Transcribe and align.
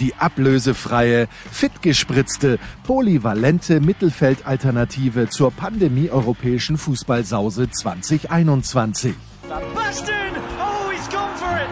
Die 0.00 0.14
ablösefreie, 0.14 1.28
fitgespritzte, 1.50 2.58
polyvalente 2.84 3.80
Mittelfeldalternative 3.80 5.28
zur 5.28 5.50
Pandemie-europäischen 5.50 6.78
Fußballsause 6.78 7.68
2021. 7.70 9.14
Sebastian! 9.42 10.34
Oh, 10.60 10.90
he's 10.90 11.08
gone 11.08 11.34
for 11.36 11.56
it! 11.56 11.68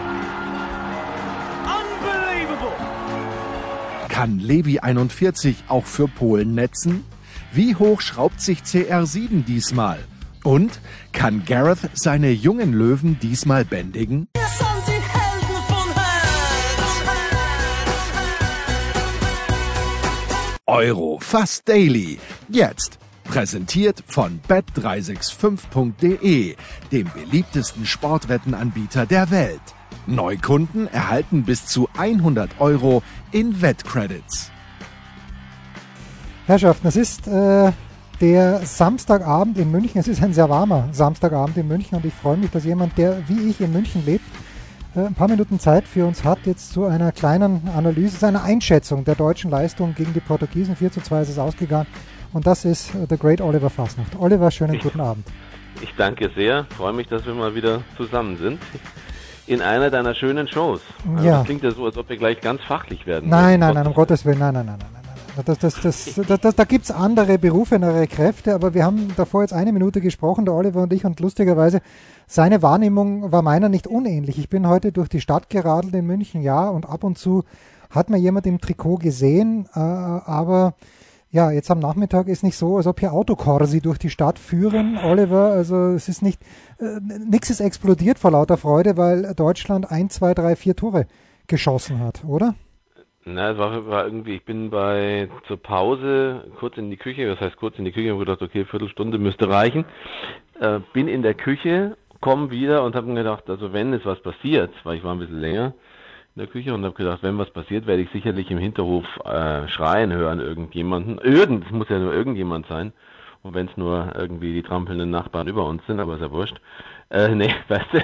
Unbelievable! 1.63 2.73
Kann 4.09 4.39
Levi 4.39 4.79
41 4.79 5.63
auch 5.69 5.85
für 5.85 6.09
Polen 6.09 6.53
netzen? 6.53 7.05
Wie 7.53 7.75
hoch 7.75 8.01
schraubt 8.01 8.41
sich 8.41 8.59
CR7 8.59 9.45
diesmal? 9.45 9.99
Und 10.43 10.81
kann 11.13 11.43
Gareth 11.45 11.89
seine 11.93 12.31
jungen 12.31 12.73
Löwen 12.73 13.19
diesmal 13.19 13.63
bändigen? 13.63 14.27
Euro 20.69 21.17
fast 21.21 21.69
daily. 21.69 22.19
Jetzt 22.49 22.99
präsentiert 23.23 24.03
von 24.05 24.41
bet365.de, 24.49 26.57
dem 26.91 27.09
beliebtesten 27.13 27.85
Sportwettenanbieter 27.85 29.05
der 29.05 29.31
Welt. 29.31 29.61
Neukunden 30.07 30.87
erhalten 30.87 31.43
bis 31.43 31.67
zu 31.67 31.87
100 31.97 32.59
Euro 32.59 33.01
in 33.31 33.61
Wettcredits. 33.61 34.51
Herrschaften, 36.47 36.87
es 36.87 36.97
ist 36.97 37.27
äh, 37.27 37.71
der 38.19 38.59
Samstagabend 38.65 39.57
in 39.57 39.71
München. 39.71 40.01
Es 40.01 40.09
ist 40.09 40.21
ein 40.21 40.33
sehr 40.33 40.49
warmer 40.49 40.89
Samstagabend 40.91 41.55
in 41.55 41.69
München 41.69 41.95
und 41.95 42.03
ich 42.03 42.13
freue 42.13 42.35
mich, 42.35 42.51
dass 42.51 42.65
jemand, 42.65 42.97
der 42.97 43.25
wie 43.29 43.49
ich 43.49 43.61
in 43.61 43.71
München 43.71 44.05
lebt, 44.05 44.25
ein 45.05 45.13
paar 45.13 45.27
Minuten 45.27 45.59
Zeit 45.59 45.85
für 45.87 46.05
uns 46.05 46.23
hat, 46.23 46.39
jetzt 46.45 46.71
zu 46.73 46.85
einer 46.85 47.11
kleinen 47.11 47.69
Analyse, 47.75 48.17
seiner 48.17 48.43
Einschätzung 48.43 49.05
der 49.05 49.15
deutschen 49.15 49.51
Leistung 49.51 49.93
gegen 49.95 50.13
die 50.13 50.19
Portugiesen. 50.19 50.75
4 50.75 50.91
zu 50.91 51.01
2 51.01 51.21
ist 51.21 51.29
es 51.29 51.39
ausgegangen. 51.39 51.87
Und 52.33 52.47
das 52.47 52.65
ist 52.65 52.93
äh, 52.95 53.05
The 53.09 53.17
Great 53.17 53.41
Oliver 53.41 53.69
Fasnacht. 53.69 54.17
Oliver, 54.19 54.51
schönen 54.51 54.79
guten 54.79 54.99
Abend. 54.99 55.25
Ich 55.81 55.93
danke 55.95 56.31
sehr, 56.35 56.65
freue 56.75 56.93
mich, 56.93 57.07
dass 57.07 57.25
wir 57.25 57.33
mal 57.33 57.53
wieder 57.53 57.81
zusammen 57.95 58.37
sind. 58.37 58.59
In 59.45 59.61
einer 59.61 59.89
deiner 59.89 60.13
schönen 60.15 60.47
Shows. 60.47 60.81
Also 61.15 61.25
Ja. 61.25 61.37
Das 61.37 61.45
klingt 61.45 61.63
ja 61.63 61.71
so, 61.71 61.85
als 61.85 61.97
ob 61.97 62.09
wir 62.09 62.17
gleich 62.17 62.41
ganz 62.41 62.61
fachlich 62.63 63.05
werden. 63.05 63.29
Nein, 63.29 63.59
nein, 63.59 63.75
nein, 63.75 63.87
um 63.87 63.93
Gottes 63.93 64.25
Willen, 64.25 64.39
nein, 64.39 64.53
nein, 64.53 64.65
nein, 64.65 64.77
nein. 64.79 64.97
Das, 65.45 65.59
das, 65.59 66.15
das, 66.15 66.55
da 66.55 66.63
gibt 66.63 66.85
es 66.85 66.91
andere 66.91 67.37
berufenere 67.37 68.07
Kräfte, 68.07 68.55
aber 68.55 68.73
wir 68.73 68.85
haben 68.85 69.13
davor 69.15 69.41
jetzt 69.41 69.53
eine 69.53 69.71
Minute 69.71 70.01
gesprochen, 70.01 70.45
der 70.45 70.53
Oliver 70.53 70.83
und 70.83 70.93
ich, 70.93 71.05
und 71.05 71.19
lustigerweise, 71.19 71.81
seine 72.25 72.61
Wahrnehmung 72.61 73.31
war 73.31 73.41
meiner 73.41 73.69
nicht 73.69 73.87
unähnlich. 73.87 74.39
Ich 74.39 74.49
bin 74.49 74.67
heute 74.67 74.91
durch 74.91 75.09
die 75.09 75.21
Stadt 75.21 75.49
geradelt 75.49 75.93
in 75.93 76.05
München, 76.05 76.41
ja, 76.41 76.67
und 76.67 76.87
ab 76.87 77.03
und 77.03 77.17
zu 77.17 77.43
hat 77.89 78.09
man 78.09 78.19
jemand 78.19 78.47
im 78.47 78.59
Trikot 78.59 78.97
gesehen, 78.97 79.67
äh, 79.73 79.79
aber 79.79 80.73
ja, 81.29 81.51
jetzt 81.51 81.69
am 81.69 81.79
Nachmittag 81.79 82.27
ist 82.27 82.43
nicht 82.43 82.57
so, 82.57 82.77
als 82.77 82.87
ob 82.87 82.99
hier 82.99 83.13
Autokorsi 83.13 83.81
durch 83.81 83.97
die 83.97 84.09
Stadt 84.09 84.39
führen, 84.39 84.97
Oliver. 84.97 85.51
Also 85.51 85.89
es 85.91 86.07
ist 86.07 86.21
nicht, 86.21 86.41
äh, 86.79 86.99
nichts 87.27 87.49
ist 87.49 87.59
explodiert 87.59 88.17
vor 88.17 88.31
lauter 88.31 88.57
Freude, 88.57 88.97
weil 88.97 89.33
Deutschland 89.35 89.91
ein, 89.91 90.09
zwei, 90.09 90.33
drei, 90.33 90.55
vier 90.55 90.75
Tore 90.75 91.05
geschossen 91.47 91.99
hat, 91.99 92.23
oder? 92.25 92.55
Na, 93.29 93.51
es 93.51 93.57
war, 93.57 93.85
war 93.87 94.05
irgendwie, 94.05 94.35
ich 94.35 94.45
bin 94.45 94.69
bei 94.69 95.27
zur 95.47 95.57
Pause 95.57 96.45
kurz 96.59 96.77
in 96.77 96.89
die 96.89 96.95
Küche, 96.95 97.27
das 97.27 97.41
heißt 97.41 97.57
kurz 97.57 97.77
in 97.77 97.83
die 97.83 97.91
Küche, 97.91 98.11
habe 98.11 98.19
gedacht, 98.19 98.41
okay, 98.41 98.63
Viertelstunde 98.63 99.17
müsste 99.17 99.49
reichen. 99.49 99.83
Äh, 100.61 100.79
bin 100.93 101.09
in 101.09 101.23
der 101.23 101.33
Küche, 101.33 101.97
komme 102.21 102.51
wieder 102.51 102.85
und 102.85 102.95
habe 102.95 103.07
mir 103.07 103.15
gedacht, 103.15 103.49
also 103.49 103.73
wenn 103.73 103.91
es 103.91 104.05
was 104.05 104.21
passiert, 104.21 104.71
weil 104.85 104.95
ich 104.95 105.03
war 105.03 105.13
ein 105.13 105.19
bisschen 105.19 105.41
länger 105.41 105.73
in 106.35 106.39
der 106.39 106.47
Küche 106.47 106.73
und 106.73 106.85
habe 106.85 106.95
gedacht, 106.95 107.21
wenn 107.21 107.37
was 107.37 107.49
passiert, 107.49 107.85
werde 107.85 108.01
ich 108.01 108.09
sicherlich 108.11 108.49
im 108.49 108.59
Hinterhof 108.59 109.03
äh, 109.25 109.67
schreien 109.67 110.13
hören, 110.13 110.39
irgendjemanden. 110.39 111.17
Irgend, 111.17 111.65
es 111.65 111.71
muss 111.71 111.89
ja 111.89 111.99
nur 111.99 112.13
irgendjemand 112.13 112.65
sein. 112.67 112.93
Und 113.43 113.55
wenn 113.55 113.67
es 113.67 113.75
nur 113.75 114.13
irgendwie 114.15 114.53
die 114.53 114.63
trampelnden 114.63 115.09
Nachbarn 115.09 115.49
über 115.49 115.65
uns 115.65 115.85
sind, 115.85 115.99
aber 115.99 116.15
ist 116.15 116.21
ja 116.21 116.31
wurscht. 116.31 116.55
Äh, 117.09 117.35
nee, 117.35 117.53
weißt 117.67 117.91
du, 117.91 117.97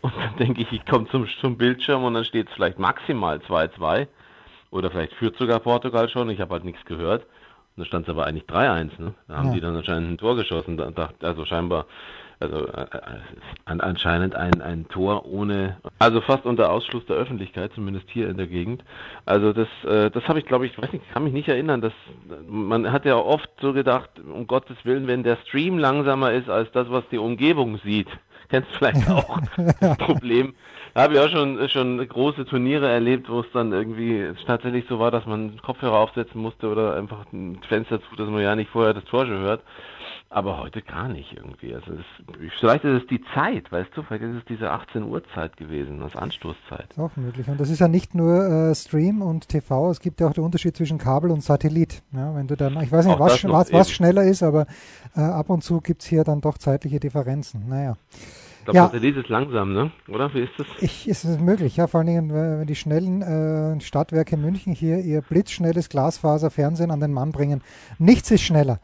und 0.00 0.14
dann 0.16 0.36
denke 0.38 0.62
ich, 0.62 0.72
ich 0.72 0.86
komme 0.86 1.06
zum, 1.08 1.26
zum 1.42 1.58
Bildschirm 1.58 2.02
und 2.02 2.14
dann 2.14 2.24
steht 2.24 2.48
es 2.48 2.54
vielleicht 2.54 2.78
maximal 2.78 3.40
2-2. 3.40 4.06
Oder 4.70 4.90
vielleicht 4.90 5.14
führt 5.14 5.36
sogar 5.36 5.58
Portugal 5.60 6.08
schon. 6.08 6.30
Ich 6.30 6.40
habe 6.40 6.52
halt 6.54 6.64
nichts 6.64 6.84
gehört. 6.84 7.22
Und 7.76 7.82
da 7.82 7.84
stand 7.84 8.06
es 8.06 8.10
aber 8.10 8.26
eigentlich 8.26 8.44
3-1. 8.44 8.90
Ne? 9.00 9.14
Da 9.28 9.36
haben 9.36 9.48
Ja. 9.48 9.54
die 9.54 9.60
dann 9.60 9.76
anscheinend 9.76 10.10
ein 10.10 10.18
Tor 10.18 10.36
geschossen. 10.36 10.80
Also 11.22 11.44
scheinbar, 11.44 11.86
also 12.40 12.66
äh, 12.68 12.82
äh, 12.82 12.86
an, 13.64 13.80
anscheinend 13.80 14.34
ein, 14.34 14.60
ein 14.62 14.88
Tor 14.88 15.26
ohne, 15.26 15.76
also 15.98 16.20
fast 16.20 16.46
unter 16.46 16.70
Ausschluss 16.70 17.04
der 17.06 17.16
Öffentlichkeit, 17.16 17.72
zumindest 17.74 18.08
hier 18.10 18.28
in 18.28 18.36
der 18.36 18.46
Gegend. 18.46 18.82
Also 19.26 19.52
das, 19.52 19.68
äh, 19.84 20.10
das 20.10 20.24
habe 20.28 20.38
ich, 20.38 20.46
glaube 20.46 20.66
ich, 20.66 20.76
weiß 20.80 20.92
nicht, 20.92 21.10
kann 21.12 21.24
mich 21.24 21.32
nicht 21.32 21.48
erinnern. 21.48 21.80
Dass 21.80 21.92
man 22.48 22.90
hat 22.92 23.04
ja 23.04 23.16
oft 23.16 23.50
so 23.60 23.72
gedacht, 23.72 24.10
um 24.20 24.46
Gottes 24.46 24.76
Willen, 24.84 25.06
wenn 25.06 25.22
der 25.22 25.36
Stream 25.46 25.78
langsamer 25.78 26.32
ist 26.32 26.48
als 26.48 26.70
das, 26.72 26.90
was 26.90 27.04
die 27.10 27.18
Umgebung 27.18 27.78
sieht. 27.78 28.08
Kennst 28.48 28.70
du 28.72 28.78
vielleicht 28.78 29.08
auch 29.10 29.38
das 29.80 29.96
Problem. 29.98 30.54
Da 30.94 31.02
habe 31.02 31.14
ich 31.14 31.20
auch 31.20 31.28
schon, 31.28 31.68
schon 31.68 32.06
große 32.06 32.44
Turniere 32.46 32.88
erlebt, 32.88 33.28
wo 33.28 33.40
es 33.40 33.46
dann 33.52 33.72
irgendwie 33.72 34.32
tatsächlich 34.46 34.84
so 34.88 34.98
war, 34.98 35.10
dass 35.10 35.26
man 35.26 35.60
Kopfhörer 35.62 35.98
aufsetzen 35.98 36.40
musste 36.40 36.68
oder 36.68 36.96
einfach 36.96 37.24
ein 37.32 37.60
Fenster 37.68 38.00
zu, 38.00 38.16
dass 38.16 38.28
man 38.28 38.42
ja 38.42 38.56
nicht 38.56 38.70
vorher 38.70 38.94
das 38.94 39.04
Tor 39.04 39.26
schon 39.26 39.38
hört. 39.38 39.62
Aber 40.32 40.58
heute 40.58 40.80
gar 40.80 41.08
nicht 41.08 41.32
irgendwie. 41.36 41.74
Also 41.74 41.92
es, 41.92 42.04
vielleicht 42.60 42.84
ist 42.84 43.02
es 43.02 43.08
die 43.08 43.20
Zeit, 43.34 43.72
weißt 43.72 43.90
du, 43.96 44.02
vielleicht 44.04 44.22
ist 44.22 44.36
es 44.36 44.44
diese 44.44 44.70
18 44.70 45.02
Uhr 45.02 45.22
Zeit 45.34 45.56
gewesen, 45.56 46.00
als 46.02 46.14
Anstoßzeit. 46.14 46.86
Ist 46.90 47.00
auch 47.00 47.16
möglich. 47.16 47.48
Und 47.48 47.58
das 47.58 47.68
ist 47.68 47.80
ja 47.80 47.88
nicht 47.88 48.14
nur 48.14 48.46
äh, 48.46 48.74
Stream 48.76 49.22
und 49.22 49.48
TV, 49.48 49.90
es 49.90 49.98
gibt 49.98 50.20
ja 50.20 50.28
auch 50.28 50.32
den 50.32 50.44
Unterschied 50.44 50.76
zwischen 50.76 50.98
Kabel 50.98 51.32
und 51.32 51.42
Satellit. 51.42 52.02
Ja, 52.12 52.32
wenn 52.36 52.46
du 52.46 52.56
dann, 52.56 52.80
ich 52.80 52.92
weiß 52.92 53.06
nicht, 53.06 53.18
was, 53.18 53.42
was, 53.44 53.72
was 53.72 53.90
schneller 53.90 54.22
ist, 54.22 54.44
aber 54.44 54.66
äh, 55.16 55.20
ab 55.20 55.50
und 55.50 55.64
zu 55.64 55.80
gibt 55.80 56.02
es 56.02 56.08
hier 56.08 56.22
dann 56.22 56.40
doch 56.40 56.58
zeitliche 56.58 57.00
Differenzen. 57.00 57.68
Naja. 57.68 57.96
Ich 58.60 58.64
glaube, 58.64 58.76
Ja. 58.76 58.84
Satellit 58.86 59.16
ist 59.16 59.28
langsam, 59.30 59.72
ne? 59.72 59.90
Oder? 60.08 60.32
Wie 60.34 60.40
ist 60.40 60.52
das? 60.58 60.66
Ich, 60.80 61.08
ist 61.08 61.24
es 61.24 61.38
möglich, 61.40 61.76
ja, 61.76 61.86
vor 61.86 61.98
allen 62.00 62.06
Dingen, 62.08 62.32
wenn 62.32 62.66
die 62.66 62.76
schnellen 62.76 63.22
äh, 63.22 63.80
Stadtwerke 63.80 64.36
München 64.36 64.74
hier 64.74 64.98
ihr 64.98 65.22
blitzschnelles 65.22 65.88
Glasfaserfernsehen 65.88 66.90
an 66.90 67.00
den 67.00 67.12
Mann 67.12 67.32
bringen. 67.32 67.62
Nichts 67.98 68.30
ist 68.30 68.42
schneller. 68.42 68.78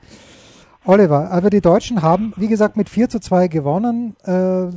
Oliver, 0.86 1.32
aber 1.32 1.50
die 1.50 1.60
Deutschen 1.60 2.02
haben, 2.02 2.32
wie 2.36 2.46
gesagt, 2.46 2.76
mit 2.76 2.88
4 2.88 3.08
zu 3.08 3.18
2 3.18 3.48
gewonnen. 3.48 4.14
Äh, 4.24 4.68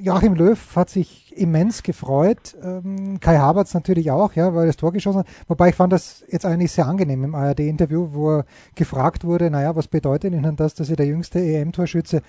Joachim 0.00 0.34
Löw 0.34 0.58
hat 0.76 0.88
sich 0.88 1.36
immens 1.36 1.82
gefreut. 1.82 2.56
Ähm, 2.62 3.18
Kai 3.18 3.38
Havertz 3.38 3.74
natürlich 3.74 4.12
auch, 4.12 4.34
ja, 4.34 4.54
weil 4.54 4.62
er 4.62 4.66
das 4.68 4.76
Tor 4.76 4.92
geschossen 4.92 5.20
hat. 5.20 5.26
Wobei 5.48 5.70
ich 5.70 5.74
fand 5.74 5.92
das 5.92 6.24
jetzt 6.30 6.46
eigentlich 6.46 6.70
sehr 6.70 6.86
angenehm 6.86 7.24
im 7.24 7.34
ARD-Interview, 7.34 8.10
wo 8.12 8.38
er 8.38 8.44
gefragt 8.76 9.24
wurde, 9.24 9.50
naja, 9.50 9.74
was 9.74 9.88
bedeutet 9.88 10.32
Ihnen 10.32 10.54
das, 10.54 10.74
dass 10.74 10.86
Sie 10.86 10.96
der 10.96 11.06
jüngste 11.06 11.40
EM-Torschütze 11.40 12.22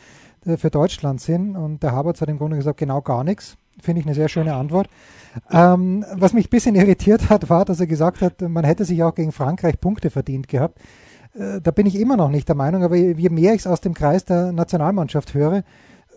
äh, 0.46 0.58
für 0.58 0.72
Deutschland 0.72 1.22
sind? 1.22 1.56
Und 1.56 1.84
der 1.84 1.92
Havertz 1.92 2.22
hat 2.22 2.30
im 2.30 2.40
Grunde 2.40 2.58
gesagt, 2.58 2.80
genau 2.80 3.02
gar 3.02 3.24
nichts. 3.24 3.58
Finde 3.80 4.02
ich 4.02 4.08
eine 4.08 4.16
sehr 4.16 4.28
schöne 4.28 4.56
Antwort. 4.56 4.90
Ähm, 5.52 6.04
was 6.16 6.34
mich 6.34 6.48
ein 6.48 6.50
bisschen 6.50 6.76
irritiert 6.76 7.30
hat, 7.30 7.50
war, 7.50 7.64
dass 7.64 7.80
er 7.80 7.88
gesagt 7.88 8.22
hat, 8.22 8.42
man 8.42 8.64
hätte 8.64 8.86
sich 8.86 9.04
auch 9.04 9.14
gegen 9.14 9.32
Frankreich 9.32 9.80
Punkte 9.80 10.10
verdient 10.10 10.48
gehabt. 10.48 10.80
Äh, 11.34 11.62
da 11.62 11.72
bin 11.72 11.86
ich 11.86 12.00
immer 12.00 12.18
noch 12.18 12.30
nicht 12.30 12.48
der 12.48 12.56
Meinung, 12.56 12.84
aber 12.84 12.96
je 12.96 13.30
mehr 13.30 13.54
ich 13.54 13.60
es 13.62 13.68
aus 13.68 13.82
dem 13.82 13.94
Kreis 13.94 14.26
der 14.26 14.52
Nationalmannschaft 14.52 15.34
höre, 15.34 15.64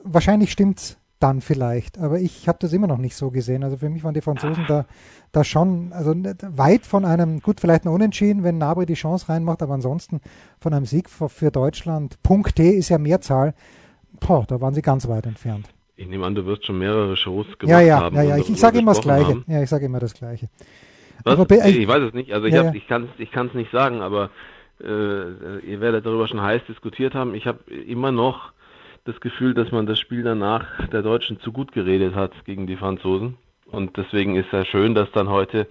wahrscheinlich 0.04 0.50
stimmt's 0.52 0.98
dann 1.20 1.40
vielleicht. 1.40 1.98
Aber 1.98 2.18
ich 2.18 2.48
habe 2.48 2.58
das 2.60 2.72
immer 2.72 2.88
noch 2.88 2.98
nicht 2.98 3.14
so 3.14 3.30
gesehen. 3.30 3.62
Also 3.62 3.76
für 3.76 3.88
mich 3.88 4.02
waren 4.02 4.14
die 4.14 4.20
Franzosen 4.22 4.64
da, 4.66 4.86
da 5.30 5.44
schon 5.44 5.92
also 5.92 6.12
weit 6.16 6.84
von 6.84 7.04
einem, 7.04 7.40
gut, 7.40 7.60
vielleicht 7.60 7.84
ein 7.84 7.88
Unentschieden, 7.90 8.42
wenn 8.42 8.58
Nabri 8.58 8.86
die 8.86 8.94
Chance 8.94 9.28
reinmacht, 9.28 9.62
aber 9.62 9.74
ansonsten 9.74 10.20
von 10.60 10.74
einem 10.74 10.84
Sieg 10.86 11.08
für, 11.08 11.28
Deutschland. 11.52 12.20
Punkt 12.24 12.56
T 12.56 12.70
ist 12.70 12.88
ja 12.88 12.98
Mehrzahl. 12.98 13.54
Boah, 14.18 14.44
da 14.48 14.60
waren 14.60 14.74
sie 14.74 14.82
ganz 14.82 15.06
weit 15.06 15.26
entfernt. 15.26 15.68
Ich 15.94 16.08
nehme 16.08 16.26
an, 16.26 16.34
du 16.34 16.44
wirst 16.44 16.66
schon 16.66 16.78
mehrere 16.78 17.16
Shows 17.16 17.46
gemacht 17.58 17.68
Ja, 17.70 17.80
ja, 17.80 18.00
haben. 18.00 18.16
ja, 18.16 18.22
ja. 18.22 18.36
Ich, 18.38 18.50
ich 18.50 18.58
sage 18.58 18.78
immer 18.80 18.92
das 18.92 19.02
Gleiche. 19.02 19.28
haben. 19.28 19.44
Ja, 19.46 19.62
ich 19.62 19.70
sage 19.70 19.86
immer 19.86 20.00
das 20.00 20.14
Gleiche. 20.14 20.48
Was? 21.22 21.34
Aber 21.34 21.44
bei- 21.44 21.68
ich 21.68 21.86
weiß 21.86 22.02
es 22.02 22.14
nicht. 22.14 22.32
Also 22.32 22.46
ich, 22.46 22.54
Ja, 22.54 22.64
hab, 22.64 22.74
ja. 22.74 22.80
ich 22.80 22.88
kann 22.88 23.04
es 23.04 23.20
ich 23.20 23.54
nicht 23.54 23.70
sagen, 23.70 24.00
aber 24.00 24.30
äh, 24.82 25.58
ihr 25.60 25.80
werdet 25.80 26.06
darüber 26.06 26.28
schon 26.28 26.42
heiß 26.42 26.62
diskutiert 26.68 27.14
haben. 27.14 27.34
Ich 27.34 27.46
habe 27.46 27.70
immer 27.70 28.12
noch 28.12 28.52
das 29.04 29.20
Gefühl, 29.20 29.54
dass 29.54 29.72
man 29.72 29.86
das 29.86 29.98
Spiel 29.98 30.22
danach 30.22 30.64
der 30.88 31.02
Deutschen 31.02 31.40
zu 31.40 31.52
gut 31.52 31.72
geredet 31.72 32.14
hat 32.14 32.32
gegen 32.44 32.66
die 32.66 32.76
Franzosen. 32.76 33.36
Und 33.66 33.96
deswegen 33.96 34.36
ist 34.36 34.52
ja 34.52 34.64
schön, 34.64 34.94
dass 34.94 35.10
dann 35.12 35.28
heute 35.28 35.66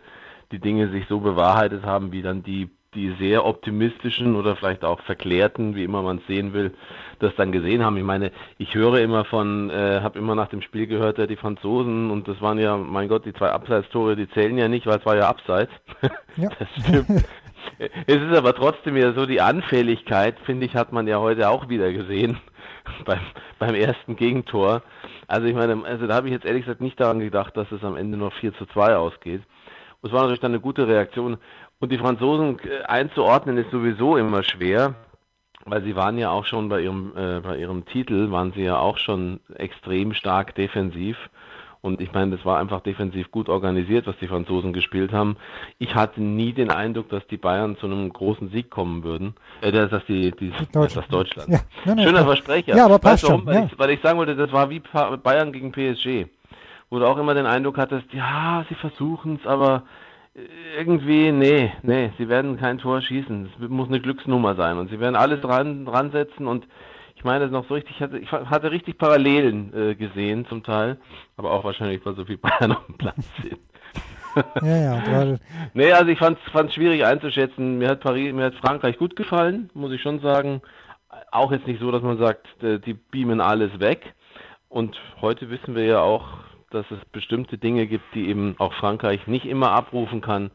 die 0.52 0.60
Dinge 0.60 0.90
sich 0.90 1.06
so 1.08 1.19
bewahrheitet 1.19 1.84
haben, 1.86 2.12
wie 2.12 2.22
dann 2.22 2.44
die 2.44 2.69
die 2.94 3.16
sehr 3.19 3.46
optimistischen 3.46 4.36
oder 4.36 4.58
vielleicht 4.58 4.84
auch 4.84 5.00
verklärten, 5.02 5.75
wie 5.75 5.86
immer 5.86 6.02
man 6.02 6.18
es 6.18 6.28
sehen 6.28 6.52
will, 6.52 6.74
das 7.19 7.34
dann 7.38 7.54
gesehen 7.54 7.86
haben. 7.86 7.96
Ich 7.96 8.04
meine, 8.04 8.31
ich 8.58 8.75
höre 8.75 9.00
immer 9.00 9.24
von, 9.24 9.69
äh, 9.69 10.02
habe 10.02 10.19
immer 10.19 10.36
nach 10.36 10.50
dem 10.50 10.62
Spiel 10.62 10.88
gehört, 10.88 11.18
ja, 11.18 11.25
die 11.25 11.38
Franzosen 11.38 12.12
und 12.12 12.28
das 12.28 12.42
waren 12.42 12.60
ja, 12.60 12.75
mein 12.75 13.08
Gott, 13.08 13.25
die 13.25 13.34
zwei 13.34 13.50
Abseitstore, 13.50 14.18
die 14.18 14.30
zählen 14.30 14.58
ja 14.58 14.68
nicht, 14.68 14.88
weil 14.88 15.00
es 15.00 15.06
war 15.06 15.16
ja 15.16 15.30
Abseits. 15.30 15.72
Ja. 16.36 16.50
das 16.60 16.68
stimmt. 16.84 17.25
es 17.80 18.22
ist 18.22 18.38
aber 18.38 18.54
trotzdem 18.54 18.98
ja 18.98 19.13
so, 19.13 19.25
die 19.25 19.42
Anfälligkeit, 19.42 20.40
finde 20.46 20.66
ich, 20.66 20.75
hat 20.75 20.92
man 20.92 21.08
ja 21.08 21.19
heute 21.19 21.50
auch 21.50 21.69
wieder 21.69 21.92
gesehen 21.92 22.40
beim, 23.06 23.22
beim 23.60 23.75
ersten 23.75 24.16
Gegentor. 24.16 24.81
Also 25.28 25.48
ich 25.48 25.56
meine, 25.56 25.86
also 25.86 26.08
da 26.08 26.16
habe 26.16 26.28
ich 26.28 26.34
jetzt 26.34 26.46
ehrlich 26.46 26.66
gesagt 26.66 26.81
nicht 26.81 27.00
daran 27.00 27.19
gedacht, 27.19 27.56
dass 27.56 27.72
es 27.72 27.84
am 27.84 27.96
Ende 27.96 28.18
noch 28.18 28.34
4 28.34 28.54
zu 28.54 28.66
2 28.66 28.96
ausgeht. 28.96 29.42
Und 30.02 30.10
es 30.10 30.13
war 30.13 30.22
natürlich 30.22 30.42
dann 30.42 30.52
eine 30.52 30.60
gute 30.60 30.88
Reaktion. 30.88 31.38
Und 31.80 31.92
die 31.92 31.98
Franzosen 31.98 32.60
äh, 32.60 32.84
einzuordnen 32.84 33.58
ist 33.58 33.72
sowieso 33.72 34.18
immer 34.18 34.44
schwer, 34.44 34.96
weil 35.66 35.84
sie 35.84 35.96
waren 35.96 36.18
ja 36.18 36.30
auch 36.30 36.46
schon 36.46 36.69
bei 36.69 36.81
ihrem, 36.81 37.13
äh, 37.16 37.40
bei 37.40 37.58
ihrem 37.58 37.86
Titel, 37.86 38.31
waren 38.31 38.52
sie 38.54 38.63
ja 38.63 38.78
auch 38.78 38.98
schon 38.98 39.40
extrem 39.56 40.13
stark 40.13 40.56
defensiv. 40.56 41.18
Und 41.81 42.00
ich 42.00 42.13
meine, 42.13 42.36
das 42.36 42.45
war 42.45 42.60
einfach 42.60 42.81
defensiv 42.81 43.31
gut 43.31 43.50
organisiert, 43.50 44.06
was 44.06 44.16
die 44.19 44.28
Franzosen 44.28 44.72
gespielt 44.72 45.12
haben. 45.12 45.38
Ich 45.80 45.95
hatte 45.95 46.22
nie 46.22 46.54
den 46.54 46.69
Eindruck, 46.69 47.10
dass 47.10 47.25
die 47.28 47.38
Bayern 47.38 47.75
zu 47.78 47.88
einem 47.88 48.13
großen 48.13 48.50
Sieg 48.50 48.69
kommen 48.69 49.04
würden. 49.04 49.33
Äh, 49.62 49.72
dass 49.72 50.06
die, 50.06 50.31
die 50.31 50.51
Deutschland. 50.72 50.95
Das 50.95 51.07
Deutschland. 51.07 51.50
Ja. 51.50 51.60
Nein, 51.86 51.95
nein, 51.98 52.06
Schöner 52.06 52.24
Versprecher. 52.25 52.75
Ja, 52.75 52.86
aber 52.86 53.00
passt 53.00 53.24
weißt 53.24 53.31
schon. 53.33 53.45
Weil, 53.45 53.56
ja. 53.56 53.66
ich, 53.66 53.80
weil 53.80 53.89
ich 53.89 54.01
sagen 54.01 54.19
wollte, 54.19 54.36
das 54.36 54.51
war 54.51 54.69
wie 54.69 54.80
Bayern 55.24 55.51
gegen 55.51 55.72
PSG. 55.72 56.28
Wo 56.92 57.00
du 57.00 57.07
auch 57.07 57.18
immer 57.18 57.33
den 57.33 57.45
Eindruck 57.48 57.78
hattest, 57.78 58.13
ja, 58.13 58.63
sie 58.69 58.75
versuchen 58.75 59.39
es, 59.42 59.48
aber 59.48 59.84
irgendwie, 60.77 61.31
nee, 61.31 61.72
nee, 61.81 62.12
sie 62.18 62.30
werden 62.30 62.57
kein 62.57 62.77
Tor 62.77 63.01
schießen. 63.01 63.50
Es 63.62 63.69
muss 63.69 63.88
eine 63.88 64.00
Glücksnummer 64.00 64.56
sein 64.56 64.77
und 64.77 64.89
sie 64.89 65.00
werden 65.00 65.16
alles 65.16 65.42
dran, 65.42 65.86
dran 65.86 66.12
setzen 66.12 66.48
und 66.48 66.66
ich 67.22 67.26
meine 67.26 67.46
es 67.46 67.52
noch 67.52 67.68
so 67.68 67.76
richtig, 67.76 67.98
ich 67.98 68.02
hatte, 68.02 68.18
ich 68.18 68.32
hatte 68.32 68.72
richtig 68.72 68.98
Parallelen 68.98 69.72
äh, 69.76 69.94
gesehen 69.94 70.48
zum 70.48 70.64
Teil, 70.64 70.98
aber 71.38 71.52
auch 71.52 71.64
wahrscheinlich, 71.64 72.04
weil 72.04 72.16
so 72.16 72.26
viel 72.26 72.40
Bayern 72.40 72.72
auf 72.72 72.84
dem 72.88 72.98
Platz 72.98 73.24
sind. 73.44 73.60
ja, 74.64 74.78
ja, 74.78 75.00
gerade. 75.02 75.40
Nee, 75.76 75.92
also 75.92 76.10
ich 76.10 76.18
fand 76.18 76.40
es 76.44 76.74
schwierig 76.74 77.06
einzuschätzen. 77.06 77.78
Mir 77.78 77.90
hat 77.90 78.00
Paris, 78.00 78.34
mir 78.34 78.46
hat 78.46 78.56
Frankreich 78.56 78.98
gut 78.98 79.16
gefallen, 79.16 79.70
muss 79.76 79.92
ich 79.92 80.02
schon 80.02 80.20
sagen. 80.22 80.64
Auch 81.30 81.52
jetzt 81.52 81.68
nicht 81.68 81.80
so, 81.80 81.92
dass 81.92 82.02
man 82.02 82.18
sagt, 82.18 82.48
äh, 82.64 82.80
die 82.80 82.96
beamen 82.96 83.40
alles 83.40 83.80
weg. 83.80 84.16
Und 84.68 85.00
heute 85.22 85.52
wissen 85.52 85.76
wir 85.76 85.86
ja 85.86 86.00
auch, 86.00 86.26
dass 86.72 86.90
es 86.90 87.06
bestimmte 87.12 87.60
Dinge 87.60 87.86
gibt, 87.86 88.16
die 88.16 88.30
eben 88.30 88.56
auch 88.58 88.74
Frankreich 88.74 89.28
nicht 89.28 89.46
immer 89.46 89.74
abrufen 89.74 90.22
kann, 90.22 90.50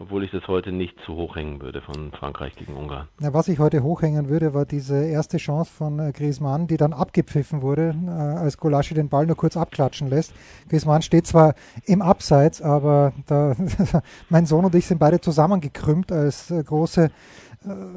obwohl 0.00 0.22
ich 0.22 0.30
das 0.30 0.46
heute 0.46 0.70
nicht 0.70 0.94
zu 1.04 1.14
hoch 1.14 1.34
hängen 1.34 1.60
würde 1.60 1.80
von 1.80 2.12
Frankreich 2.12 2.54
gegen 2.54 2.76
Ungarn. 2.76 3.08
Ja, 3.20 3.34
was 3.34 3.48
ich 3.48 3.58
heute 3.58 3.82
hochhängen 3.82 4.28
würde, 4.28 4.54
war 4.54 4.64
diese 4.64 5.04
erste 5.04 5.38
Chance 5.38 5.72
von 5.72 5.98
äh, 5.98 6.12
Griezmann, 6.12 6.68
die 6.68 6.76
dann 6.76 6.92
abgepfiffen 6.92 7.62
wurde, 7.62 7.94
äh, 8.06 8.10
als 8.10 8.58
Golaschi 8.58 8.94
den 8.94 9.08
Ball 9.08 9.26
nur 9.26 9.36
kurz 9.36 9.56
abklatschen 9.56 10.08
lässt. 10.08 10.32
Griezmann 10.68 11.02
steht 11.02 11.26
zwar 11.26 11.54
im 11.84 12.00
Abseits, 12.00 12.62
aber 12.62 13.12
da, 13.26 13.56
mein 14.28 14.46
Sohn 14.46 14.64
und 14.64 14.74
ich 14.76 14.86
sind 14.86 14.98
beide 14.98 15.20
zusammengekrümmt 15.20 16.12
als 16.12 16.50
äh, 16.50 16.62
große 16.62 17.10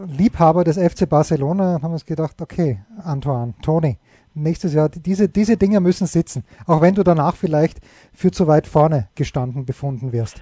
Liebhaber 0.07 0.63
des 0.63 0.79
FC 0.79 1.07
Barcelona 1.07 1.75
und 1.75 1.83
haben 1.83 1.93
uns 1.93 2.07
gedacht, 2.07 2.41
okay, 2.41 2.79
Antoine, 3.03 3.53
Toni, 3.61 3.99
nächstes 4.33 4.73
Jahr, 4.73 4.89
diese, 4.89 5.29
diese 5.29 5.55
Dinge 5.55 5.79
müssen 5.79 6.07
sitzen, 6.07 6.43
auch 6.65 6.81
wenn 6.81 6.95
du 6.95 7.03
danach 7.03 7.35
vielleicht 7.35 7.79
für 8.11 8.31
zu 8.31 8.47
weit 8.47 8.65
vorne 8.65 9.09
gestanden 9.13 9.65
befunden 9.67 10.11
wirst. 10.11 10.41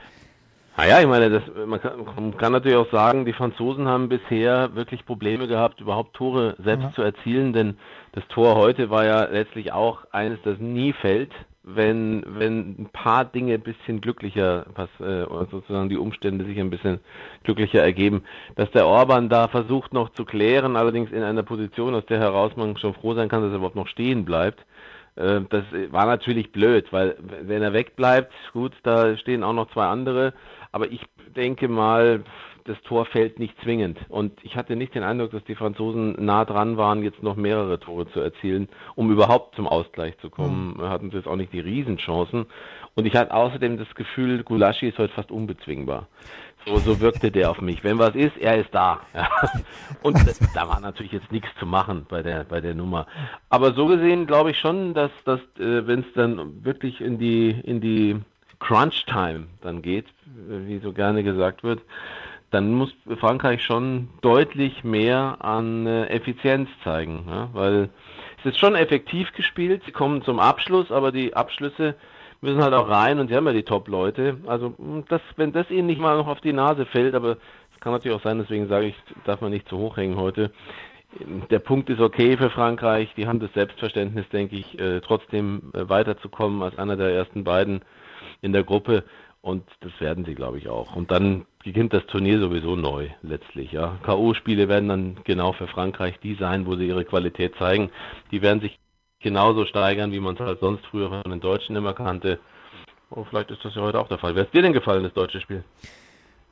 Naja, 0.77 1.01
ich 1.01 1.07
meine, 1.07 1.29
das, 1.29 1.43
man, 1.67 1.81
kann, 1.81 2.05
man 2.15 2.37
kann 2.37 2.53
natürlich 2.53 2.77
auch 2.77 2.91
sagen, 2.91 3.25
die 3.25 3.33
Franzosen 3.33 3.87
haben 3.87 4.07
bisher 4.07 4.75
wirklich 4.75 5.05
Probleme 5.05 5.47
gehabt, 5.47 5.81
überhaupt 5.81 6.15
Tore 6.15 6.55
selbst 6.63 6.83
ja. 6.83 6.91
zu 6.93 7.01
erzielen, 7.01 7.51
denn 7.53 7.77
das 8.13 8.25
Tor 8.29 8.55
heute 8.55 8.89
war 8.89 9.05
ja 9.05 9.25
letztlich 9.25 9.73
auch 9.73 10.05
eines, 10.11 10.39
das 10.43 10.57
nie 10.59 10.93
fällt 10.93 11.31
wenn, 11.75 12.23
wenn 12.25 12.75
ein 12.79 12.89
paar 12.91 13.25
Dinge 13.25 13.53
ein 13.53 13.61
bisschen 13.61 14.01
glücklicher, 14.01 14.65
was, 14.75 14.89
äh, 14.99 15.25
sozusagen 15.51 15.89
die 15.89 15.97
Umstände 15.97 16.45
sich 16.45 16.59
ein 16.59 16.69
bisschen 16.69 16.99
glücklicher 17.43 17.81
ergeben, 17.81 18.23
dass 18.55 18.71
der 18.71 18.87
Orban 18.87 19.29
da 19.29 19.47
versucht 19.47 19.93
noch 19.93 20.09
zu 20.09 20.25
klären, 20.25 20.75
allerdings 20.75 21.11
in 21.11 21.23
einer 21.23 21.43
Position, 21.43 21.95
aus 21.95 22.05
der 22.05 22.19
heraus 22.19 22.55
man 22.55 22.77
schon 22.77 22.93
froh 22.93 23.13
sein 23.13 23.29
kann, 23.29 23.41
dass 23.41 23.51
er 23.51 23.57
überhaupt 23.57 23.75
noch 23.75 23.87
stehen 23.87 24.25
bleibt. 24.25 24.65
Äh, 25.15 25.41
das 25.49 25.63
war 25.91 26.05
natürlich 26.05 26.51
blöd, 26.51 26.91
weil 26.91 27.17
wenn 27.19 27.61
er 27.61 27.73
wegbleibt, 27.73 28.33
gut, 28.53 28.73
da 28.83 29.17
stehen 29.17 29.43
auch 29.43 29.53
noch 29.53 29.71
zwei 29.71 29.85
andere, 29.85 30.33
aber 30.71 30.91
ich 30.91 31.01
denke 31.35 31.67
mal, 31.67 32.23
das 32.65 32.79
Tor 32.83 33.05
fällt 33.05 33.39
nicht 33.39 33.59
zwingend. 33.63 33.97
Und 34.09 34.33
ich 34.43 34.55
hatte 34.55 34.75
nicht 34.75 34.93
den 34.93 35.03
Eindruck, 35.03 35.31
dass 35.31 35.43
die 35.45 35.55
Franzosen 35.55 36.23
nah 36.23 36.45
dran 36.45 36.77
waren, 36.77 37.03
jetzt 37.03 37.23
noch 37.23 37.35
mehrere 37.35 37.79
Tore 37.79 38.07
zu 38.11 38.19
erzielen, 38.19 38.69
um 38.95 39.11
überhaupt 39.11 39.55
zum 39.55 39.67
Ausgleich 39.67 40.17
zu 40.19 40.29
kommen. 40.29 40.75
Mhm. 40.77 40.83
Hatten 40.83 41.09
sie 41.09 41.17
jetzt 41.17 41.27
auch 41.27 41.35
nicht 41.35 41.51
die 41.51 41.59
Riesenchancen. 41.59 42.45
Und 42.95 43.05
ich 43.05 43.15
hatte 43.15 43.33
außerdem 43.33 43.77
das 43.77 43.93
Gefühl, 43.95 44.43
Gulaschi 44.43 44.89
ist 44.89 44.99
heute 44.99 45.13
fast 45.13 45.31
unbezwingbar. 45.31 46.07
So, 46.65 46.77
so 46.77 46.99
wirkte 46.99 47.31
der 47.31 47.49
auf 47.49 47.61
mich. 47.61 47.83
Wenn 47.83 47.97
was 47.97 48.13
ist, 48.15 48.37
er 48.37 48.57
ist 48.57 48.73
da. 48.73 48.99
Ja. 49.15 49.29
Und 50.03 50.17
da 50.53 50.67
war 50.67 50.79
natürlich 50.79 51.13
jetzt 51.13 51.31
nichts 51.31 51.49
zu 51.57 51.65
machen 51.65 52.05
bei 52.09 52.21
der 52.21 52.43
bei 52.43 52.59
der 52.59 52.75
Nummer. 52.75 53.07
Aber 53.49 53.73
so 53.73 53.87
gesehen 53.87 54.27
glaube 54.27 54.51
ich 54.51 54.59
schon, 54.59 54.93
dass, 54.93 55.11
dass 55.23 55.39
äh, 55.57 55.87
wenn 55.87 56.01
es 56.01 56.13
dann 56.13 56.63
wirklich 56.65 56.99
in 56.99 57.17
die 57.17 57.49
in 57.49 57.79
die 57.79 58.19
Crunch 58.59 59.05
Time 59.05 59.47
dann 59.61 59.81
geht, 59.81 60.05
wie 60.25 60.79
so 60.79 60.93
gerne 60.93 61.23
gesagt 61.23 61.63
wird, 61.63 61.81
dann 62.51 62.73
muss 62.73 62.93
Frankreich 63.19 63.63
schon 63.63 64.09
deutlich 64.21 64.83
mehr 64.83 65.37
an 65.39 65.85
äh, 65.85 66.07
Effizienz 66.07 66.69
zeigen, 66.83 67.25
ja? 67.29 67.49
weil 67.53 67.89
es 68.39 68.45
ist 68.45 68.59
schon 68.59 68.75
effektiv 68.75 69.31
gespielt, 69.33 69.83
sie 69.85 69.91
kommen 69.91 70.23
zum 70.23 70.39
Abschluss, 70.39 70.91
aber 70.91 71.11
die 71.11 71.35
Abschlüsse 71.35 71.95
müssen 72.41 72.63
halt 72.63 72.73
auch 72.73 72.89
rein 72.89 73.19
und 73.19 73.27
sie 73.27 73.35
haben 73.35 73.45
ja 73.45 73.53
die 73.53 73.63
Top-Leute. 73.63 74.37
Also 74.47 74.73
hm, 74.77 75.03
das, 75.09 75.21
wenn 75.35 75.51
das 75.51 75.69
ihnen 75.69 75.87
nicht 75.87 76.01
mal 76.01 76.17
noch 76.17 76.27
auf 76.27 76.41
die 76.41 76.53
Nase 76.53 76.85
fällt, 76.85 77.15
aber 77.15 77.37
es 77.73 77.79
kann 77.79 77.93
natürlich 77.93 78.17
auch 78.17 78.23
sein, 78.23 78.39
deswegen 78.39 78.67
sage 78.67 78.87
ich, 78.87 78.95
darf 79.25 79.41
man 79.41 79.51
nicht 79.51 79.67
zu 79.67 79.77
hoch 79.77 79.97
hängen 79.97 80.17
heute. 80.17 80.51
Der 81.49 81.59
Punkt 81.59 81.89
ist 81.89 81.99
okay 81.99 82.37
für 82.37 82.51
Frankreich, 82.51 83.13
die 83.17 83.27
haben 83.27 83.39
das 83.39 83.51
Selbstverständnis, 83.53 84.29
denke 84.29 84.55
ich, 84.55 84.79
äh, 84.79 85.01
trotzdem 85.01 85.71
äh, 85.73 85.89
weiterzukommen 85.89 86.61
als 86.61 86.77
einer 86.77 86.97
der 86.97 87.09
ersten 87.09 87.43
beiden 87.43 87.81
in 88.41 88.53
der 88.53 88.63
Gruppe. 88.63 89.03
Und 89.41 89.63
das 89.81 89.91
werden 89.99 90.25
sie, 90.25 90.35
glaube 90.35 90.57
ich, 90.57 90.67
auch. 90.67 90.95
Und 90.95 91.11
dann 91.11 91.45
beginnt 91.63 91.93
das 91.93 92.05
Turnier 92.07 92.39
sowieso 92.39 92.75
neu 92.75 93.09
letztlich. 93.21 93.71
Ja. 93.71 93.97
K.O.-Spiele 94.03 94.67
werden 94.67 94.89
dann 94.89 95.17
genau 95.23 95.53
für 95.53 95.67
Frankreich 95.67 96.19
die 96.19 96.35
sein, 96.35 96.65
wo 96.65 96.75
sie 96.75 96.87
ihre 96.87 97.05
Qualität 97.05 97.55
zeigen. 97.57 97.89
Die 98.31 98.41
werden 98.41 98.59
sich 98.59 98.77
genauso 99.21 99.65
steigern, 99.65 100.11
wie 100.11 100.19
man 100.19 100.35
es 100.35 100.41
halt 100.41 100.59
sonst 100.59 100.85
früher 100.87 101.09
von 101.09 101.31
den 101.31 101.39
Deutschen 101.39 101.75
immer 101.75 101.93
kannte. 101.93 102.39
Oh, 103.11 103.23
vielleicht 103.23 103.51
ist 103.51 103.63
das 103.63 103.75
ja 103.75 103.81
heute 103.81 103.99
auch 103.99 104.07
der 104.07 104.17
Fall. 104.17 104.35
Wer 104.35 104.43
ist 104.43 104.53
dir 104.53 104.61
denn 104.61 104.73
gefallen, 104.73 105.03
das 105.03 105.13
deutsche 105.13 105.41
Spiel? 105.41 105.63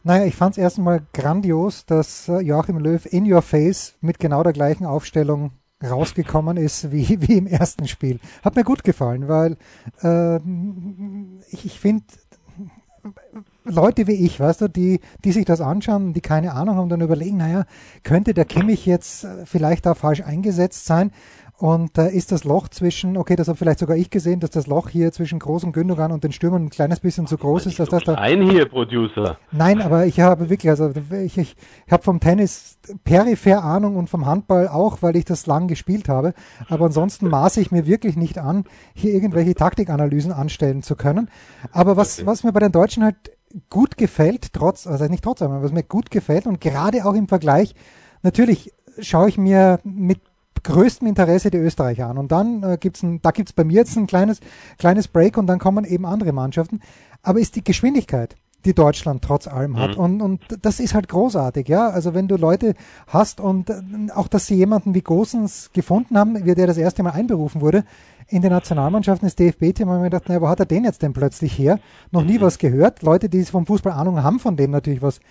Naja, 0.04 0.26
ich 0.26 0.36
fand 0.36 0.54
es 0.54 0.58
erst 0.58 0.78
einmal 0.78 1.06
grandios, 1.14 1.86
dass 1.86 2.30
äh, 2.30 2.40
Joachim 2.40 2.78
Löw 2.78 3.06
in 3.06 3.32
your 3.32 3.42
face 3.42 3.98
mit 4.02 4.20
genau 4.20 4.42
der 4.42 4.54
gleichen 4.54 4.86
Aufstellung 4.86 5.52
rausgekommen 5.84 6.58
ist 6.58 6.92
wie, 6.92 7.22
wie 7.28 7.38
im 7.38 7.48
ersten 7.48 7.88
Spiel. 7.88 8.20
Hat 8.44 8.56
mir 8.56 8.64
gut 8.64 8.84
gefallen, 8.84 9.28
weil 9.28 9.58
äh, 10.02 10.38
ich, 11.52 11.66
ich 11.66 11.80
finde, 11.80 12.04
Leute 13.64 14.08
wie 14.08 14.26
ich, 14.26 14.40
weißt 14.40 14.62
du, 14.62 14.68
die, 14.68 15.02
die 15.24 15.32
sich 15.32 15.46
das 15.46 15.62
anschauen, 15.62 16.14
die 16.14 16.22
keine 16.22 16.54
Ahnung 16.54 16.76
haben, 16.78 16.90
dann 16.90 17.02
überlegen, 17.02 17.38
naja, 17.38 17.66
könnte 18.04 18.34
der 18.34 18.46
Kimmich 18.46 18.86
jetzt 18.86 19.24
äh, 19.24 19.46
vielleicht 19.46 19.86
da 19.86 19.94
falsch 19.94 20.22
eingesetzt 20.22 20.86
sein? 20.86 21.12
Und 21.60 21.98
äh, 21.98 22.12
ist 22.12 22.32
das 22.32 22.44
Loch 22.44 22.68
zwischen, 22.68 23.18
okay, 23.18 23.36
das 23.36 23.48
habe 23.48 23.58
vielleicht 23.58 23.80
sogar 23.80 23.98
ich 23.98 24.12
gesehen, 24.12 24.40
dass 24.40 24.52
das 24.52 24.68
Loch 24.68 24.90
hier 24.90 25.12
zwischen 25.12 25.40
Groß 25.40 25.66
Gündogan 25.72 26.12
und 26.12 26.24
den 26.24 26.32
Stürmern 26.32 26.66
ein 26.66 26.70
kleines 26.70 27.00
bisschen 27.00 27.26
zu 27.26 27.36
groß 27.36 27.66
ist, 27.66 27.80
dass 27.80 27.90
das 27.90 28.04
da. 28.04 28.14
Ein 28.14 28.48
hier, 28.48 28.66
Producer. 28.70 29.38
Nein, 29.52 29.82
aber 29.82 30.06
ich 30.06 30.20
habe 30.20 30.52
wirklich, 30.52 30.70
also 30.70 30.92
ich, 31.12 31.36
ich 31.40 31.56
habe 31.90 32.04
vom 32.04 32.20
Tennis 32.20 32.78
peripher 33.04 33.64
Ahnung 33.64 33.96
und 33.96 34.08
vom 34.08 34.28
Handball 34.28 34.68
auch, 34.68 35.02
weil 35.02 35.16
ich 35.16 35.26
das 35.26 35.48
lang 35.48 35.68
gespielt 35.68 36.10
habe. 36.10 36.36
Aber 36.70 36.86
ansonsten 36.86 37.28
maße 37.28 37.60
ich 37.60 37.72
mir 37.72 37.88
wirklich 37.88 38.18
nicht 38.18 38.38
an, 38.38 38.66
hier 38.94 39.14
irgendwelche 39.14 39.56
Taktikanalysen 39.56 40.32
anstellen 40.32 40.84
zu 40.84 40.96
können. 40.96 41.28
Aber 41.72 41.98
was, 41.98 42.24
was 42.28 42.44
mir 42.44 42.54
bei 42.54 42.60
den 42.60 42.72
Deutschen 42.72 43.04
halt 43.04 43.32
gut 43.72 43.98
gefällt, 43.98 44.54
trotz, 44.54 44.86
also 44.86 45.06
nicht 45.06 45.24
trotz, 45.24 45.42
aber 45.42 45.64
was 45.64 45.72
mir 45.72 45.84
gut 45.84 46.12
gefällt 46.12 46.46
und 46.46 46.62
gerade 46.62 47.04
auch 47.04 47.16
im 47.16 47.28
Vergleich, 47.28 47.74
natürlich 48.22 48.74
schaue 49.00 49.30
ich 49.30 49.40
mir 49.40 49.80
mit 49.84 50.22
größtem 50.68 51.08
Interesse 51.08 51.50
die 51.50 51.58
Österreicher 51.58 52.08
an. 52.08 52.18
Und 52.18 52.32
dann 52.32 52.62
äh, 52.64 52.78
gibt's 52.80 53.02
ein, 53.02 53.22
da 53.22 53.32
gibt's 53.32 53.54
bei 53.54 53.64
mir 53.64 53.76
jetzt 53.76 53.96
ein 53.96 54.08
kleines, 54.08 54.40
kleines 54.78 55.08
Break 55.08 55.38
und 55.38 55.48
dann 55.48 55.60
kommen 55.60 55.86
eben 55.86 56.06
andere 56.06 56.34
Mannschaften. 56.34 56.82
Aber 57.24 57.40
ist 57.40 57.56
die 57.56 57.64
Geschwindigkeit, 57.64 58.36
die 58.66 58.74
Deutschland 58.74 59.24
trotz 59.24 59.48
allem 59.48 59.78
hat. 59.80 59.96
Mhm. 59.96 60.04
Und, 60.04 60.22
und 60.22 60.42
das 60.62 60.80
ist 60.80 60.94
halt 60.94 61.08
großartig, 61.08 61.68
ja. 61.68 61.90
Also 61.90 62.14
wenn 62.14 62.28
du 62.28 62.36
Leute 62.36 62.76
hast 63.08 63.40
und 63.40 63.70
äh, 63.70 63.82
auch, 64.14 64.28
dass 64.28 64.46
sie 64.46 64.56
jemanden 64.56 64.94
wie 64.94 65.02
Gosens 65.02 65.72
gefunden 65.74 66.18
haben, 66.18 66.46
wie 66.46 66.54
der 66.54 66.68
das 66.68 66.78
erste 66.78 67.02
Mal 67.02 67.12
einberufen 67.12 67.62
wurde, 67.62 67.84
in 68.30 68.42
den 68.42 68.52
Nationalmannschaften 68.52 69.26
des 69.26 69.36
DFB-Team, 69.38 69.90
haben 69.90 70.02
wir 70.02 70.10
gedacht, 70.10 70.28
naja, 70.28 70.42
wo 70.42 70.50
hat 70.50 70.60
er 70.60 70.66
den 70.66 70.84
jetzt 70.84 71.02
denn 71.02 71.14
plötzlich 71.14 71.58
her? 71.58 71.80
Noch 72.12 72.26
nie 72.26 72.40
mhm. 72.40 72.42
was 72.42 72.58
gehört. 72.58 73.02
Leute, 73.02 73.30
die 73.30 73.44
vom 73.46 73.66
Fußball 73.66 73.94
Ahnung 73.94 74.22
haben, 74.22 74.40
von 74.40 74.58
dem 74.58 74.72
natürlich 74.72 75.02
was 75.02 75.22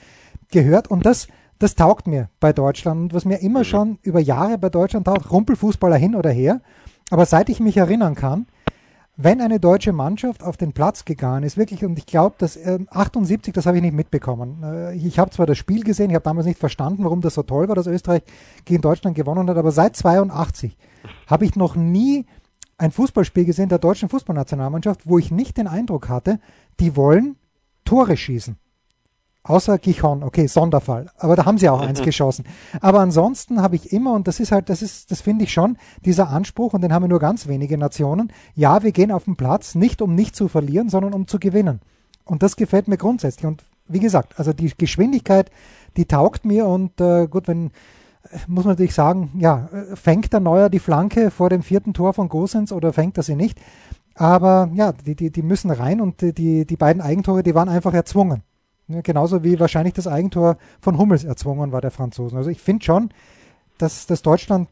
gehört. 0.50 0.90
Und 0.90 1.05
das 1.05 1.28
das 1.58 1.75
taugt 1.75 2.06
mir 2.06 2.28
bei 2.40 2.52
Deutschland. 2.52 3.00
Und 3.00 3.14
was 3.14 3.25
mir 3.25 3.40
immer 3.40 3.64
schon 3.64 3.98
über 4.02 4.20
Jahre 4.20 4.58
bei 4.58 4.68
Deutschland 4.68 5.06
taugt, 5.06 5.30
Rumpelfußballer 5.30 5.96
hin 5.96 6.14
oder 6.14 6.30
her. 6.30 6.60
Aber 7.10 7.26
seit 7.26 7.48
ich 7.48 7.60
mich 7.60 7.76
erinnern 7.76 8.14
kann, 8.14 8.46
wenn 9.18 9.40
eine 9.40 9.58
deutsche 9.58 9.92
Mannschaft 9.92 10.42
auf 10.42 10.58
den 10.58 10.72
Platz 10.72 11.06
gegangen 11.06 11.42
ist, 11.42 11.56
wirklich, 11.56 11.84
und 11.84 11.98
ich 11.98 12.04
glaube, 12.04 12.36
dass 12.38 12.56
äh, 12.56 12.78
78, 12.90 13.54
das 13.54 13.64
habe 13.64 13.78
ich 13.78 13.82
nicht 13.82 13.94
mitbekommen. 13.94 14.62
Äh, 14.62 14.94
ich 14.96 15.18
habe 15.18 15.30
zwar 15.30 15.46
das 15.46 15.56
Spiel 15.56 15.84
gesehen, 15.84 16.10
ich 16.10 16.14
habe 16.14 16.25
damals 16.25 16.46
nicht 16.46 16.58
verstanden, 16.58 17.02
warum 17.04 17.22
das 17.22 17.34
so 17.34 17.42
toll 17.42 17.68
war, 17.68 17.75
dass 17.75 17.86
Österreich 17.86 18.22
gegen 18.66 18.82
Deutschland 18.82 19.16
gewonnen 19.16 19.48
hat, 19.48 19.56
aber 19.56 19.72
seit 19.72 19.96
82 19.96 20.76
habe 21.26 21.46
ich 21.46 21.56
noch 21.56 21.76
nie 21.76 22.26
ein 22.76 22.90
Fußballspiel 22.90 23.46
gesehen 23.46 23.70
der 23.70 23.78
deutschen 23.78 24.10
Fußballnationalmannschaft, 24.10 25.06
wo 25.06 25.18
ich 25.18 25.30
nicht 25.30 25.56
den 25.56 25.66
Eindruck 25.66 26.10
hatte, 26.10 26.38
die 26.78 26.94
wollen 26.94 27.36
Tore 27.86 28.18
schießen. 28.18 28.56
Außer 29.47 29.79
Gichon, 29.79 30.25
okay, 30.25 30.49
Sonderfall. 30.49 31.07
Aber 31.19 31.37
da 31.37 31.45
haben 31.45 31.57
sie 31.57 31.69
auch 31.69 31.81
eins 31.81 32.03
geschossen. 32.03 32.45
Aber 32.81 32.99
ansonsten 32.99 33.62
habe 33.62 33.76
ich 33.76 33.93
immer, 33.93 34.12
und 34.12 34.26
das 34.26 34.41
ist 34.41 34.50
halt, 34.50 34.69
das 34.69 34.83
ist, 34.83 35.12
das 35.12 35.21
finde 35.21 35.45
ich 35.45 35.53
schon, 35.53 35.76
dieser 36.05 36.31
Anspruch, 36.31 36.75
und 36.75 36.81
den 36.81 36.93
haben 36.93 37.05
wir 37.05 37.09
nur 37.09 37.21
ganz 37.21 37.47
wenige 37.47 37.79
Nationen. 37.79 38.33
Ja, 38.57 38.83
wir 38.83 38.91
gehen 38.91 39.12
auf 39.12 39.25
den 39.25 39.37
Platz, 39.37 39.76
nicht 39.76 40.03
um 40.03 40.17
nicht 40.17 40.35
zu 40.35 40.49
verlieren, 40.49 40.88
sondern 40.88 41.15
um 41.15 41.29
zu 41.29 41.38
gewinnen. 41.38 41.81
Und 42.25 42.43
das 42.43 42.57
gefällt 42.57 42.88
mir 42.88 42.97
grundsätzlich. 42.97 43.47
Und 43.47 43.65
wie 43.87 44.00
gesagt, 44.00 44.37
also 44.37 44.53
die 44.53 44.73
Geschwindigkeit, 44.76 45.53
die 45.97 46.07
taugt 46.07 46.45
mir 46.45 46.67
und 46.67 47.00
äh, 47.00 47.29
gut, 47.29 47.47
wenn, 47.47 47.71
muss 48.49 48.65
man 48.65 48.73
natürlich 48.73 48.95
sagen, 48.95 49.31
ja, 49.38 49.69
äh, 49.73 49.95
fängt 49.95 50.33
der 50.33 50.41
Neuer 50.41 50.71
die 50.71 50.81
Flanke 50.81 51.31
vor 51.31 51.50
dem 51.50 51.62
vierten 51.62 51.95
Tor 51.95 52.15
von 52.15 52.29
Gosens 52.29 52.73
oder 52.73 52.93
fängt 52.93 53.17
er 53.17 53.23
sie 53.23 53.37
nicht? 53.37 53.61
Aber 54.17 54.71
ja, 54.75 54.93
die, 54.93 55.15
die, 55.15 55.31
die 55.31 55.43
müssen 55.43 55.71
rein 55.71 56.00
und 56.00 56.21
die, 56.21 56.67
die 56.67 56.76
beiden 56.76 57.00
Eigentore, 57.00 57.45
die 57.45 57.55
waren 57.55 57.69
einfach 57.69 57.95
erzwungen. 57.95 58.43
Ja, 58.88 59.00
genauso 59.00 59.43
wie 59.43 59.59
wahrscheinlich 59.59 59.95
das 59.95 60.07
Eigentor 60.07 60.59
von 60.81 60.97
Hummels 60.99 61.25
erzwungen 61.25 61.73
war 61.73 61.81
der 61.81 61.90
Franzosen. 61.90 62.38
Also 62.38 62.50
ich 62.50 62.61
finde 62.61 62.85
schon, 62.85 63.11
dass, 63.78 64.07
dass 64.07 64.23
Deutschland 64.23 64.69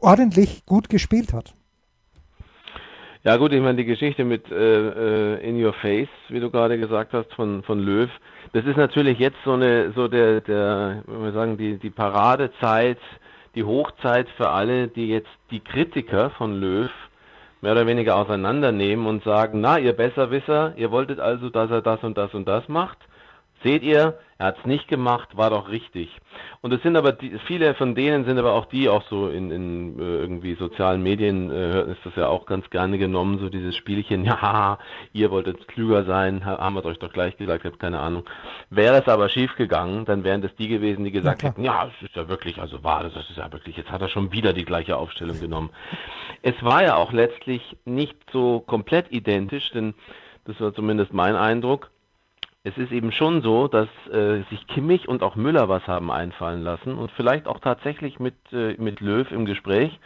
ordentlich 0.00 0.64
gut 0.64 0.88
gespielt 0.88 1.32
hat. 1.32 1.54
Ja 3.24 3.36
gut, 3.36 3.52
ich 3.52 3.60
meine 3.60 3.76
die 3.76 3.84
Geschichte 3.84 4.24
mit 4.24 4.50
äh, 4.50 5.34
äh, 5.34 5.48
In 5.48 5.62
Your 5.62 5.72
Face, 5.72 6.08
wie 6.28 6.38
du 6.38 6.50
gerade 6.50 6.78
gesagt 6.78 7.12
hast, 7.12 7.32
von, 7.34 7.64
von 7.64 7.80
Löw, 7.80 8.08
das 8.52 8.64
ist 8.64 8.76
natürlich 8.76 9.18
jetzt 9.18 9.36
so 9.44 9.52
eine, 9.52 9.92
so 9.92 10.08
der, 10.08 10.40
der, 10.40 11.02
wenn 11.06 11.24
wir 11.24 11.32
sagen, 11.32 11.58
die, 11.58 11.78
die 11.78 11.90
Paradezeit, 11.90 12.98
die 13.54 13.64
Hochzeit 13.64 14.28
für 14.36 14.50
alle, 14.50 14.88
die 14.88 15.08
jetzt 15.08 15.28
die 15.50 15.60
Kritiker 15.60 16.30
von 16.30 16.60
Löw 16.60 16.90
mehr 17.60 17.72
oder 17.72 17.86
weniger 17.86 18.16
auseinandernehmen 18.16 19.06
und 19.06 19.24
sagen, 19.24 19.60
na, 19.60 19.78
ihr 19.78 19.94
Besserwisser, 19.94 20.74
ihr 20.76 20.92
wolltet 20.92 21.18
also, 21.18 21.50
dass 21.50 21.70
er 21.70 21.82
das 21.82 22.02
und 22.04 22.16
das 22.16 22.32
und 22.32 22.46
das 22.46 22.68
macht. 22.68 22.98
Seht 23.62 23.82
ihr, 23.82 24.18
er 24.38 24.46
hat 24.46 24.58
es 24.58 24.66
nicht 24.66 24.86
gemacht, 24.86 25.36
war 25.36 25.50
doch 25.50 25.68
richtig. 25.68 26.16
Und 26.60 26.72
es 26.72 26.80
sind 26.82 26.96
aber 26.96 27.10
die, 27.10 27.38
viele 27.46 27.74
von 27.74 27.96
denen 27.96 28.24
sind 28.24 28.38
aber 28.38 28.52
auch 28.52 28.66
die, 28.66 28.88
auch 28.88 29.02
so 29.10 29.28
in, 29.28 29.50
in 29.50 29.98
äh, 29.98 30.02
irgendwie 30.02 30.54
sozialen 30.54 31.02
Medien 31.02 31.50
äh, 31.50 31.90
ist 31.90 31.98
das 32.04 32.14
ja 32.14 32.28
auch 32.28 32.46
ganz 32.46 32.70
gerne 32.70 32.98
genommen, 32.98 33.40
so 33.40 33.48
dieses 33.48 33.74
Spielchen, 33.74 34.24
ja, 34.26 34.78
ihr 35.12 35.32
wolltet 35.32 35.66
klüger 35.66 36.04
sein, 36.04 36.44
haben 36.44 36.76
wir 36.76 36.84
euch 36.84 37.00
doch 37.00 37.12
gleich 37.12 37.36
gesagt, 37.36 37.64
habe 37.64 37.78
keine 37.78 37.98
Ahnung. 37.98 38.24
Wäre 38.70 39.00
es 39.00 39.08
aber 39.08 39.28
schief 39.28 39.56
gegangen, 39.56 40.04
dann 40.04 40.22
wären 40.22 40.40
das 40.40 40.54
die 40.54 40.68
gewesen, 40.68 41.04
die 41.04 41.10
gesagt 41.10 41.42
hätten, 41.42 41.64
ja, 41.64 41.88
es 41.88 42.06
ist 42.06 42.14
ja 42.14 42.28
wirklich, 42.28 42.60
also 42.60 42.84
war 42.84 43.02
das, 43.02 43.14
das 43.14 43.28
ist 43.28 43.38
ja 43.38 43.52
wirklich, 43.52 43.76
jetzt 43.76 43.90
hat 43.90 44.02
er 44.02 44.08
schon 44.08 44.30
wieder 44.30 44.52
die 44.52 44.64
gleiche 44.64 44.96
Aufstellung 44.96 45.40
genommen. 45.40 45.70
Es 46.42 46.54
war 46.62 46.84
ja 46.84 46.94
auch 46.94 47.12
letztlich 47.12 47.76
nicht 47.84 48.16
so 48.32 48.60
komplett 48.60 49.10
identisch, 49.10 49.72
denn 49.72 49.94
das 50.44 50.60
war 50.60 50.72
zumindest 50.72 51.12
mein 51.12 51.34
Eindruck 51.34 51.90
es 52.64 52.76
ist 52.76 52.92
eben 52.92 53.12
schon 53.12 53.42
so, 53.42 53.68
dass 53.68 53.88
äh, 54.12 54.42
sich 54.50 54.66
Kimmich 54.66 55.08
und 55.08 55.22
auch 55.22 55.36
Müller 55.36 55.68
was 55.68 55.86
haben 55.86 56.10
einfallen 56.10 56.62
lassen 56.62 56.98
und 56.98 57.10
vielleicht 57.12 57.46
auch 57.46 57.60
tatsächlich 57.60 58.18
mit, 58.18 58.34
äh, 58.52 58.74
mit 58.78 59.00
Löw 59.00 59.30
im 59.30 59.46
Gespräch. 59.46 59.98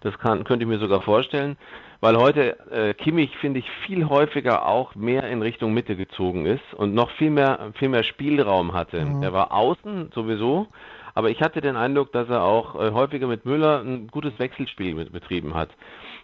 Das 0.00 0.18
kann, 0.18 0.44
könnte 0.44 0.64
ich 0.64 0.68
mir 0.68 0.78
sogar 0.78 1.02
vorstellen, 1.02 1.56
weil 2.00 2.16
heute 2.16 2.58
äh, 2.70 2.94
Kimmich, 2.94 3.36
finde 3.38 3.60
ich, 3.60 3.70
viel 3.86 4.08
häufiger 4.08 4.66
auch 4.66 4.94
mehr 4.94 5.24
in 5.24 5.42
Richtung 5.42 5.74
Mitte 5.74 5.96
gezogen 5.96 6.46
ist 6.46 6.74
und 6.76 6.94
noch 6.94 7.10
viel 7.12 7.30
mehr, 7.30 7.72
viel 7.78 7.88
mehr 7.88 8.04
Spielraum 8.04 8.72
hatte. 8.72 9.04
Mhm. 9.04 9.22
Er 9.22 9.32
war 9.32 9.52
außen 9.52 10.10
sowieso, 10.14 10.68
aber 11.14 11.30
ich 11.30 11.42
hatte 11.42 11.60
den 11.60 11.76
Eindruck, 11.76 12.12
dass 12.12 12.28
er 12.28 12.42
auch 12.42 12.74
äh, 12.76 12.92
häufiger 12.92 13.26
mit 13.26 13.44
Müller 13.44 13.80
ein 13.80 14.06
gutes 14.08 14.38
Wechselspiel 14.38 14.94
mit, 14.94 15.12
betrieben 15.12 15.54
hat. 15.54 15.70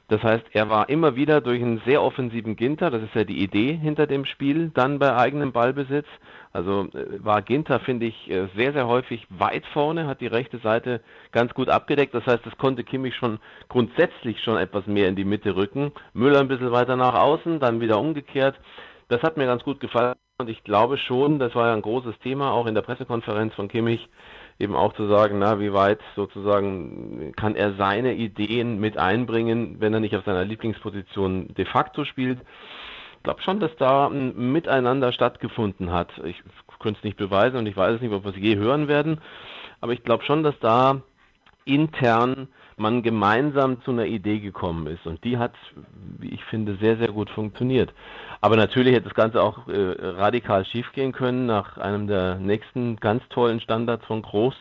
Das 0.08 0.22
heißt, 0.22 0.44
er 0.52 0.68
war 0.68 0.90
immer 0.90 1.16
wieder 1.16 1.40
durch 1.40 1.62
einen 1.62 1.80
sehr 1.86 2.02
offensiven 2.02 2.56
Ginter, 2.56 2.90
das 2.90 3.02
ist 3.02 3.14
ja 3.14 3.24
die 3.24 3.42
Idee 3.42 3.72
hinter 3.74 4.06
dem 4.06 4.26
Spiel, 4.26 4.70
dann 4.74 4.98
bei 4.98 5.16
eigenem 5.16 5.52
Ballbesitz. 5.52 6.06
Also 6.52 6.88
äh, 6.92 7.24
war 7.24 7.40
Ginter, 7.40 7.80
finde 7.80 8.06
ich, 8.06 8.30
äh, 8.30 8.48
sehr, 8.54 8.72
sehr 8.74 8.86
häufig 8.86 9.26
weit 9.30 9.64
vorne, 9.72 10.06
hat 10.06 10.20
die 10.20 10.26
rechte 10.26 10.58
Seite 10.58 11.00
ganz 11.32 11.54
gut 11.54 11.68
abgedeckt. 11.68 12.14
Das 12.14 12.26
heißt, 12.26 12.44
das 12.44 12.56
konnte 12.58 12.84
Kimmich 12.84 13.16
schon 13.16 13.38
grundsätzlich 13.68 14.40
schon 14.42 14.58
etwas 14.58 14.86
mehr 14.86 15.08
in 15.08 15.16
die 15.16 15.24
Mitte 15.24 15.56
rücken. 15.56 15.90
Müller 16.12 16.40
ein 16.40 16.48
bisschen 16.48 16.70
weiter 16.70 16.96
nach 16.96 17.14
außen, 17.14 17.58
dann 17.58 17.80
wieder 17.80 17.98
umgekehrt. 17.98 18.56
Das 19.08 19.22
hat 19.22 19.36
mir 19.36 19.46
ganz 19.46 19.64
gut 19.64 19.80
gefallen 19.80 20.14
und 20.38 20.50
ich 20.50 20.64
glaube 20.64 20.98
schon, 20.98 21.38
das 21.38 21.54
war 21.54 21.68
ja 21.68 21.74
ein 21.74 21.82
großes 21.82 22.18
Thema 22.18 22.52
auch 22.52 22.66
in 22.66 22.74
der 22.74 22.82
Pressekonferenz 22.82 23.54
von 23.54 23.68
Kimmich, 23.68 24.08
eben 24.58 24.74
auch 24.74 24.92
zu 24.94 25.06
sagen, 25.08 25.38
na, 25.38 25.58
wie 25.60 25.72
weit 25.72 26.00
sozusagen 26.14 27.32
kann 27.36 27.56
er 27.56 27.74
seine 27.74 28.14
Ideen 28.14 28.78
mit 28.78 28.98
einbringen, 28.98 29.76
wenn 29.80 29.92
er 29.94 30.00
nicht 30.00 30.16
auf 30.16 30.24
seiner 30.24 30.44
Lieblingsposition 30.44 31.54
de 31.54 31.64
facto 31.64 32.04
spielt. 32.04 32.38
Ich 33.16 33.22
glaube 33.24 33.42
schon, 33.42 33.58
dass 33.58 33.74
da 33.76 34.06
ein 34.06 34.52
Miteinander 34.52 35.12
stattgefunden 35.12 35.92
hat. 35.92 36.10
Ich 36.24 36.42
könnte 36.78 36.98
es 36.98 37.04
nicht 37.04 37.16
beweisen 37.16 37.56
und 37.56 37.66
ich 37.66 37.76
weiß 37.76 37.96
es 37.96 38.00
nicht, 38.00 38.12
ob 38.12 38.24
wir 38.24 38.30
es 38.30 38.36
je 38.36 38.56
hören 38.56 38.86
werden, 38.88 39.20
aber 39.80 39.92
ich 39.92 40.02
glaube 40.02 40.24
schon, 40.24 40.42
dass 40.42 40.58
da 40.60 41.00
intern 41.64 42.48
man 42.76 43.02
gemeinsam 43.02 43.80
zu 43.82 43.92
einer 43.92 44.06
Idee 44.06 44.40
gekommen 44.40 44.86
ist 44.86 45.06
und 45.06 45.22
die 45.24 45.38
hat, 45.38 45.54
wie 46.18 46.30
ich 46.30 46.44
finde, 46.44 46.76
sehr, 46.80 46.96
sehr 46.96 47.08
gut 47.12 47.30
funktioniert. 47.30 47.92
Aber 48.40 48.56
natürlich 48.56 48.94
hätte 48.94 49.04
das 49.08 49.14
Ganze 49.14 49.42
auch 49.42 49.68
äh, 49.68 49.94
radikal 50.00 50.64
schiefgehen 50.64 51.12
können 51.12 51.46
nach 51.46 51.78
einem 51.78 52.06
der 52.06 52.36
nächsten 52.36 52.96
ganz 52.96 53.22
tollen 53.30 53.60
Standards 53.60 54.04
von 54.06 54.22
Groß, 54.22 54.54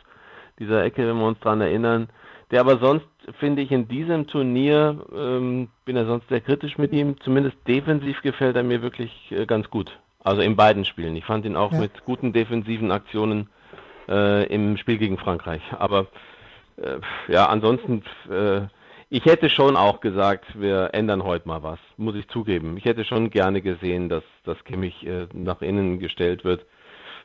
dieser 0.59 0.83
Ecke, 0.83 1.07
wenn 1.07 1.17
wir 1.17 1.27
uns 1.27 1.39
daran 1.39 1.61
erinnern. 1.61 2.09
Der 2.51 2.61
aber 2.61 2.77
sonst, 2.77 3.07
finde 3.39 3.63
ich, 3.63 3.71
in 3.71 3.87
diesem 3.87 4.27
Turnier, 4.27 5.03
ähm, 5.15 5.69
bin 5.85 5.95
er 5.95 6.05
sonst 6.05 6.29
sehr 6.29 6.41
kritisch 6.41 6.77
mit 6.77 6.91
ihm, 6.93 7.19
zumindest 7.21 7.57
defensiv 7.67 8.21
gefällt 8.21 8.55
er 8.55 8.63
mir 8.63 8.83
wirklich 8.83 9.11
äh, 9.31 9.45
ganz 9.47 9.69
gut. 9.71 9.97
Also 10.23 10.41
in 10.41 10.55
beiden 10.55 10.85
Spielen. 10.85 11.15
Ich 11.15 11.25
fand 11.25 11.45
ihn 11.45 11.55
auch 11.55 11.71
Ja. 11.73 11.79
mit 11.79 12.05
guten 12.05 12.31
defensiven 12.31 12.91
Aktionen 12.91 13.49
äh, 14.07 14.45
im 14.53 14.77
Spiel 14.77 14.97
gegen 14.97 15.17
Frankreich. 15.17 15.61
Aber 15.79 16.07
äh, 16.77 16.99
ja, 17.31 17.47
ansonsten, 17.47 18.03
äh, 18.29 18.61
ich 19.09 19.25
hätte 19.25 19.49
schon 19.49 19.75
auch 19.75 20.01
gesagt, 20.01 20.59
wir 20.59 20.89
ändern 20.93 21.23
heute 21.23 21.47
mal 21.47 21.61
was, 21.61 21.79
muss 21.97 22.15
ich 22.15 22.27
zugeben. 22.29 22.77
Ich 22.77 22.85
hätte 22.85 23.05
schon 23.05 23.29
gerne 23.29 23.61
gesehen, 23.61 24.09
dass, 24.09 24.23
dass 24.43 24.63
Kimmich 24.63 25.05
äh, 25.05 25.27
nach 25.33 25.61
innen 25.61 25.99
gestellt 25.99 26.43
wird. 26.43 26.65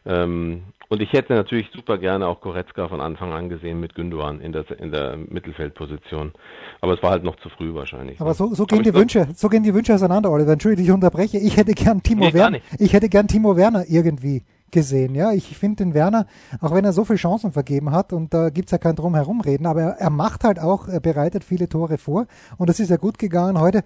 Ähm, 0.05 0.65
und 0.89 1.03
ich 1.03 1.13
hätte 1.13 1.35
natürlich 1.35 1.69
super 1.71 1.99
gerne 1.99 2.27
auch 2.27 2.41
Goretzka 2.41 2.89
von 2.89 3.01
Anfang 3.01 3.33
an 3.33 3.49
gesehen 3.49 3.79
mit 3.79 3.95
Gündogan 3.95 4.41
in 4.41 4.53
der, 4.53 4.65
in 4.79 4.91
der 4.91 5.17
Mittelfeldposition. 5.17 6.33
Aber 6.81 6.95
es 6.95 7.03
war 7.03 7.11
halt 7.11 7.25
noch 7.25 7.37
zu 7.37 7.51
früh 7.51 7.75
wahrscheinlich. 7.75 8.21
Aber 8.21 8.33
so, 8.33 8.55
so 8.55 8.65
gehen 8.65 8.83
die 8.83 8.95
Wünsche, 8.95 9.29
so 9.35 9.49
gehen 9.49 9.63
die 9.63 9.75
Wünsche 9.75 9.95
auseinander, 9.95 10.31
Oliver. 10.31 10.53
Entschuldige, 10.53 10.83
ich 10.83 10.91
unterbreche. 10.91 11.39
Ich 11.39 11.57
hätte 11.59 11.75
gern 11.75 12.03
Timo 12.03 12.27
Nee, 12.27 12.33
Werner. 12.33 12.59
Ich 12.79 12.95
hätte 12.95 13.11
gern 13.11 13.29
Timo 13.29 13.57
Werner 13.57 13.85
irgendwie 13.87 14.43
gesehen. 14.71 15.15
Ja, 15.15 15.33
ich 15.33 15.57
finde 15.57 15.85
den 15.85 15.95
Werner, 15.95 16.27
auch 16.61 16.73
wenn 16.73 16.85
er 16.85 16.93
so 16.93 17.05
viele 17.05 17.19
Chancen 17.19 17.53
vergeben 17.53 17.91
hat 17.91 18.13
und 18.13 18.35
da 18.35 18.51
gibt's 18.51 18.73
ja 18.73 18.79
kein 18.79 18.97
drum 18.97 19.15
herum 19.15 19.41
reden, 19.41 19.67
aber 19.67 19.83
er, 19.83 19.91
er 19.99 20.11
macht 20.11 20.45
halt 20.45 20.59
auch, 20.59 20.89
er 20.89 21.01
bereitet 21.01 21.45
viele 21.45 21.69
Tore 21.69 21.99
vor 21.99 22.27
und 22.57 22.69
das 22.69 22.81
ist 22.81 22.91
ja 22.91 22.97
gut 22.97 23.19
gegangen 23.19 23.61
heute. 23.61 23.85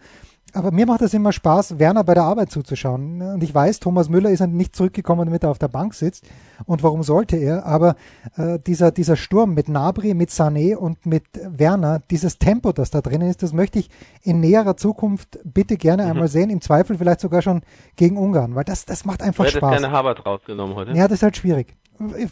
Aber 0.55 0.71
mir 0.71 0.87
macht 0.87 1.01
es 1.01 1.15
immer 1.15 1.33
Spaß, 1.33 1.79
Werner 1.79 2.05
bei 2.05 2.15
der 2.15 2.25
Arbeit 2.25 2.51
zuzuschauen. 2.51 3.23
Und 3.23 3.43
ich 3.43 3.55
weiß, 3.55 3.81
Thomas 3.81 4.09
Müller 4.09 4.31
ist 4.31 4.47
nicht 4.47 4.77
zurückgekommen, 4.77 5.27
damit 5.27 5.45
er 5.45 5.51
auf 5.51 5.59
der 5.59 5.69
Bank 5.69 5.95
sitzt. 5.95 6.25
Und 6.67 6.83
warum 6.83 7.03
sollte 7.03 7.37
er? 7.37 7.65
Aber 7.65 7.97
äh, 8.37 8.59
dieser, 8.59 8.91
dieser 8.91 9.17
Sturm 9.17 9.55
mit 9.55 9.69
Nabri, 9.69 10.13
mit 10.15 10.31
Sané 10.31 10.77
und 10.77 11.07
mit 11.07 11.25
Werner, 11.43 12.01
dieses 12.11 12.39
Tempo, 12.39 12.73
das 12.73 12.91
da 12.91 13.01
drinnen 13.01 13.31
ist, 13.31 13.43
das 13.43 13.53
möchte 13.53 13.79
ich 13.79 13.89
in 14.23 14.41
näherer 14.41 14.77
Zukunft 14.77 15.39
bitte 15.45 15.77
gerne 15.77 16.05
einmal 16.05 16.29
sehen. 16.29 16.51
Im 16.51 16.61
Zweifel 16.61 16.99
vielleicht 16.99 17.21
sogar 17.21 17.41
schon 17.41 17.63
gegen 17.97 18.19
Ungarn, 18.19 18.55
weil 18.55 18.65
das, 18.65 18.85
das 18.85 19.05
macht 19.05 19.23
einfach 19.23 19.45
Du 19.45 19.49
hättest 19.49 19.59
Spaß. 19.59 19.81
gerne 19.81 19.91
Harvard 19.91 20.27
rausgenommen 20.27 20.77
heute. 20.77 20.93
Ja, 20.93 21.09
das 21.09 21.19
ist 21.19 21.23
halt 21.23 21.37
schwierig. 21.37 21.75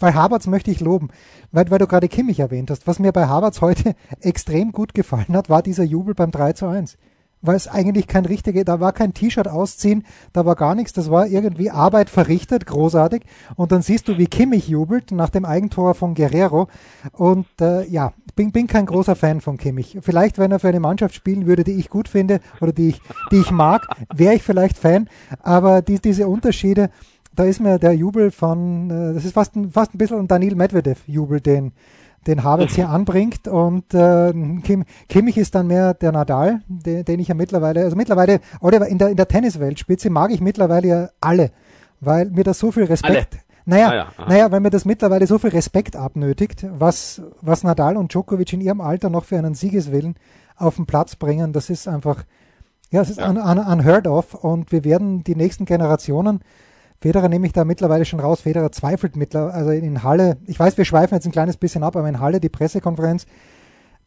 Bei 0.01 0.13
Havertz 0.13 0.47
möchte 0.47 0.71
ich 0.71 0.81
loben, 0.81 1.09
weil, 1.53 1.71
weil 1.71 1.79
du 1.79 1.87
gerade 1.87 2.09
Kimmich 2.09 2.41
erwähnt 2.41 2.71
hast. 2.71 2.87
Was 2.87 2.99
mir 2.99 3.13
bei 3.13 3.27
Havertz 3.27 3.61
heute 3.61 3.95
extrem 4.21 4.73
gut 4.73 4.95
gefallen 4.95 5.37
hat, 5.37 5.49
war 5.49 5.63
dieser 5.63 5.85
Jubel 5.85 6.15
beim 6.15 6.31
3 6.31 6.53
zu 6.55 6.67
1. 6.67 6.97
Weil 7.43 7.57
es 7.57 7.69
eigentlich 7.69 8.07
kein 8.07 8.27
richtiger, 8.27 8.65
da 8.65 8.81
war 8.81 8.93
kein 8.93 9.15
T-Shirt 9.15 9.49
ausziehen, 9.49 10.05
da 10.33 10.45
war 10.45 10.57
gar 10.57 10.75
nichts, 10.75 10.93
das 10.93 11.11
war 11.11 11.27
irgendwie 11.27 11.71
Arbeit 11.71 12.11
verrichtet, 12.11 12.67
großartig. 12.67 13.23
Und 13.57 13.73
dann 13.73 13.81
siehst 13.83 14.09
du, 14.09 14.19
wie 14.19 14.27
Kimmich 14.27 14.69
jubelt 14.69 15.11
nach 15.11 15.31
dem 15.31 15.45
Eigentor 15.45 15.95
von 15.95 16.15
Guerrero. 16.15 16.69
Und 17.13 17.47
äh, 17.61 17.87
ja, 17.87 18.13
bin, 18.37 18.53
bin 18.53 18.67
kein 18.67 18.87
großer 18.87 19.17
Fan 19.17 19.41
von 19.41 19.57
Kimmich. 19.57 19.99
Vielleicht, 20.03 20.39
wenn 20.39 20.53
er 20.53 20.59
für 20.59 20.69
eine 20.69 20.81
Mannschaft 20.81 21.15
spielen 21.15 21.47
würde, 21.47 21.65
die 21.65 21.73
ich 21.73 21.89
gut 21.89 22.09
finde 22.09 22.41
oder 22.61 22.73
die 22.73 22.91
ich, 22.91 23.01
die 23.31 23.39
ich 23.39 23.51
mag, 23.51 23.87
wäre 24.15 24.35
ich 24.35 24.43
vielleicht 24.43 24.77
Fan. 24.77 25.09
Aber 25.43 25.83
die, 25.83 25.99
diese 25.99 26.29
Unterschiede, 26.29 26.91
da 27.35 27.45
ist 27.45 27.61
mir 27.61 27.79
der 27.79 27.95
Jubel 27.95 28.31
von, 28.31 28.91
äh, 28.91 29.15
das 29.15 29.25
ist 29.25 29.35
fast 29.35 29.57
ein, 29.57 29.71
fast 29.71 29.95
ein 29.95 29.99
bisschen 29.99 30.19
ein 30.19 30.29
Daniel 30.29 30.57
Medvedev-Jubel, 30.57 31.41
den, 31.41 31.73
den 32.27 32.45
Havertz 32.45 32.75
hier 32.75 32.89
anbringt 32.91 33.49
und 33.49 33.95
äh, 33.95 34.33
Kim, 34.63 34.85
Kimmich 35.09 35.39
ist 35.39 35.55
dann 35.55 35.67
mehr 35.67 35.95
der 35.95 36.13
Nadal, 36.13 36.61
den, 36.69 37.05
den 37.05 37.21
ich 37.21 37.29
ja 37.29 37.35
mittlerweile, 37.35 37.85
also 37.85 37.97
mittlerweile, 37.97 38.41
Oliver, 38.61 38.87
in 38.89 38.99
der, 38.99 39.09
in 39.09 39.17
der 39.17 39.29
Tennisweltspitze 39.29 40.11
mag 40.11 40.31
ich 40.31 40.41
mittlerweile 40.41 40.89
ja 40.89 41.09
alle, 41.21 41.51
weil 42.01 42.27
mir 42.31 42.45
das 42.45 42.59
so 42.59 42.71
viel 42.73 42.85
Respekt, 42.85 43.35
Alle. 43.35 43.43
naja, 43.65 43.89
Ah 43.89 43.95
ja, 43.95 44.27
naja, 44.29 44.53
weil 44.53 44.61
mir 44.61 44.71
das 44.71 44.85
mittlerweile 44.85 45.27
so 45.27 45.39
viel 45.39 45.51
Respekt 45.51 45.97
abnötigt, 45.97 46.67
was, 46.79 47.23
was 47.41 47.63
Nadal 47.63 47.97
und 47.97 48.13
Djokovic 48.13 48.53
in 48.53 48.61
ihrem 48.61 48.81
Alter 48.81 49.11
noch 49.11 49.25
für 49.25 49.39
einen 49.39 49.55
Siegeswillen 49.55 50.17
auf 50.57 50.77
den 50.77 50.87
Platz 50.87 51.17
bringen, 51.17 51.53
das 51.53 51.71
ist 51.71 51.89
einfach, 51.89 52.25
ja, 52.91 53.01
es 53.01 53.11
ist 53.11 53.21
un, 53.21 53.39
un, 53.39 53.59
unheard 53.59 54.07
of 54.07 54.35
und 54.35 54.73
wir 54.73 54.85
werden 54.85 55.25
die 55.25 55.37
nächsten 55.37 55.65
Generationen, 55.65 56.41
Federer 57.01 57.29
nehme 57.29 57.47
ich 57.47 57.53
da 57.53 57.65
mittlerweile 57.65 58.05
schon 58.05 58.21
raus, 58.21 58.43
Federer 58.43 58.71
zweifelt 58.73 59.17
mittlerweile, 59.17 59.55
also 59.55 59.71
in 59.71 60.03
Halle, 60.03 60.37
ich 60.47 60.59
weiß, 60.59 60.77
wir 60.77 60.85
schweifen 60.85 61.15
jetzt 61.15 61.25
ein 61.27 61.33
kleines 61.33 61.57
bisschen 61.57 61.83
ab, 61.83 61.97
aber 61.97 62.09
in 62.09 62.21
Halle 62.21 62.41
die 62.41 62.49
Pressekonferenz, 62.51 63.27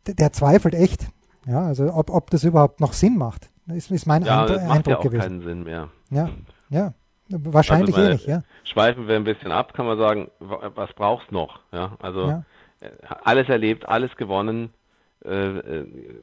der, 0.05 0.13
der 0.13 0.31
zweifelt 0.31 0.75
echt, 0.75 1.07
ja, 1.47 1.61
also 1.63 1.91
ob, 1.93 2.11
ob 2.11 2.29
das 2.29 2.43
überhaupt 2.43 2.79
noch 2.81 2.93
Sinn 2.93 3.17
macht, 3.17 3.49
ist, 3.67 3.89
ist 3.89 4.05
mein 4.05 4.23
Ja, 4.23 4.41
Eindru 4.41 4.53
das 4.53 4.61
macht 4.63 4.69
ja 4.69 4.75
Eindruck 4.75 4.95
auch 4.97 5.01
gewesen. 5.01 5.21
keinen 5.21 5.41
Sinn 5.41 5.63
mehr. 5.63 5.89
Ja, 6.11 6.29
ja, 6.69 6.93
wahrscheinlich 7.29 7.95
Also 7.95 8.07
eh 8.07 8.11
nicht, 8.13 8.27
ja. 8.27 8.43
Schweifen 8.63 9.07
wir 9.07 9.15
ein 9.15 9.23
bisschen 9.23 9.51
ab, 9.51 9.73
kann 9.73 9.87
man 9.87 9.97
sagen, 9.97 10.29
wa- 10.39 10.71
was 10.75 10.93
brauchst 10.93 11.31
noch? 11.31 11.61
Ja, 11.71 11.97
also 11.99 12.27
Ja. 12.27 12.43
äh, 12.81 12.89
alles 13.23 13.49
erlebt, 13.49 13.87
alles 13.89 14.15
gewonnen, 14.17 14.69
äh, 15.25 15.29
äh, 15.57 16.21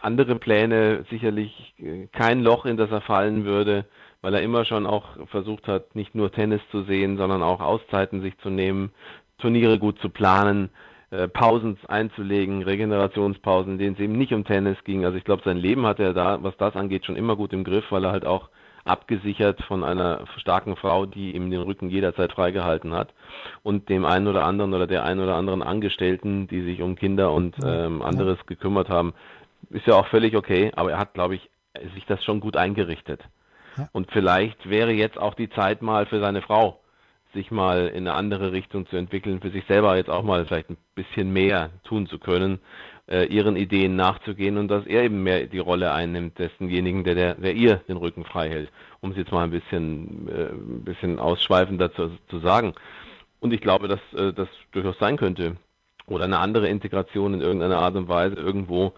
andere 0.00 0.36
Pläne 0.36 1.04
sicherlich 1.10 1.74
äh, 1.78 2.06
kein 2.06 2.40
Loch, 2.40 2.64
in 2.64 2.76
das 2.78 2.90
er 2.90 3.00
fallen 3.02 3.44
würde, 3.44 3.84
weil 4.26 4.34
er 4.34 4.42
immer 4.42 4.64
schon 4.64 4.86
auch 4.86 5.04
versucht 5.28 5.68
hat, 5.68 5.94
nicht 5.94 6.16
nur 6.16 6.32
Tennis 6.32 6.60
zu 6.72 6.82
sehen, 6.82 7.16
sondern 7.16 7.44
auch 7.44 7.60
Auszeiten 7.60 8.22
sich 8.22 8.36
zu 8.38 8.50
nehmen, 8.50 8.90
Turniere 9.38 9.78
gut 9.78 10.00
zu 10.00 10.08
planen, 10.08 10.70
äh, 11.12 11.28
Pausen 11.28 11.78
einzulegen, 11.86 12.64
Regenerationspausen, 12.64 13.74
in 13.74 13.78
denen 13.78 13.94
es 13.94 14.00
eben 14.00 14.18
nicht 14.18 14.32
um 14.32 14.44
Tennis 14.44 14.78
ging. 14.82 15.04
Also 15.04 15.16
ich 15.16 15.22
glaube, 15.22 15.42
sein 15.44 15.58
Leben 15.58 15.86
hat 15.86 16.00
er 16.00 16.12
da, 16.12 16.42
was 16.42 16.56
das 16.56 16.74
angeht, 16.74 17.06
schon 17.06 17.14
immer 17.14 17.36
gut 17.36 17.52
im 17.52 17.62
Griff, 17.62 17.84
weil 17.90 18.02
er 18.02 18.10
halt 18.10 18.26
auch 18.26 18.48
abgesichert 18.84 19.62
von 19.62 19.84
einer 19.84 20.24
starken 20.38 20.74
Frau, 20.74 21.06
die 21.06 21.36
ihm 21.36 21.48
den 21.52 21.62
Rücken 21.62 21.88
jederzeit 21.88 22.32
freigehalten 22.32 22.94
hat 22.94 23.14
und 23.62 23.88
dem 23.88 24.04
einen 24.04 24.26
oder 24.26 24.44
anderen 24.44 24.74
oder 24.74 24.88
der 24.88 25.04
einen 25.04 25.20
oder 25.20 25.36
anderen 25.36 25.62
Angestellten, 25.62 26.48
die 26.48 26.62
sich 26.62 26.82
um 26.82 26.96
Kinder 26.96 27.30
und 27.30 27.54
ähm, 27.64 28.02
anderes 28.02 28.44
gekümmert 28.46 28.88
haben, 28.88 29.14
ist 29.70 29.86
ja 29.86 29.94
auch 29.94 30.08
völlig 30.08 30.34
okay, 30.34 30.72
aber 30.74 30.90
er 30.90 30.98
hat, 30.98 31.14
glaube 31.14 31.36
ich, 31.36 31.48
sich 31.94 32.04
das 32.06 32.24
schon 32.24 32.40
gut 32.40 32.56
eingerichtet. 32.56 33.22
Und 33.92 34.10
vielleicht 34.10 34.68
wäre 34.68 34.92
jetzt 34.92 35.18
auch 35.18 35.34
die 35.34 35.50
Zeit 35.50 35.82
mal 35.82 36.06
für 36.06 36.20
seine 36.20 36.42
Frau, 36.42 36.80
sich 37.34 37.50
mal 37.50 37.88
in 37.88 38.08
eine 38.08 38.14
andere 38.14 38.52
Richtung 38.52 38.86
zu 38.86 38.96
entwickeln, 38.96 39.40
für 39.40 39.50
sich 39.50 39.64
selber 39.66 39.96
jetzt 39.96 40.10
auch 40.10 40.22
mal 40.22 40.44
vielleicht 40.46 40.70
ein 40.70 40.76
bisschen 40.94 41.32
mehr 41.32 41.70
tun 41.84 42.06
zu 42.06 42.18
können, 42.18 42.60
äh, 43.08 43.26
ihren 43.26 43.56
Ideen 43.56 43.96
nachzugehen 43.96 44.58
und 44.58 44.68
dass 44.68 44.86
er 44.86 45.04
eben 45.04 45.22
mehr 45.22 45.46
die 45.46 45.58
Rolle 45.58 45.92
einnimmt, 45.92 46.38
dessenjenigen, 46.38 47.04
der, 47.04 47.14
der, 47.14 47.34
der 47.34 47.54
ihr 47.54 47.76
den 47.88 47.96
Rücken 47.96 48.24
frei 48.24 48.48
hält, 48.48 48.70
um 49.00 49.10
es 49.10 49.16
jetzt 49.16 49.32
mal 49.32 49.44
ein 49.44 49.50
bisschen, 49.50 50.28
äh, 50.28 50.52
ein 50.52 50.84
bisschen 50.84 51.18
ausschweifender 51.18 51.92
zu, 51.92 52.10
zu 52.28 52.38
sagen. 52.40 52.74
Und 53.40 53.52
ich 53.52 53.60
glaube, 53.60 53.88
dass 53.88 54.00
äh, 54.14 54.32
das 54.32 54.48
durchaus 54.72 54.98
sein 54.98 55.16
könnte. 55.16 55.56
Oder 56.06 56.24
eine 56.24 56.38
andere 56.38 56.68
Integration 56.68 57.34
in 57.34 57.40
irgendeiner 57.40 57.78
Art 57.78 57.96
und 57.96 58.08
Weise 58.08 58.36
irgendwo. 58.36 58.92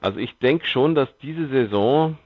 Also 0.00 0.18
ich 0.18 0.38
denke 0.38 0.66
schon, 0.66 0.94
dass 0.94 1.08
diese 1.22 1.48
Saison 1.48 2.18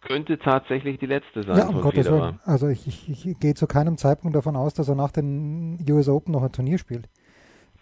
könnte 0.00 0.38
tatsächlich 0.38 0.98
die 0.98 1.06
letzte 1.06 1.42
sein 1.42 1.56
Ja, 1.56 1.68
um 1.68 1.80
Gottes. 1.80 2.10
Willen. 2.10 2.40
Also 2.44 2.68
ich, 2.68 2.86
ich, 2.86 3.08
ich 3.26 3.38
gehe 3.38 3.54
zu 3.54 3.66
keinem 3.66 3.96
Zeitpunkt 3.96 4.36
davon 4.36 4.56
aus, 4.56 4.74
dass 4.74 4.88
er 4.88 4.94
nach 4.94 5.12
den 5.12 5.78
US 5.88 6.08
Open 6.08 6.32
noch 6.32 6.42
ein 6.42 6.52
Turnier 6.52 6.78
spielt. 6.78 7.08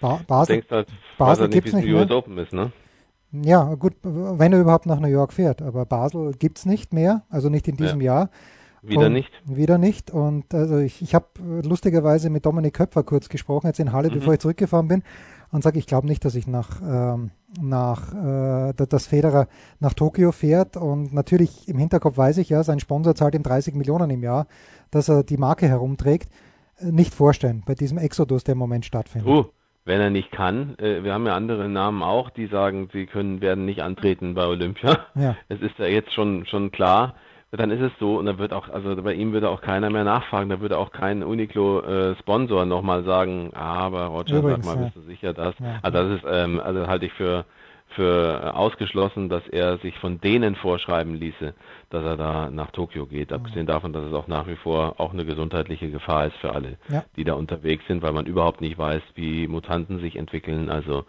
Ba 0.00 0.18
Du 0.18 0.24
Basel, 0.24 0.56
denkst 0.56 0.70
halt, 0.70 0.88
Basel 1.16 1.42
halt 1.42 1.54
nicht, 1.54 1.64
wie 1.64 1.68
es 1.68 1.74
nicht 1.74 1.86
mehr. 1.86 2.02
US 2.02 2.10
Open 2.10 2.38
ist, 2.38 2.52
ne? 2.52 2.72
ja 3.32 3.74
gut, 3.74 3.94
wenn 4.02 4.52
er 4.52 4.60
überhaupt 4.60 4.86
nach 4.86 5.00
New 5.00 5.08
York 5.08 5.32
fährt, 5.32 5.60
aber 5.60 5.84
Basel 5.84 6.32
gibt's 6.32 6.66
nicht 6.66 6.92
mehr, 6.92 7.22
also 7.28 7.48
nicht 7.48 7.68
in 7.68 7.76
diesem 7.76 8.00
Jahr. 8.00 8.30
Wieder 8.82 9.06
Und 9.06 9.12
nicht. 9.12 9.32
Wieder 9.44 9.78
nicht. 9.78 10.10
Und 10.10 10.54
also 10.54 10.78
ich, 10.78 11.02
ich 11.02 11.14
habe 11.14 11.26
lustigerweise 11.62 12.30
mit 12.30 12.46
Dominik 12.46 12.74
Köpfer 12.74 13.02
kurz 13.02 13.28
gesprochen, 13.28 13.66
jetzt 13.66 13.80
in 13.80 13.88
Mhm. 13.88 13.92
Halle, 13.92 14.10
bevor 14.10 14.34
ich 14.34 14.40
zurückgefahren 14.40 14.88
bin, 14.88 15.02
und 15.50 15.62
sage, 15.62 15.78
ich 15.78 15.86
glaube 15.86 16.06
nicht, 16.06 16.24
dass 16.24 16.34
ich 16.34 16.46
nach, 16.46 16.80
ähm, 16.82 17.30
nach 17.58 18.12
äh, 18.12 18.74
da- 18.76 18.86
dass 18.86 19.06
Federer 19.06 19.48
nach 19.80 19.94
Tokio 19.94 20.30
fährt. 20.30 20.76
Und 20.76 21.12
natürlich 21.14 21.66
im 21.68 21.78
Hinterkopf 21.78 22.16
weiß 22.18 22.36
ich 22.38 22.50
ja, 22.50 22.62
sein 22.62 22.80
Sponsor 22.80 23.14
zahlt 23.14 23.34
ihm 23.34 23.42
30 23.42 23.74
Millionen 23.74 24.10
im 24.10 24.22
Jahr, 24.22 24.46
dass 24.90 25.08
er 25.08 25.22
die 25.24 25.38
Marke 25.38 25.66
herumträgt. 25.66 26.28
Äh, 26.78 26.92
Nicht 26.92 27.14
vorstellen 27.14 27.62
bei 27.66 27.74
diesem 27.74 27.96
Exodus, 27.98 28.44
der 28.44 28.52
im 28.52 28.58
Moment 28.58 28.84
stattfindet. 28.84 29.26
Uh, 29.28 29.44
wenn 29.86 30.00
er 30.02 30.10
nicht 30.10 30.30
kann, 30.32 30.78
äh, 30.78 31.02
wir 31.02 31.14
haben 31.14 31.24
ja 31.26 31.34
andere 31.34 31.66
Namen 31.70 32.02
auch, 32.02 32.28
die 32.28 32.46
sagen, 32.46 32.90
sie 32.92 33.06
können, 33.06 33.40
werden 33.40 33.64
nicht 33.64 33.80
antreten 33.80 34.34
bei 34.34 34.46
Olympia. 34.46 34.98
Ja. 35.14 35.34
Es 35.48 35.62
ist 35.62 35.78
ja 35.78 35.86
jetzt 35.86 36.12
schon, 36.12 36.44
schon 36.44 36.70
klar. 36.70 37.14
Dann 37.50 37.70
ist 37.70 37.80
es 37.80 37.92
so, 37.98 38.18
und 38.18 38.26
da 38.26 38.36
wird 38.38 38.52
auch, 38.52 38.68
also 38.68 38.94
bei 39.02 39.14
ihm 39.14 39.32
würde 39.32 39.48
auch 39.48 39.62
keiner 39.62 39.88
mehr 39.88 40.04
nachfragen, 40.04 40.50
da 40.50 40.60
würde 40.60 40.76
auch 40.76 40.90
kein 40.92 41.22
Uniqlo-Sponsor 41.22 42.66
nochmal 42.66 43.04
sagen, 43.04 43.52
ah, 43.54 43.80
aber 43.86 44.04
Roger, 44.06 44.38
Übrigens, 44.38 44.66
sag 44.66 44.76
mal, 44.76 44.84
bist 44.84 44.96
du 44.96 45.00
sicher 45.02 45.32
das? 45.32 45.54
Ja. 45.58 45.78
Also 45.82 45.98
das 45.98 46.18
ist, 46.18 46.26
ähm, 46.30 46.60
also 46.60 46.86
halte 46.86 47.06
ich 47.06 47.12
für, 47.14 47.46
für 47.90 48.42
äh, 48.44 48.48
ausgeschlossen, 48.50 49.30
dass 49.30 49.46
er 49.48 49.78
sich 49.78 49.98
von 49.98 50.20
denen 50.20 50.56
vorschreiben 50.56 51.14
ließe, 51.14 51.54
dass 51.88 52.04
er 52.04 52.18
da 52.18 52.50
nach 52.50 52.70
Tokio 52.70 53.06
geht. 53.06 53.32
Abgesehen 53.32 53.66
davon, 53.66 53.94
dass 53.94 54.04
es 54.04 54.12
auch 54.12 54.28
nach 54.28 54.46
wie 54.46 54.56
vor 54.56 54.96
auch 54.98 55.14
eine 55.14 55.24
gesundheitliche 55.24 55.90
Gefahr 55.90 56.26
ist 56.26 56.36
für 56.36 56.52
alle, 56.54 56.76
Ja. 56.90 57.04
die 57.16 57.24
da 57.24 57.32
unterwegs 57.32 57.86
sind, 57.88 58.02
weil 58.02 58.12
man 58.12 58.26
überhaupt 58.26 58.60
nicht 58.60 58.76
weiß, 58.76 59.00
wie 59.14 59.48
Mutanten 59.48 60.00
sich 60.00 60.16
entwickeln. 60.16 60.68
Also 60.68 60.98
äh, 60.98 61.02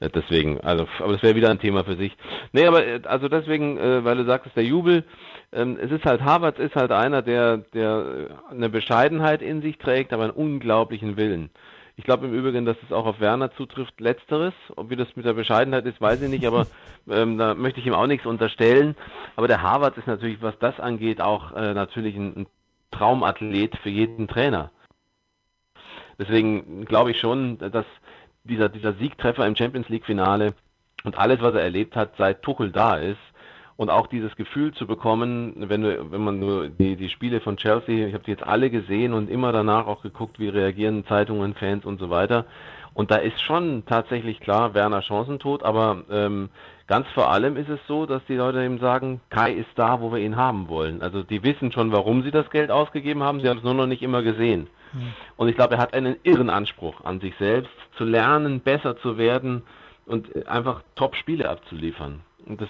deswegen, 0.00 0.60
also 0.60 0.86
aber 0.98 1.14
das 1.14 1.22
wäre 1.22 1.34
wieder 1.34 1.50
ein 1.50 1.58
Thema 1.58 1.84
für 1.84 1.96
sich. 1.96 2.16
Nee, 2.52 2.66
aber 2.66 2.86
äh, 2.86 3.00
also 3.04 3.28
deswegen, 3.28 3.78
äh, 3.78 4.04
weil 4.04 4.16
du 4.16 4.24
sagtest, 4.24 4.56
der 4.56 4.64
Jubel, 4.64 5.04
ähm, 5.52 5.78
es 5.80 5.90
ist 5.90 6.04
halt, 6.04 6.22
Harvard 6.22 6.58
ist 6.58 6.76
halt 6.76 6.92
einer, 6.92 7.22
der, 7.22 7.58
der 7.58 8.28
äh, 8.50 8.52
eine 8.52 8.68
Bescheidenheit 8.68 9.42
in 9.42 9.62
sich 9.62 9.78
trägt, 9.78 10.12
aber 10.12 10.24
einen 10.24 10.32
unglaublichen 10.32 11.16
Willen. 11.16 11.50
Ich 11.98 12.04
glaube 12.04 12.26
im 12.26 12.34
Übrigen, 12.34 12.66
dass 12.66 12.76
es 12.84 12.92
auch 12.92 13.06
auf 13.06 13.20
Werner 13.20 13.50
zutrifft, 13.52 13.98
letzteres. 14.00 14.52
Ob 14.76 14.90
wie 14.90 14.96
das 14.96 15.08
mit 15.16 15.24
der 15.24 15.32
Bescheidenheit 15.32 15.86
ist, 15.86 15.98
weiß 15.98 16.20
ich 16.20 16.28
nicht, 16.28 16.46
aber 16.46 16.66
ähm, 17.08 17.38
da 17.38 17.54
möchte 17.54 17.80
ich 17.80 17.86
ihm 17.86 17.94
auch 17.94 18.06
nichts 18.06 18.26
unterstellen. 18.26 18.96
Aber 19.34 19.48
der 19.48 19.62
Harvard 19.62 19.96
ist 19.96 20.06
natürlich, 20.06 20.42
was 20.42 20.58
das 20.58 20.78
angeht, 20.78 21.22
auch 21.22 21.54
äh, 21.54 21.72
natürlich 21.72 22.14
ein, 22.16 22.36
ein 22.36 22.46
Traumathlet 22.90 23.76
für 23.78 23.88
jeden 23.88 24.28
Trainer. 24.28 24.70
Deswegen 26.18 26.84
glaube 26.84 27.10
ich 27.10 27.20
schon, 27.20 27.58
dass 27.58 27.84
dieser, 28.46 28.68
dieser 28.68 28.94
Siegtreffer 28.94 29.46
im 29.46 29.56
Champions 29.56 29.88
League 29.88 30.04
Finale 30.04 30.54
und 31.04 31.18
alles, 31.18 31.40
was 31.40 31.54
er 31.54 31.62
erlebt 31.62 31.96
hat, 31.96 32.12
seit 32.16 32.42
Tuchel 32.42 32.72
da 32.72 32.96
ist 32.96 33.18
und 33.76 33.90
auch 33.90 34.06
dieses 34.06 34.34
Gefühl 34.36 34.72
zu 34.72 34.86
bekommen, 34.86 35.54
wenn 35.56 35.82
du, 35.82 36.10
wenn 36.10 36.24
man 36.24 36.40
nur 36.40 36.68
die, 36.68 36.96
die 36.96 37.10
Spiele 37.10 37.40
von 37.40 37.56
Chelsea, 37.56 38.06
ich 38.06 38.14
habe 38.14 38.24
die 38.24 38.30
jetzt 38.30 38.46
alle 38.46 38.70
gesehen 38.70 39.12
und 39.12 39.30
immer 39.30 39.52
danach 39.52 39.86
auch 39.86 40.02
geguckt, 40.02 40.38
wie 40.38 40.48
reagieren 40.48 41.04
Zeitungen, 41.06 41.54
Fans 41.54 41.84
und 41.84 42.00
so 42.00 42.08
weiter. 42.10 42.46
Und 42.94 43.10
da 43.10 43.16
ist 43.16 43.38
schon 43.42 43.84
tatsächlich 43.84 44.40
klar, 44.40 44.72
Werner 44.72 45.02
Chancentod, 45.02 45.62
aber 45.62 46.04
ähm, 46.10 46.48
ganz 46.86 47.06
vor 47.08 47.30
allem 47.30 47.58
ist 47.58 47.68
es 47.68 47.80
so, 47.86 48.06
dass 48.06 48.24
die 48.24 48.36
Leute 48.36 48.64
eben 48.64 48.78
sagen, 48.78 49.20
Kai 49.28 49.52
ist 49.52 49.68
da, 49.74 50.00
wo 50.00 50.10
wir 50.10 50.20
ihn 50.20 50.36
haben 50.36 50.70
wollen. 50.70 51.02
Also 51.02 51.22
die 51.22 51.42
wissen 51.42 51.72
schon, 51.72 51.92
warum 51.92 52.22
sie 52.22 52.30
das 52.30 52.48
Geld 52.48 52.70
ausgegeben 52.70 53.22
haben, 53.22 53.40
sie 53.40 53.50
haben 53.50 53.58
es 53.58 53.64
nur 53.64 53.74
noch 53.74 53.86
nicht 53.86 54.02
immer 54.02 54.22
gesehen. 54.22 54.68
Und 55.36 55.48
ich 55.48 55.56
glaube, 55.56 55.74
er 55.74 55.80
hat 55.80 55.94
einen 55.94 56.16
irren 56.22 56.50
Anspruch 56.50 57.04
an 57.04 57.20
sich 57.20 57.34
selbst, 57.38 57.70
zu 57.96 58.04
lernen, 58.04 58.60
besser 58.60 58.96
zu 58.98 59.18
werden 59.18 59.62
und 60.06 60.46
einfach 60.46 60.82
Top-Spiele 60.94 61.48
abzuliefern. 61.48 62.22
Und 62.46 62.60
das, 62.60 62.68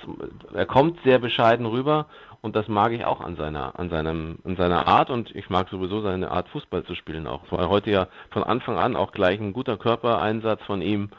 er 0.55 0.67
kommt 0.67 0.99
sehr 1.05 1.19
bescheiden 1.19 1.67
rüber 1.67 2.07
und 2.41 2.57
das 2.57 2.67
mag 2.67 2.93
ich 2.93 3.05
auch 3.05 3.21
an 3.21 3.37
seiner, 3.37 3.79
an 3.79 3.91
seinem, 3.91 4.39
an 4.45 4.57
seiner 4.57 4.87
Art 4.87 5.11
und 5.11 5.35
ich 5.37 5.51
mag 5.51 5.69
sowieso 5.69 6.01
seine 6.01 6.31
Art 6.31 6.49
Fußball 6.49 6.85
zu 6.85 6.95
spielen 6.95 7.27
auch. 7.27 7.45
Es 7.45 7.53
war 7.53 7.69
heute 7.69 7.91
ja 7.91 8.09
von 8.31 8.43
Anfang 8.43 8.79
an 8.79 8.97
auch 8.97 9.13
gleich 9.13 9.39
ein 9.39 9.53
guter 9.53 9.77
Körpereinsatz 9.77 10.63
von 10.63 10.81
ihm. 10.81 11.11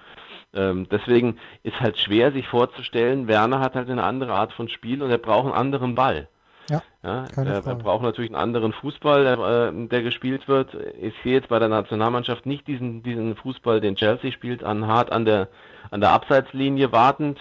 Ähm, 0.56 0.88
deswegen 0.90 1.38
ist 1.62 1.80
halt 1.80 2.00
schwer 2.00 2.32
sich 2.32 2.48
vorzustellen, 2.48 3.28
Werner 3.28 3.60
hat 3.60 3.76
halt 3.76 3.90
eine 3.90 4.04
andere 4.04 4.34
Art 4.34 4.54
von 4.54 4.70
Spiel 4.70 5.04
und 5.04 5.12
er 5.12 5.18
braucht 5.20 5.46
einen 5.46 5.54
anderen 5.54 5.94
Ball. 5.94 6.28
Ja, 6.70 6.82
Ja, 7.04 7.26
er, 7.36 7.46
er 7.46 7.64
Frage. 7.64 7.84
braucht 7.84 8.04
natürlich 8.04 8.32
einen 8.32 8.42
anderen 8.42 8.74
Fußball, 8.74 9.24
der, 9.24 9.40
äh, 9.40 9.88
der 9.88 10.02
gespielt 10.02 10.48
wird. 10.48 10.76
Ich 11.02 11.14
sehe 11.24 11.34
jetzt 11.34 11.50
bei 11.50 11.60
der 11.60 11.70
Nationalmannschaft 11.70 12.46
nicht 12.46 12.68
diesen, 12.68 13.04
diesen 13.04 13.36
Fußball, 13.36 13.80
den 13.80 13.96
Chelsea 13.96 14.32
spielt, 14.32 14.64
an 14.64 14.88
hart 14.88 15.12
an 15.12 15.26
der, 15.26 15.48
an 15.92 16.02
der 16.02 16.12
Abseitslinie 16.12 16.92
wartend. 16.92 17.40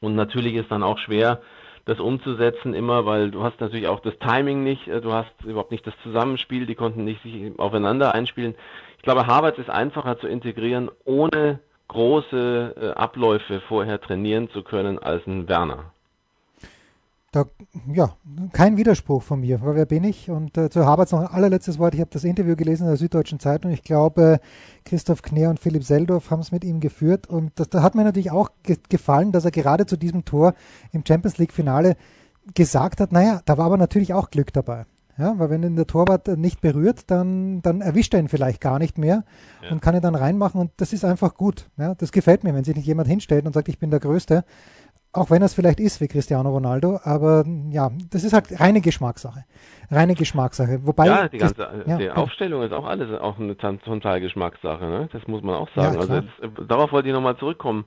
Und 0.00 0.14
natürlich 0.14 0.54
ist 0.54 0.70
dann 0.70 0.82
auch 0.82 0.98
schwer, 0.98 1.40
das 1.86 2.00
umzusetzen 2.00 2.74
immer, 2.74 3.06
weil 3.06 3.30
du 3.30 3.42
hast 3.42 3.60
natürlich 3.60 3.86
auch 3.88 4.00
das 4.00 4.18
Timing 4.18 4.64
nicht, 4.64 4.88
äh, 4.88 5.00
du 5.00 5.12
hast 5.12 5.32
überhaupt 5.44 5.70
nicht 5.70 5.86
das 5.86 5.94
Zusammenspiel, 6.02 6.66
die 6.66 6.74
konnten 6.74 7.04
nicht 7.04 7.22
sich 7.22 7.58
aufeinander 7.58 8.14
einspielen. 8.14 8.54
Ich 8.96 9.02
glaube, 9.02 9.26
Harvard 9.26 9.58
ist 9.58 9.70
einfacher 9.70 10.18
zu 10.18 10.26
integrieren, 10.26 10.90
ohne 11.04 11.60
große 11.88 12.74
äh, 12.76 12.98
Abläufe 12.98 13.60
vorher 13.68 14.00
trainieren 14.00 14.50
zu 14.50 14.62
können 14.62 14.98
als 14.98 15.26
ein 15.26 15.48
Werner. 15.48 15.92
Da, 17.36 17.44
ja, 17.92 18.16
kein 18.52 18.78
Widerspruch 18.78 19.22
von 19.22 19.40
mir, 19.40 19.60
weil 19.60 19.74
wer 19.74 19.84
bin 19.84 20.04
ich? 20.04 20.30
Und 20.30 20.56
äh, 20.56 20.70
zu 20.70 20.86
Haberts 20.86 21.12
noch 21.12 21.20
ein 21.20 21.26
allerletztes 21.26 21.78
Wort. 21.78 21.94
Ich 21.94 22.00
habe 22.00 22.10
das 22.10 22.24
Interview 22.24 22.56
gelesen 22.56 22.84
in 22.84 22.88
der 22.88 22.96
Süddeutschen 22.96 23.40
Zeitung. 23.40 23.70
Ich 23.72 23.82
glaube, 23.82 24.40
Christoph 24.86 25.20
Kner 25.20 25.50
und 25.50 25.60
Philipp 25.60 25.84
Seldorf 25.84 26.30
haben 26.30 26.40
es 26.40 26.50
mit 26.50 26.64
ihm 26.64 26.80
geführt. 26.80 27.26
Und 27.26 27.52
das, 27.56 27.68
da 27.68 27.82
hat 27.82 27.94
mir 27.94 28.04
natürlich 28.04 28.30
auch 28.30 28.50
ge 28.62 28.78
gefallen, 28.88 29.32
dass 29.32 29.44
er 29.44 29.50
gerade 29.50 29.84
zu 29.84 29.98
diesem 29.98 30.24
Tor 30.24 30.54
im 30.92 31.04
Champions 31.06 31.36
League-Finale 31.36 31.96
gesagt 32.54 33.00
hat, 33.00 33.12
naja, 33.12 33.42
da 33.44 33.58
war 33.58 33.66
aber 33.66 33.76
natürlich 33.76 34.14
auch 34.14 34.30
Glück 34.30 34.52
dabei. 34.54 34.86
Ja, 35.18 35.38
weil 35.38 35.48
wenn 35.48 35.62
ihn 35.62 35.76
der 35.76 35.86
Torwart 35.86 36.28
nicht 36.36 36.60
berührt, 36.60 37.10
dann, 37.10 37.62
dann 37.62 37.80
erwischt 37.80 38.12
er 38.12 38.20
ihn 38.20 38.28
vielleicht 38.28 38.60
gar 38.60 38.78
nicht 38.78 38.98
mehr 38.98 39.24
ja. 39.62 39.70
und 39.70 39.80
kann 39.80 39.94
ihn 39.94 40.02
dann 40.02 40.14
reinmachen 40.14 40.60
und 40.60 40.72
das 40.76 40.92
ist 40.92 41.06
einfach 41.06 41.34
gut. 41.34 41.70
Ja, 41.78 41.94
das 41.94 42.12
gefällt 42.12 42.44
mir, 42.44 42.54
wenn 42.54 42.64
sich 42.64 42.76
nicht 42.76 42.86
jemand 42.86 43.08
hinstellt 43.08 43.46
und 43.46 43.54
sagt, 43.54 43.68
ich 43.68 43.78
bin 43.78 43.90
der 43.90 44.00
Größte, 44.00 44.44
auch 45.16 45.30
wenn 45.30 45.42
er 45.42 45.46
es 45.46 45.54
vielleicht 45.54 45.80
ist 45.80 46.00
wie 46.00 46.08
Cristiano 46.08 46.50
Ronaldo, 46.50 47.00
aber 47.02 47.44
ja, 47.70 47.90
das 48.10 48.24
ist 48.24 48.32
halt 48.32 48.60
reine 48.60 48.80
Geschmackssache. 48.80 49.44
Reine 49.90 50.14
Geschmackssache. 50.14 50.80
Wobei 50.84 51.06
ja, 51.06 51.28
die 51.28 51.38
ganze 51.38 51.54
das, 51.54 51.86
ja, 51.86 51.96
die 51.96 52.10
Aufstellung 52.10 52.62
ist 52.62 52.72
auch 52.72 52.84
alles 52.84 53.20
auch 53.20 53.38
eine 53.38 53.56
total 53.56 54.20
Geschmackssache, 54.20 54.84
ne? 54.84 55.08
Das 55.12 55.26
muss 55.26 55.42
man 55.42 55.54
auch 55.54 55.68
sagen. 55.74 55.94
Ja, 55.94 56.00
also 56.00 56.14
jetzt, 56.14 56.70
darauf 56.70 56.92
wollte 56.92 57.08
ich 57.08 57.14
nochmal 57.14 57.36
zurückkommen. 57.36 57.84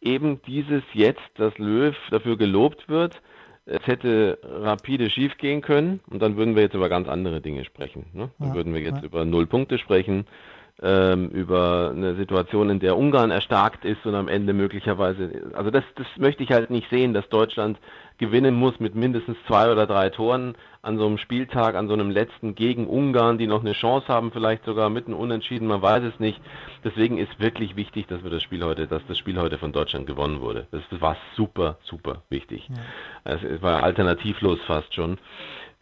Eben 0.00 0.40
dieses 0.46 0.82
jetzt, 0.92 1.20
dass 1.36 1.56
Löw 1.58 1.94
dafür 2.10 2.38
gelobt 2.38 2.88
wird, 2.88 3.20
es 3.66 3.86
hätte 3.86 4.38
rapide 4.42 5.10
schiefgehen 5.10 5.60
können 5.60 6.00
und 6.10 6.22
dann 6.22 6.36
würden 6.36 6.54
wir 6.56 6.62
jetzt 6.62 6.74
über 6.74 6.88
ganz 6.88 7.08
andere 7.08 7.40
Dinge 7.40 7.64
sprechen. 7.64 8.06
Ne? 8.12 8.30
Dann 8.38 8.48
ja, 8.48 8.54
würden 8.54 8.72
wir 8.72 8.80
jetzt 8.80 9.02
über 9.02 9.24
Null 9.24 9.46
Punkte 9.46 9.78
sprechen, 9.78 10.26
ähm, 10.82 11.28
über 11.28 11.92
eine 11.94 12.14
Situation, 12.14 12.70
in 12.70 12.80
der 12.80 12.96
Ungarn 12.96 13.30
erstarkt 13.30 13.84
ist 13.84 14.04
und 14.06 14.14
am 14.14 14.28
Ende 14.28 14.52
möglicherweise, 14.52 15.50
also 15.52 15.70
das, 15.70 15.84
das 15.96 16.06
möchte 16.16 16.42
ich 16.42 16.50
halt 16.50 16.70
nicht 16.70 16.88
sehen, 16.90 17.12
dass 17.12 17.28
Deutschland 17.28 17.78
gewinnen 18.16 18.54
muss 18.54 18.78
mit 18.80 18.94
mindestens 18.94 19.36
zwei 19.46 19.70
oder 19.72 19.86
drei 19.86 20.10
Toren 20.10 20.54
an 20.82 20.98
so 20.98 21.06
einem 21.06 21.18
Spieltag, 21.18 21.74
an 21.74 21.88
so 21.88 21.94
einem 21.94 22.10
letzten 22.10 22.54
gegen 22.54 22.86
Ungarn, 22.86 23.38
die 23.38 23.46
noch 23.46 23.60
eine 23.60 23.72
Chance 23.72 24.08
haben, 24.08 24.30
vielleicht 24.30 24.64
sogar 24.64 24.88
mitten 24.90 25.12
unentschieden, 25.12 25.66
man 25.66 25.82
weiß 25.82 26.04
es 26.04 26.18
nicht. 26.20 26.40
Deswegen 26.84 27.18
ist 27.18 27.38
wirklich 27.40 27.76
wichtig, 27.76 28.06
dass 28.06 28.22
wir 28.22 28.30
das 28.30 28.42
Spiel 28.42 28.64
heute, 28.64 28.86
dass 28.86 29.02
das 29.06 29.18
Spiel 29.18 29.38
heute 29.38 29.58
von 29.58 29.72
Deutschland 29.72 30.06
gewonnen 30.06 30.40
wurde. 30.40 30.66
Das 30.70 30.82
war 31.00 31.16
super, 31.34 31.78
super 31.82 32.22
wichtig. 32.30 32.68
Ja. 32.68 33.34
Es 33.34 33.62
war 33.62 33.82
alternativlos 33.82 34.58
fast 34.66 34.94
schon. 34.94 35.18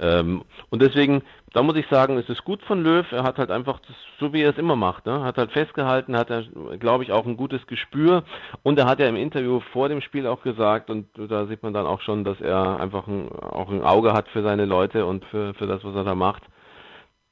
Ähm, 0.00 0.42
und 0.70 0.80
deswegen, 0.80 1.22
da 1.52 1.62
muss 1.62 1.76
ich 1.76 1.86
sagen, 1.88 2.18
es 2.18 2.28
ist 2.28 2.44
gut 2.44 2.62
von 2.62 2.82
Löw. 2.82 3.10
Er 3.10 3.24
hat 3.24 3.38
halt 3.38 3.50
einfach, 3.50 3.80
das, 3.80 3.96
so 4.20 4.32
wie 4.32 4.42
er 4.42 4.50
es 4.50 4.58
immer 4.58 4.76
macht, 4.76 5.06
ne? 5.06 5.24
hat 5.24 5.38
halt 5.38 5.50
festgehalten, 5.50 6.16
hat 6.16 6.30
er, 6.30 6.44
glaube 6.78 7.02
ich, 7.02 7.12
auch 7.12 7.26
ein 7.26 7.36
gutes 7.36 7.66
Gespür. 7.66 8.22
Und 8.62 8.78
er 8.78 8.86
hat 8.86 9.00
ja 9.00 9.08
im 9.08 9.16
Interview 9.16 9.60
vor 9.72 9.88
dem 9.88 10.00
Spiel 10.00 10.26
auch 10.26 10.42
gesagt, 10.42 10.90
und 10.90 11.06
da 11.16 11.46
sieht 11.46 11.62
man 11.62 11.74
dann 11.74 11.86
auch 11.86 12.00
schon, 12.00 12.24
dass 12.24 12.40
er 12.40 12.78
einfach 12.80 13.06
ein, 13.08 13.28
auch 13.32 13.70
ein 13.70 13.82
Auge 13.82 14.12
hat 14.12 14.28
für 14.28 14.42
seine 14.42 14.66
Leute 14.66 15.04
und 15.04 15.24
für, 15.26 15.54
für 15.54 15.66
das, 15.66 15.82
was 15.82 15.94
er 15.94 16.04
da 16.04 16.14
macht. 16.14 16.42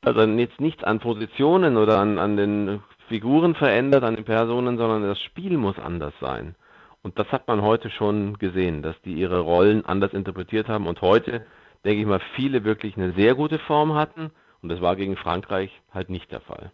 Also 0.04 0.20
jetzt 0.22 0.60
nichts 0.60 0.84
an 0.84 1.00
Positionen 1.00 1.76
oder 1.76 1.98
an, 1.98 2.18
an 2.18 2.36
den 2.36 2.80
Figuren 3.08 3.54
verändert, 3.54 4.02
an 4.02 4.16
den 4.16 4.24
Personen, 4.24 4.76
sondern 4.78 5.02
das 5.02 5.20
Spiel 5.20 5.56
muss 5.56 5.78
anders 5.78 6.14
sein. 6.20 6.56
Und 7.02 7.18
das 7.20 7.30
hat 7.30 7.46
man 7.46 7.62
heute 7.62 7.90
schon 7.90 8.36
gesehen, 8.38 8.82
dass 8.82 9.00
die 9.02 9.12
ihre 9.12 9.38
Rollen 9.38 9.84
anders 9.86 10.12
interpretiert 10.12 10.68
haben 10.68 10.88
und 10.88 11.00
heute 11.02 11.46
denke 11.86 12.02
ich 12.02 12.06
mal, 12.06 12.20
viele 12.34 12.64
wirklich 12.64 12.96
eine 12.96 13.12
sehr 13.12 13.34
gute 13.34 13.58
Form 13.58 13.94
hatten. 13.94 14.30
Und 14.62 14.68
das 14.68 14.80
war 14.80 14.96
gegen 14.96 15.16
Frankreich 15.16 15.70
halt 15.92 16.10
nicht 16.10 16.30
der 16.32 16.40
Fall. 16.40 16.72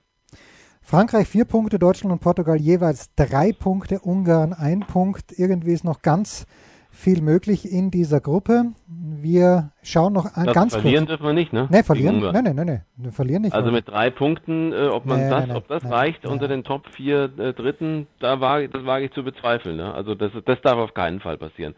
Frankreich 0.81 1.29
vier 1.29 1.45
Punkte, 1.45 1.79
Deutschland 1.79 2.13
und 2.13 2.21
Portugal 2.21 2.57
jeweils 2.57 3.15
drei 3.15 3.53
Punkte, 3.53 4.01
Ungarn 4.01 4.53
ein 4.53 4.81
Punkt. 4.81 5.33
Irgendwie 5.37 5.73
ist 5.73 5.85
noch 5.85 6.03
ganz 6.03 6.47
viel 6.91 7.23
möglich 7.23 7.71
in 7.71 7.91
dieser 7.91 8.21
Gruppe. 8.21 8.73
Wir 8.87 9.71
schauen 9.83 10.13
noch 10.13 10.27
das 10.35 10.55
ganz 10.55 10.75
verlieren 10.75 11.07
kurz. 11.07 11.19
dürfen 11.19 11.27
wir 11.27 11.33
nicht, 11.33 11.53
ne? 11.53 11.67
Ne, 11.71 11.83
verlieren. 11.83 12.21
Nein, 12.21 12.45
nein, 12.45 12.57
nein, 12.57 12.67
nee. 12.67 12.81
Wir 12.97 13.13
verlieren 13.13 13.43
nicht. 13.43 13.55
Also 13.55 13.71
mit 13.71 13.89
drei 13.89 14.11
Punkten, 14.11 14.73
äh, 14.73 14.89
ob 14.89 15.07
man 15.07 15.21
nee, 15.21 15.31
das, 15.31 15.47
nee, 15.47 15.55
ob 15.55 15.69
das 15.69 15.85
reicht 15.85 16.27
unter 16.27 16.49
den 16.49 16.65
Top 16.65 16.87
vier 16.95 17.31
äh, 17.39 17.55
Dritten, 17.55 18.07
da 18.21 18.41
wage, 18.41 18.69
das 18.69 18.85
wage 18.85 19.07
ich 19.07 19.13
zu 19.13 19.25
bezweifeln. 19.25 19.77
Ne? 19.77 19.95
Also 19.95 20.15
das, 20.15 20.33
das 20.45 20.61
darf 20.61 20.79
auf 20.79 20.93
keinen 20.93 21.21
Fall 21.21 21.39
passieren. 21.39 21.75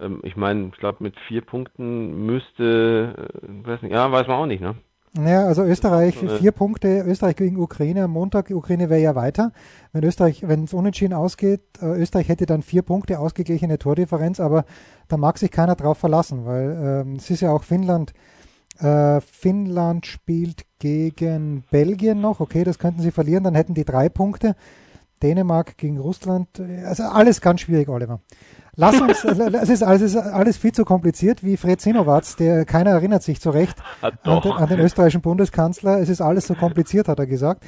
Ähm, 0.00 0.20
ich 0.22 0.36
meine, 0.36 0.68
ich 0.72 0.78
glaube, 0.78 1.02
mit 1.02 1.14
vier 1.28 1.42
Punkten 1.42 2.26
müsste, 2.26 3.30
äh, 3.42 3.68
weiß 3.68 3.82
nicht, 3.82 3.92
ja, 3.92 4.10
weiß 4.10 4.26
man 4.26 4.36
auch 4.36 4.46
nicht, 4.46 4.60
ne? 4.60 4.76
Ja, 5.18 5.46
also 5.46 5.64
Österreich, 5.64 6.22
also, 6.22 6.36
vier 6.36 6.52
Punkte, 6.52 7.02
Österreich 7.04 7.34
gegen 7.34 7.56
Ukraine 7.56 8.04
am 8.04 8.12
Montag, 8.12 8.48
Ukraine 8.50 8.88
wäre 8.90 9.00
ja 9.00 9.16
weiter. 9.16 9.52
Wenn 9.92 10.04
Österreich, 10.04 10.46
wenn 10.46 10.64
es 10.64 10.72
unentschieden 10.72 11.14
ausgeht, 11.14 11.62
äh, 11.82 12.00
Österreich 12.00 12.28
hätte 12.28 12.46
dann 12.46 12.62
vier 12.62 12.82
Punkte, 12.82 13.18
ausgeglichene 13.18 13.78
Tordifferenz, 13.78 14.38
aber 14.38 14.64
da 15.08 15.16
mag 15.16 15.38
sich 15.38 15.50
keiner 15.50 15.74
drauf 15.74 15.98
verlassen, 15.98 16.46
weil 16.46 17.04
ähm, 17.04 17.16
es 17.16 17.28
ist 17.28 17.40
ja 17.40 17.50
auch 17.50 17.64
Finnland, 17.64 18.12
äh, 18.78 19.20
Finnland 19.20 20.06
spielt 20.06 20.64
gegen 20.78 21.64
Belgien 21.72 22.20
noch, 22.20 22.38
okay, 22.38 22.62
das 22.62 22.78
könnten 22.78 23.00
sie 23.00 23.10
verlieren, 23.10 23.42
dann 23.42 23.56
hätten 23.56 23.74
die 23.74 23.84
drei 23.84 24.08
Punkte. 24.08 24.54
Dänemark 25.22 25.76
gegen 25.76 25.98
Russland, 25.98 26.48
also 26.86 27.02
alles 27.02 27.42
ganz 27.42 27.60
schwierig, 27.60 27.90
Oliver. 27.90 28.20
Lass 28.76 29.00
uns, 29.00 29.24
es 29.24 29.68
ist, 29.68 29.82
alles, 29.82 30.02
ist 30.02 30.16
alles 30.16 30.56
viel 30.56 30.72
zu 30.72 30.84
kompliziert, 30.84 31.42
wie 31.42 31.56
Fred 31.56 31.80
Sinowatz, 31.80 32.36
der 32.36 32.64
keiner 32.64 32.90
erinnert 32.90 33.22
sich 33.22 33.40
zu 33.40 33.50
Recht 33.50 33.76
an, 34.00 34.12
den, 34.24 34.52
an, 34.52 34.68
den 34.68 34.80
österreichischen 34.80 35.20
Bundeskanzler. 35.22 35.98
Es 36.00 36.08
ist 36.08 36.20
alles 36.20 36.46
so 36.46 36.54
kompliziert, 36.54 37.08
hat 37.08 37.18
er 37.18 37.26
gesagt. 37.26 37.64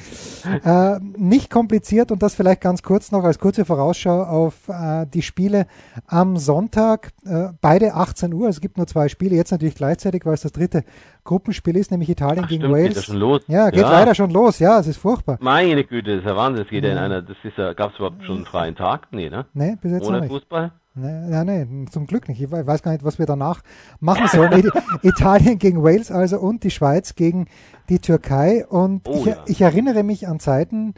Äh, 0.64 0.98
nicht 1.16 1.50
kompliziert 1.50 2.12
und 2.12 2.22
das 2.22 2.34
vielleicht 2.34 2.60
ganz 2.60 2.82
kurz 2.82 3.12
noch 3.12 3.24
als 3.24 3.38
kurze 3.38 3.64
Vorausschau 3.64 4.22
auf 4.22 4.68
äh, 4.68 5.06
die 5.06 5.22
Spiele 5.22 5.66
am 6.06 6.36
Sonntag. 6.36 7.12
Äh, 7.24 7.48
beide 7.60 7.94
18 7.94 8.32
Uhr. 8.32 8.48
Es 8.48 8.60
gibt 8.60 8.76
nur 8.76 8.86
zwei 8.86 9.08
Spiele, 9.08 9.36
jetzt 9.36 9.50
natürlich 9.50 9.74
gleichzeitig, 9.74 10.24
weil 10.24 10.34
es 10.34 10.42
das 10.42 10.52
dritte 10.52 10.84
Gruppenspiel 11.24 11.76
ist, 11.76 11.90
nämlich 11.90 12.10
Italien 12.10 12.44
Ach, 12.44 12.48
gegen 12.48 12.62
stimmt, 12.62 12.74
Wales. 12.74 12.94
Geht 12.94 13.04
schon 13.04 13.16
los. 13.16 13.42
Ja, 13.46 13.70
geht 13.70 13.80
ja. 13.80 13.90
leider 13.90 14.14
schon 14.14 14.30
los. 14.30 14.58
Ja, 14.58 14.78
es 14.80 14.86
ist 14.86 14.96
furchtbar. 14.96 15.38
Meine 15.40 15.84
Güte, 15.84 16.16
das 16.16 16.24
ist 16.24 16.28
ja 16.28 16.36
Wahnsinn. 16.36 16.64
Es 16.64 16.70
geht 16.70 16.84
ja 16.84 16.92
in 16.92 16.98
einer, 16.98 17.22
das 17.22 17.36
ist 17.42 17.56
ja, 17.56 17.72
gab 17.72 17.92
es 17.92 17.98
überhaupt 17.98 18.24
schon 18.24 18.36
einen 18.36 18.46
freien 18.46 18.74
Tag? 18.74 19.08
Nee, 19.12 19.30
ne? 19.30 19.46
Nee, 19.54 19.76
bis 19.80 19.92
jetzt 19.92 20.06
Ohne 20.06 20.16
noch 20.16 20.22
nicht. 20.22 20.32
Fußball? 20.32 20.72
Nee, 20.94 21.30
ja, 21.30 21.42
nee, 21.42 21.66
zum 21.90 22.06
Glück 22.06 22.28
nicht. 22.28 22.40
Ich 22.40 22.50
weiß 22.50 22.82
gar 22.82 22.92
nicht, 22.92 23.04
was 23.04 23.18
wir 23.18 23.24
danach 23.24 23.62
machen 24.00 24.26
sollen. 24.28 24.70
Italien 25.02 25.58
gegen 25.58 25.82
Wales 25.82 26.10
also 26.10 26.38
und 26.38 26.64
die 26.64 26.70
Schweiz 26.70 27.14
gegen 27.14 27.46
die 27.88 27.98
Türkei. 27.98 28.66
Und 28.66 29.08
oh, 29.08 29.16
ich, 29.16 29.24
ja. 29.24 29.44
ich, 29.46 29.60
erinnere 29.62 30.02
mich 30.02 30.28
an 30.28 30.38
Zeiten, 30.38 30.94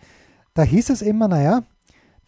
da 0.55 0.63
hieß 0.63 0.91
es 0.91 1.01
immer, 1.01 1.29
naja, 1.29 1.63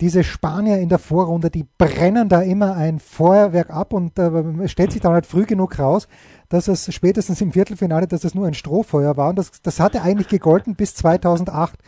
diese 0.00 0.22
Spanier 0.22 0.79
in 0.79 0.88
der 0.88 0.98
Vorrunde, 0.98 1.50
die 1.50 1.66
brennen 1.79 2.29
da 2.29 2.42
immer 2.42 2.76
ein 2.76 3.00
Feuerwerk 3.00 3.70
ab 3.70 3.92
und 3.92 4.16
äh, 4.18 4.68
stellt 4.68 4.92
sich 4.92 5.00
dann 5.00 5.12
halt 5.12 5.26
früh 5.26 5.44
genug 5.44 5.79
raus, 5.79 6.07
dass 6.48 6.68
es 6.68 6.94
spätestens 6.94 7.40
im 7.40 7.52
Viertelfinale, 7.52 8.07
dass 8.07 8.22
es 8.22 8.35
nur 8.35 8.46
ein 8.46 8.55
Strohfeuer 8.55 9.16
war. 9.16 9.31
Und 9.31 9.38
das, 9.38 9.50
das 9.62 9.81
hatte 9.81 10.02
eigentlich 10.02 10.29
gegolten 10.29 10.76
bis 10.76 10.94
2008. 10.94 11.79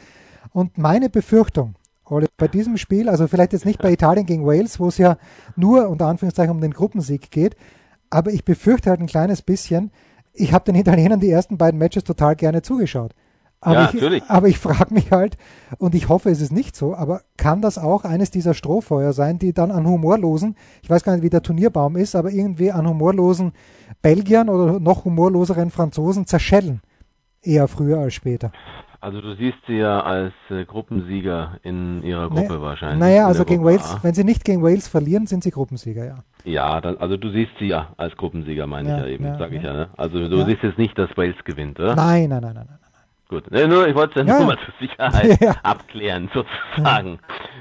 Und 0.50 0.78
meine 0.78 1.08
Befürchtung, 1.08 1.74
bei 2.36 2.48
diesem 2.48 2.76
Spiel, 2.76 3.08
also 3.08 3.26
vielleicht 3.26 3.52
jetzt 3.52 3.66
nicht 3.66 3.80
bei 3.80 3.92
Italien 3.92 4.26
gegen 4.26 4.46
Wales, 4.46 4.80
wo 4.80 4.88
es 4.88 4.98
ja 4.98 5.16
nur 5.56 5.88
unter 5.88 6.06
Anführungszeichen 6.06 6.54
um 6.54 6.60
den 6.60 6.72
Gruppensieg 6.72 7.30
geht, 7.30 7.56
aber 8.10 8.32
ich 8.32 8.44
befürchte 8.44 8.90
halt 8.90 9.00
ein 9.00 9.06
kleines 9.06 9.42
bisschen, 9.42 9.90
ich 10.32 10.52
habe 10.52 10.64
den 10.64 10.76
Italienern 10.76 11.20
die 11.20 11.30
ersten 11.30 11.58
beiden 11.58 11.78
Matches 11.78 12.04
total 12.04 12.36
gerne 12.36 12.62
zugeschaut. 12.62 13.14
Aber 13.60 13.74
ja, 13.74 13.86
ich, 13.86 13.94
natürlich. 13.94 14.22
Aber 14.28 14.48
ich 14.48 14.58
frage 14.58 14.94
mich 14.94 15.10
halt, 15.10 15.36
und 15.78 15.94
ich 15.94 16.08
hoffe, 16.08 16.30
es 16.30 16.40
ist 16.40 16.52
nicht 16.52 16.76
so, 16.76 16.94
aber 16.94 17.22
kann 17.36 17.60
das 17.60 17.76
auch 17.76 18.04
eines 18.04 18.30
dieser 18.30 18.54
Strohfeuer 18.54 19.12
sein, 19.12 19.38
die 19.38 19.52
dann 19.52 19.72
an 19.72 19.86
humorlosen, 19.86 20.54
ich 20.82 20.88
weiß 20.88 21.02
gar 21.02 21.14
nicht, 21.14 21.24
wie 21.24 21.30
der 21.30 21.42
Turnierbaum 21.42 21.96
ist, 21.96 22.14
aber 22.14 22.30
irgendwie 22.30 22.70
an 22.70 22.88
humorlosen 22.88 23.52
Belgiern 24.00 24.48
oder 24.48 24.78
noch 24.78 25.04
humorloseren 25.04 25.70
Franzosen 25.70 26.26
zerschellen? 26.26 26.80
Eher 27.42 27.66
früher 27.66 27.98
als 27.98 28.14
später. 28.14 28.52
Also 29.00 29.20
du 29.20 29.34
siehst 29.34 29.58
sie 29.68 29.76
ja 29.76 30.00
als 30.00 30.32
äh, 30.50 30.64
Gruppensieger 30.64 31.58
in 31.62 32.02
ihrer 32.02 32.28
Gruppe 32.28 32.54
Na, 32.54 32.60
wahrscheinlich. 32.60 32.98
Naja, 32.98 33.26
also 33.28 33.44
gegen 33.44 33.62
Gruppe 33.62 33.76
Wales, 33.76 33.94
A. 33.94 34.02
wenn 34.02 34.14
sie 34.14 34.24
nicht 34.24 34.44
gegen 34.44 34.62
Wales 34.62 34.88
verlieren, 34.88 35.26
sind 35.26 35.44
sie 35.44 35.52
Gruppensieger, 35.52 36.04
ja. 36.04 36.18
Ja, 36.44 36.80
dann, 36.80 36.96
also 36.98 37.16
du 37.16 37.30
siehst 37.30 37.52
sie 37.60 37.66
ja 37.66 37.92
als 37.96 38.16
Gruppensieger, 38.16 38.66
meine 38.66 38.88
ja, 38.88 38.96
ich 38.96 39.02
ja 39.02 39.08
eben, 39.08 39.24
ja, 39.24 39.38
sage 39.38 39.56
ich 39.56 39.62
ja. 39.62 39.72
Ne? 39.72 39.88
Also 39.96 40.28
du 40.28 40.44
siehst 40.44 40.62
jetzt 40.64 40.78
nicht, 40.78 40.98
dass 40.98 41.16
Wales 41.16 41.36
gewinnt, 41.44 41.78
oder? 41.78 41.94
Nein, 41.94 42.28
nein, 42.28 42.42
nein, 42.42 42.54
nein, 42.54 42.66
nein. 42.68 42.78
Gut, 43.28 43.50
ne, 43.50 43.68
nur, 43.68 43.86
ich 43.86 43.94
wollte 43.94 44.20
es 44.20 44.26
ja 44.26 44.38
nur 44.38 44.46
mal 44.46 44.58
zur 44.64 44.74
Sicherheit 44.80 45.56
abklären, 45.62 46.30
sozusagen. 46.32 47.18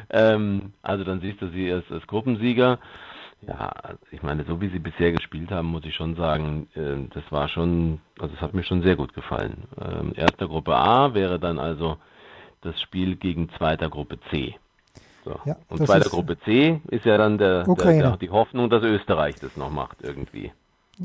Ähm, 0.10 0.72
also 0.82 1.04
dann 1.04 1.20
siehst 1.20 1.42
du 1.42 1.50
sie 1.50 1.72
als, 1.72 1.84
als 1.92 2.08
Gruppensieger. 2.08 2.80
Ja, 3.42 3.72
ich 4.12 4.24
meine, 4.24 4.44
so 4.46 4.60
wie 4.62 4.70
sie 4.70 4.80
bisher 4.80 5.12
gespielt 5.12 5.52
haben, 5.52 5.68
muss 5.68 5.86
ich 5.86 5.96
schon 5.96 6.16
sagen, 6.16 6.68
äh, 6.74 7.08
das 7.14 7.24
war 7.32 7.48
schon, 7.50 8.00
also 8.20 8.34
es 8.34 8.42
hat 8.42 8.54
mir 8.54 8.64
schon 8.64 8.82
sehr 8.82 8.96
gut 8.96 9.14
gefallen. 9.14 9.66
Ähm, 9.80 10.14
erster 10.16 10.48
Gruppe 10.48 10.76
A 10.76 11.14
wäre 11.14 11.40
dann 11.40 11.60
also 11.60 11.98
das 12.62 12.80
Spiel 12.82 13.16
gegen 13.16 13.50
zweiter 13.58 13.90
Gruppe 13.90 14.20
C. 14.32 14.56
So. 15.24 15.40
Ja, 15.46 15.58
Und 15.70 15.86
zweiter 15.86 16.10
Gruppe 16.10 16.40
C 16.40 16.82
ist 16.90 17.06
ja 17.06 17.18
dann 17.18 17.38
der, 17.38 17.64
der, 17.64 17.76
der, 17.76 18.18
die 18.18 18.30
Hoffnung, 18.30 18.70
dass 18.70 18.84
Österreich 18.84 19.36
das 19.40 19.56
noch 19.56 19.70
macht 19.70 19.98
irgendwie. 20.02 20.52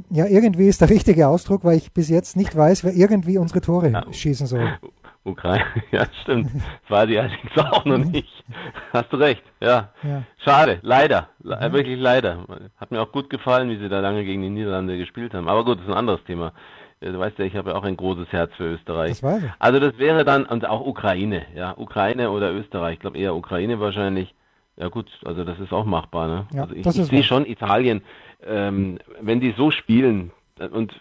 Ja, 0.09 0.27
irgendwie 0.27 0.69
ist 0.69 0.81
der 0.81 0.89
richtige 0.89 1.29
Ausdruck, 1.29 1.65
weil 1.65 1.77
ich 1.77 1.93
bis 1.93 2.09
jetzt 2.09 2.37
nicht 2.37 2.57
weiß, 2.57 2.83
wer 2.85 2.95
irgendwie 2.95 3.37
unsere 3.37 3.61
Tore 3.61 3.91
ja. 3.91 4.11
schießen 4.11 4.47
soll. 4.47 4.79
Ukraine, 5.25 5.65
ja, 5.93 6.07
stimmt. 6.23 6.51
War 6.89 7.07
die 7.07 7.19
allerdings 7.19 7.57
auch 7.57 7.85
noch 7.85 7.99
nicht. 7.99 8.45
Hast 8.93 9.13
du 9.13 9.17
recht, 9.17 9.43
ja. 9.61 9.91
Ja. 10.03 10.23
Schade, 10.39 10.81
leider. 10.83 11.29
Le 11.43 11.73
Wirklich 11.73 11.99
leider. 11.99 12.45
Hat 12.77 12.91
mir 12.91 13.01
auch 13.01 13.13
gut 13.13 13.31
gefallen, 13.31 13.71
wie 13.71 13.77
sie 13.77 13.89
da 13.89 14.01
lange 14.01 14.25
gegen 14.25 14.43
die 14.43 14.51
Niederlande 14.51 14.99
gespielt 14.99 15.35
haben. 15.35 15.49
Aber 15.49 15.65
gut, 15.65 15.79
das 15.79 15.85
ist 15.85 15.93
ein 15.93 15.99
anderes 15.99 16.25
Thema. 16.25 16.53
Du 17.01 17.19
weißt 17.19 17.39
ja, 17.39 17.45
ich 17.45 17.57
habe 17.57 17.71
ja 17.71 17.77
auch 17.77 17.83
ein 17.83 17.97
großes 17.97 18.29
Herz 18.31 18.53
für 18.57 18.75
Österreich. 18.75 19.21
Das 19.21 19.23
weiß 19.23 19.43
ich. 19.45 19.51
Also 19.59 19.81
das 19.81 19.99
wäre 19.99 20.25
dann, 20.25 20.45
und 20.45 20.69
auch 20.69 20.87
Ukraine, 20.87 21.47
ja, 21.55 21.77
Ukraine 21.77 22.31
oder 22.31 22.53
Österreich, 22.53 22.95
ich 22.95 23.01
glaube 23.01 23.19
eher 23.19 23.35
Ukraine 23.35 23.81
wahrscheinlich. 23.81 24.35
Ja 24.77 24.89
gut, 24.89 25.07
also 25.25 25.45
das 25.45 25.59
ist 25.59 25.73
auch 25.73 25.85
machbar, 25.85 26.29
ne? 26.29 26.47
Ja, 26.53 26.63
also 26.63 26.75
ich, 26.75 26.83
das 26.83 26.97
ich 26.97 27.07
sehe 27.07 27.23
schon 27.23 27.45
Italien, 27.45 28.03
ähm, 28.45 28.99
wenn 29.21 29.41
die 29.41 29.53
so 29.57 29.71
spielen, 29.71 30.31
und 30.71 30.95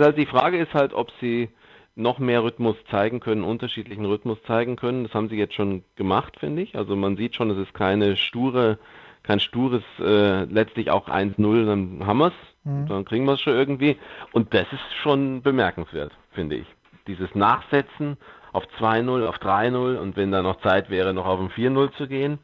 halt 0.00 0.18
die 0.18 0.26
Frage 0.26 0.58
ist 0.58 0.74
halt, 0.74 0.92
ob 0.92 1.10
sie 1.20 1.48
noch 1.96 2.18
mehr 2.18 2.44
Rhythmus 2.44 2.76
zeigen 2.90 3.20
können, 3.20 3.42
unterschiedlichen 3.42 4.04
Rhythmus 4.04 4.38
zeigen 4.46 4.76
können. 4.76 5.04
Das 5.04 5.14
haben 5.14 5.28
sie 5.28 5.36
jetzt 5.36 5.54
schon 5.54 5.82
gemacht, 5.96 6.34
finde 6.38 6.62
ich. 6.62 6.76
Also 6.76 6.94
man 6.94 7.16
sieht 7.16 7.34
schon, 7.34 7.50
es 7.50 7.58
ist 7.58 7.74
keine 7.74 8.16
sture, 8.16 8.78
kein 9.22 9.40
stures, 9.40 9.82
äh, 9.98 10.44
letztlich 10.44 10.90
auch 10.90 11.08
1-0, 11.08 11.64
dann 11.66 12.06
haben 12.06 12.18
wir's, 12.18 12.34
Mhm. 12.64 12.86
dann 12.88 13.04
kriegen 13.04 13.24
wir 13.24 13.32
es 13.34 13.40
schon 13.40 13.54
irgendwie. 13.54 13.96
Und 14.32 14.52
das 14.52 14.66
ist 14.72 14.94
schon 15.02 15.42
bemerkenswert, 15.42 16.12
finde 16.32 16.56
ich. 16.56 16.66
Dieses 17.06 17.34
Nachsetzen 17.34 18.16
auf 18.52 18.64
2-0, 18.78 19.26
auf 19.26 19.38
3-0 19.38 19.96
und 19.96 20.16
wenn 20.16 20.32
da 20.32 20.42
noch 20.42 20.60
Zeit 20.60 20.90
wäre, 20.90 21.14
noch 21.14 21.26
auf 21.26 21.40
ein 21.40 21.50
4-0 21.50 21.92
zu 21.92 22.08
gehen. 22.08 22.38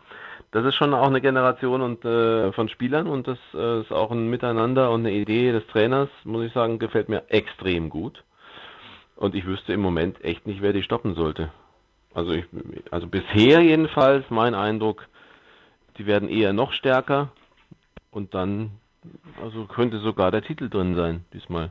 Das 0.52 0.64
ist 0.64 0.74
schon 0.74 0.92
auch 0.94 1.06
eine 1.06 1.20
Generation 1.20 1.80
und, 1.80 2.04
äh, 2.04 2.52
von 2.52 2.68
Spielern 2.68 3.06
und 3.06 3.26
das 3.26 3.38
äh, 3.54 3.80
ist 3.80 3.90
auch 3.90 4.10
ein 4.10 4.28
Miteinander 4.28 4.90
und 4.90 5.00
eine 5.00 5.12
Idee 5.12 5.50
des 5.50 5.66
Trainers, 5.68 6.10
muss 6.24 6.44
ich 6.44 6.52
sagen, 6.52 6.78
gefällt 6.78 7.08
mir 7.08 7.22
extrem 7.28 7.88
gut. 7.88 8.22
Und 9.22 9.36
ich 9.36 9.46
wüsste 9.46 9.72
im 9.72 9.80
Moment 9.80 10.24
echt 10.24 10.48
nicht, 10.48 10.62
wer 10.62 10.72
die 10.72 10.82
stoppen 10.82 11.14
sollte. 11.14 11.52
Also 12.12 12.32
ich, 12.32 12.44
also 12.90 13.06
bisher 13.06 13.60
jedenfalls 13.60 14.24
mein 14.30 14.52
Eindruck, 14.52 15.06
die 15.96 16.06
werden 16.06 16.28
eher 16.28 16.52
noch 16.52 16.72
stärker 16.72 17.30
und 18.10 18.34
dann, 18.34 18.72
also 19.40 19.66
könnte 19.66 20.00
sogar 20.00 20.32
der 20.32 20.42
Titel 20.42 20.68
drin 20.68 20.96
sein 20.96 21.24
diesmal. 21.32 21.70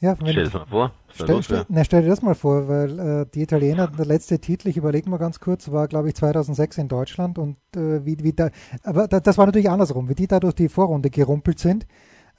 Ja, 0.00 0.18
wenn, 0.20 0.28
Stell 0.28 0.44
dir 0.44 0.44
das 0.44 0.54
mal 0.54 0.66
vor. 0.66 0.92
Stell, 1.10 1.42
stell, 1.42 1.66
na, 1.68 1.84
stell 1.84 2.02
dir 2.02 2.08
das 2.08 2.22
mal 2.22 2.34
vor, 2.34 2.66
weil 2.66 2.98
äh, 2.98 3.26
die 3.34 3.42
Italiener, 3.42 3.88
der 3.88 4.06
letzte 4.06 4.38
Titel, 4.38 4.68
ich 4.68 4.78
überlege 4.78 5.10
mal 5.10 5.18
ganz 5.18 5.40
kurz, 5.40 5.70
war 5.70 5.86
glaube 5.86 6.08
ich 6.08 6.14
2006 6.14 6.78
in 6.78 6.88
Deutschland 6.88 7.36
und 7.36 7.58
äh, 7.76 8.06
wie, 8.06 8.16
wie 8.22 8.32
da, 8.32 8.48
aber 8.84 9.06
da, 9.06 9.20
das 9.20 9.36
war 9.36 9.44
natürlich 9.44 9.68
andersrum, 9.68 10.08
wie 10.08 10.14
die 10.14 10.26
da 10.26 10.40
durch 10.40 10.54
die 10.54 10.70
Vorrunde 10.70 11.10
gerumpelt 11.10 11.58
sind, 11.58 11.86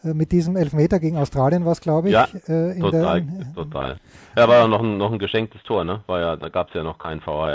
mit 0.04 0.32
diesem 0.32 0.56
Elfmeter 0.56 1.00
gegen 1.00 1.18
Australien 1.18 1.66
war 1.66 1.74
es 1.74 1.82
glaube 1.82 2.10
ich. 2.10 2.14
Ja, 2.14 2.28
äh, 2.48 2.72
in 2.78 2.82
Total, 2.82 3.22
der, 3.22 3.54
total. 3.54 3.98
Ja, 4.38 4.48
war 4.48 4.60
ja 4.60 4.68
noch 4.68 4.82
ein, 4.82 4.98
noch 4.98 5.12
ein 5.12 5.20
geschenktes 5.20 5.62
Tor, 5.64 5.84
ne? 5.84 6.02
War 6.08 6.20
ja, 6.20 6.36
da 6.36 6.50
gab 6.50 6.70
es 6.70 6.74
ja 6.74 6.84
noch 6.84 6.98
keinen 6.98 7.22
VAR. 7.26 7.52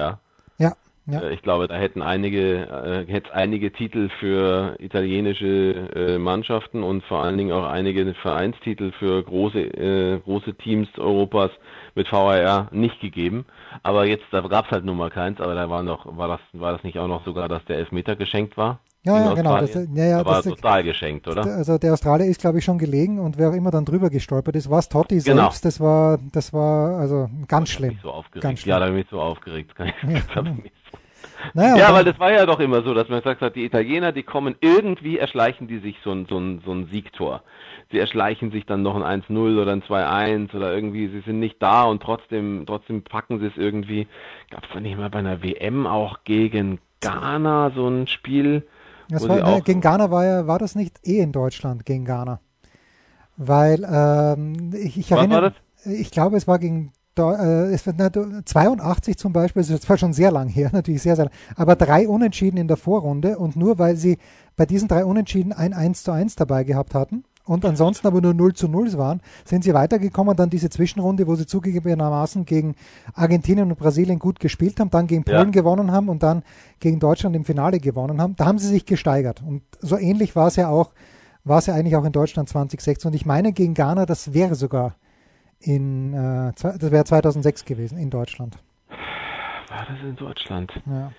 ja, 0.58 0.74
ja, 1.06 1.20
Äh, 1.20 1.34
Ich 1.34 1.42
glaube, 1.42 1.68
da 1.68 1.76
hätten 1.76 2.02
einige, 2.02 2.66
äh, 2.66 3.06
hätte 3.10 3.34
einige 3.34 3.72
Titel 3.72 4.08
für 4.20 4.76
italienische 4.78 5.46
äh, 5.94 6.18
Mannschaften 6.18 6.82
und 6.82 7.04
vor 7.04 7.22
allen 7.22 7.36
Dingen 7.38 7.52
auch 7.52 7.64
einige 7.66 8.14
Vereinstitel 8.14 8.92
für 8.92 9.22
große, 9.22 9.58
äh, 9.60 10.20
große 10.20 10.54
Teams 10.54 10.88
Europas 10.98 11.50
mit 11.94 12.10
VAR 12.10 12.68
nicht 12.72 13.00
gegeben. 13.00 13.46
Aber 13.82 14.06
jetzt, 14.06 14.24
da 14.30 14.40
gab 14.42 14.66
es 14.66 14.70
halt 14.70 14.84
nun 14.84 14.96
mal 14.96 15.10
keins, 15.10 15.40
aber 15.40 15.54
da 15.54 15.68
war 15.70 15.82
noch, 15.82 16.16
war 16.16 16.28
das, 16.28 16.40
war 16.52 16.72
das 16.72 16.82
nicht 16.84 16.98
auch 16.98 17.08
noch 17.08 17.24
sogar, 17.24 17.48
dass 17.48 17.64
der 17.66 17.78
Elfmeter 17.78 18.16
geschenkt 18.16 18.56
war? 18.56 18.80
Ja, 19.04 19.24
ja, 19.24 19.34
genau. 19.34 19.58
Das, 19.58 19.74
ja, 19.74 19.80
ja, 20.04 20.18
da 20.18 20.24
war 20.24 20.36
das, 20.36 20.44
total 20.46 20.82
geschenkt, 20.82 21.28
oder? 21.28 21.44
also 21.44 21.76
der 21.76 21.92
Australier 21.92 22.26
ist 22.26 22.40
glaube 22.40 22.58
ich 22.58 22.64
schon 22.64 22.78
gelegen 22.78 23.18
und 23.18 23.36
wer 23.36 23.50
auch 23.50 23.54
immer 23.54 23.70
dann 23.70 23.84
drüber 23.84 24.08
gestolpert 24.08 24.56
ist, 24.56 24.70
war 24.70 24.78
es 24.78 24.88
Totti 24.88 25.18
Genau. 25.18 25.42
selbst, 25.42 25.64
das 25.64 25.78
war, 25.80 26.18
das 26.32 26.52
war 26.52 26.98
also 26.98 27.28
ganz 27.46 27.68
schlimm. 27.70 27.98
so. 28.02 28.24
Ganz 28.40 28.60
schlimm. 28.60 28.70
ja, 28.70 28.78
da 28.80 28.86
habe 28.86 29.00
ich 29.00 29.06
so 29.10 29.20
aufgeregt. 29.20 29.74
Kann 29.74 29.88
ich, 29.88 29.94
Ja, 30.08 30.20
so 30.34 30.42
Naja, 31.52 31.76
Ja, 31.76 31.92
weil 31.92 32.04
das 32.04 32.18
war 32.18 32.32
ja 32.32 32.46
doch 32.46 32.60
immer 32.60 32.82
so, 32.82 32.94
dass 32.94 33.08
man 33.08 33.20
gesagt 33.20 33.42
hat, 33.42 33.56
die 33.56 33.64
Italiener, 33.64 34.12
die 34.12 34.22
kommen 34.22 34.54
irgendwie, 34.60 35.18
erschleichen 35.18 35.68
die 35.68 35.78
sich 35.78 35.96
so 36.02 36.12
ein, 36.12 36.26
so 36.26 36.38
ein, 36.38 36.62
so 36.64 36.72
ein 36.72 36.88
Siegtor. 36.90 37.42
Sie 37.92 37.98
erschleichen 37.98 38.50
sich 38.50 38.64
dann 38.64 38.82
noch 38.82 38.96
ein 38.96 39.22
1-0 39.22 39.60
oder 39.60 39.72
ein 39.72 39.82
2-1 39.82 40.54
oder 40.54 40.74
irgendwie, 40.74 41.08
sie 41.08 41.20
sind 41.20 41.40
nicht 41.40 41.62
da 41.62 41.84
und 41.84 42.02
trotzdem, 42.02 42.64
trotzdem 42.66 43.02
packen 43.02 43.40
sie 43.40 43.46
es 43.46 43.56
irgendwie. 43.56 44.08
Gab 44.50 44.64
es 44.64 44.70
da 44.72 44.80
nicht 44.80 44.96
mal 44.96 45.10
bei 45.10 45.18
einer 45.18 45.42
WM 45.42 45.86
auch 45.86 46.24
gegen 46.24 46.78
Ghana 47.00 47.72
so 47.74 47.86
ein 47.86 48.06
Spiel? 48.06 48.66
Das 49.14 49.28
war, 49.28 49.36
ne, 49.56 49.62
gegen 49.62 49.80
Ghana 49.80 50.10
war 50.10 50.24
ja, 50.24 50.46
war 50.46 50.58
das 50.58 50.74
nicht 50.74 51.00
eh 51.06 51.20
in 51.20 51.32
Deutschland 51.32 51.84
gegen 51.84 52.04
Ghana? 52.04 52.40
Weil 53.36 53.84
ähm, 53.90 54.70
ich, 54.74 54.98
ich 54.98 55.10
erinnere, 55.10 55.52
war 55.84 55.92
ich 55.92 56.10
glaube, 56.10 56.36
es 56.36 56.46
war 56.46 56.58
gegen 56.58 56.92
äh, 57.18 57.72
es 57.72 57.86
wird, 57.86 58.16
du- 58.16 58.42
82 58.44 59.16
zum 59.16 59.32
Beispiel, 59.32 59.62
das 59.62 59.70
ist 59.70 59.82
zwar 59.84 59.98
schon 59.98 60.12
sehr 60.12 60.32
lang 60.32 60.48
her, 60.48 60.70
natürlich 60.72 61.02
sehr, 61.02 61.16
sehr 61.16 61.26
lang, 61.26 61.34
aber 61.56 61.76
drei 61.76 62.08
Unentschieden 62.08 62.56
in 62.56 62.68
der 62.68 62.76
Vorrunde 62.76 63.38
und 63.38 63.56
nur 63.56 63.78
weil 63.78 63.96
sie 63.96 64.18
bei 64.56 64.66
diesen 64.66 64.88
drei 64.88 65.04
Unentschieden 65.04 65.52
ein 65.52 65.72
1 65.72 66.02
zu 66.04 66.12
1 66.12 66.36
dabei 66.36 66.64
gehabt 66.64 66.94
hatten 66.94 67.24
und 67.44 67.64
ansonsten 67.64 68.06
aber 68.06 68.20
nur 68.20 68.34
0 68.34 68.54
zu 68.54 68.68
0 68.68 68.92
waren, 68.94 69.20
sind 69.44 69.64
sie 69.64 69.74
weitergekommen, 69.74 70.36
dann 70.36 70.50
diese 70.50 70.70
Zwischenrunde, 70.70 71.26
wo 71.26 71.34
sie 71.34 71.46
zugegebenermaßen 71.46 72.44
gegen 72.46 72.74
Argentinien 73.14 73.70
und 73.70 73.78
Brasilien 73.78 74.18
gut 74.18 74.40
gespielt 74.40 74.80
haben, 74.80 74.90
dann 74.90 75.06
gegen 75.06 75.24
Ja. 75.26 75.36
Polen 75.38 75.52
gewonnen 75.52 75.92
haben 75.92 76.08
und 76.08 76.22
dann 76.22 76.42
gegen 76.80 77.00
Deutschland 77.00 77.36
im 77.36 77.44
Finale 77.44 77.80
gewonnen 77.80 78.20
haben. 78.20 78.34
Da 78.36 78.46
haben 78.46 78.58
sie 78.58 78.68
sich 78.68 78.86
gesteigert 78.86 79.42
und 79.46 79.62
so 79.80 79.98
ähnlich 79.98 80.34
war 80.36 80.46
es 80.48 80.56
ja 80.56 80.68
auch, 80.68 80.92
war 81.44 81.58
es 81.58 81.66
ja 81.66 81.74
eigentlich 81.74 81.96
auch 81.96 82.04
in 82.04 82.12
Deutschland 82.12 82.48
2016 82.48 83.08
und 83.10 83.14
ich 83.14 83.26
meine 83.26 83.52
gegen 83.52 83.74
Ghana, 83.74 84.06
das 84.06 84.32
wäre 84.32 84.54
sogar 84.54 84.94
in, 85.60 86.14
äh, 86.14 86.52
das 86.56 86.90
wäre 86.90 87.04
2006 87.04 87.64
gewesen 87.64 87.98
in 87.98 88.10
Deutschland. 88.10 88.56
War 89.68 89.86
das 89.88 89.98
in 90.02 90.16
Deutschland? 90.16 90.72
Ja. 90.86 91.10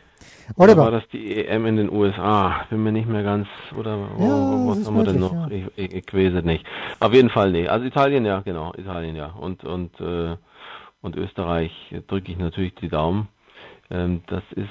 Oder 0.56 0.78
war 0.78 0.86
Oliver, 0.86 1.00
das 1.00 1.08
die 1.10 1.46
EM 1.46 1.66
in 1.66 1.78
den 1.78 1.92
USA? 1.92 2.66
Bin 2.70 2.84
mir 2.84 2.92
nicht 2.92 3.08
mehr 3.08 3.24
ganz, 3.24 3.48
oder 3.78 3.98
wo, 4.16 4.24
Ja, 4.24 4.76
was 4.78 4.86
haben 4.86 4.96
wir 4.98 5.04
denn 5.04 5.20
noch? 5.20 5.34
ja. 5.34 5.48
Ich, 5.50 5.66
ich, 5.76 5.94
ich 5.94 6.14
weiß 6.14 6.34
es 6.36 6.44
nicht. 6.46 6.66
Auf 7.00 7.14
jeden 7.14 7.30
Fall 7.30 7.52
nee. 7.52 7.68
Also 7.68 7.86
Italien 7.86 8.26
ja, 8.26 8.42
genau, 8.42 8.74
Italien 8.78 9.16
ja. 9.16 9.28
Und 9.28 9.64
und 9.64 10.00
äh, 10.00 10.38
und 11.02 11.16
Österreich 11.16 11.72
drücke 12.08 12.32
ich 12.32 12.38
natürlich 12.38 12.76
die 12.76 12.90
Daumen. 12.90 13.28
Ähm, 13.90 14.22
das 14.28 14.44
ist 14.52 14.70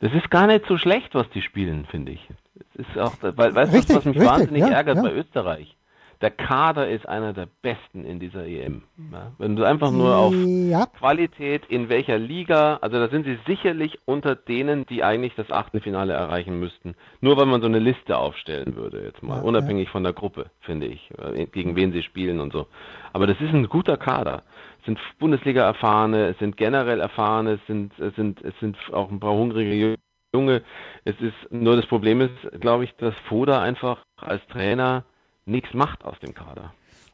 das 0.00 0.12
ist 0.14 0.30
gar 0.30 0.46
nicht 0.46 0.64
so 0.66 0.78
schlecht, 0.78 1.14
was 1.14 1.28
die 1.30 1.42
spielen, 1.42 1.86
finde 1.86 2.12
ich. 2.12 2.26
Es 2.74 2.86
ist 2.86 2.98
auch, 2.98 3.14
weil, 3.20 3.54
weißt 3.54 3.90
du, 3.90 3.96
was 3.96 4.04
mich 4.04 4.16
richtig, 4.16 4.30
wahnsinnig 4.30 4.60
ja, 4.62 4.68
ärgert 4.68 5.02
bei 5.02 5.12
Österreich? 5.12 5.76
Der 6.20 6.30
Kader 6.30 6.88
ist 6.88 7.08
einer 7.08 7.32
der 7.32 7.48
besten 7.62 8.04
in 8.04 8.20
dieser 8.20 8.46
EM. 8.46 8.82
Ja? 9.10 9.32
Wenn 9.38 9.56
du 9.56 9.64
einfach 9.64 9.90
nur 9.90 10.16
auf 10.16 10.34
ja, 10.34 10.84
Qualität 10.84 11.64
in 11.66 11.88
welcher 11.88 12.18
Liga, 12.18 12.78
also 12.82 12.98
da 12.98 13.08
sind 13.08 13.24
sie 13.24 13.38
sicherlich 13.46 13.98
unter 14.04 14.34
denen, 14.34 14.84
die 14.86 15.02
eigentlich 15.02 15.34
das 15.34 15.50
Achtelfinale 15.50 16.12
erreichen 16.12 16.60
müssten. 16.60 16.94
Nur 17.22 17.38
weil 17.38 17.46
man 17.46 17.62
so 17.62 17.68
eine 17.68 17.78
Liste 17.78 18.18
aufstellen 18.18 18.76
würde, 18.76 19.02
jetzt 19.02 19.22
mal, 19.22 19.38
Ja, 19.38 19.42
unabhängig 19.42 19.88
von 19.88 20.04
der 20.04 20.12
Gruppe, 20.12 20.50
finde 20.60 20.88
ich, 20.88 21.10
äh, 21.18 21.46
gegen 21.46 21.74
wen 21.74 21.92
sie 21.92 22.02
spielen 22.02 22.38
und 22.40 22.52
so. 22.52 22.66
Aber 23.14 23.26
das 23.26 23.40
ist 23.40 23.54
ein 23.54 23.68
guter 23.68 23.96
Kader. 23.96 24.42
Es 24.80 24.86
sind 24.86 24.98
Bundesliga-Erfahrene, 25.18 26.28
es 26.28 26.38
sind 26.38 26.58
generell 26.58 27.00
Erfahrene, 27.00 27.52
es 27.52 27.66
sind, 27.66 27.98
es 27.98 28.14
sind, 28.16 28.42
es 28.42 28.54
sind 28.60 28.76
auch 28.92 29.10
ein 29.10 29.20
paar 29.20 29.32
hungrige 29.32 29.96
Junge. 30.34 30.62
Es 31.04 31.14
ist, 31.20 31.50
nur 31.50 31.76
das 31.76 31.86
Problem 31.86 32.20
ist, 32.20 32.60
glaube 32.60 32.84
ich, 32.84 32.94
dass 32.96 33.14
Foda 33.28 33.62
einfach 33.62 34.04
als 34.16 34.46
Trainer 34.48 35.04
nichts 35.46 35.72
macht 35.74 36.04
aus 36.04 36.18
dem 36.20 36.34
Kader. 36.34 36.72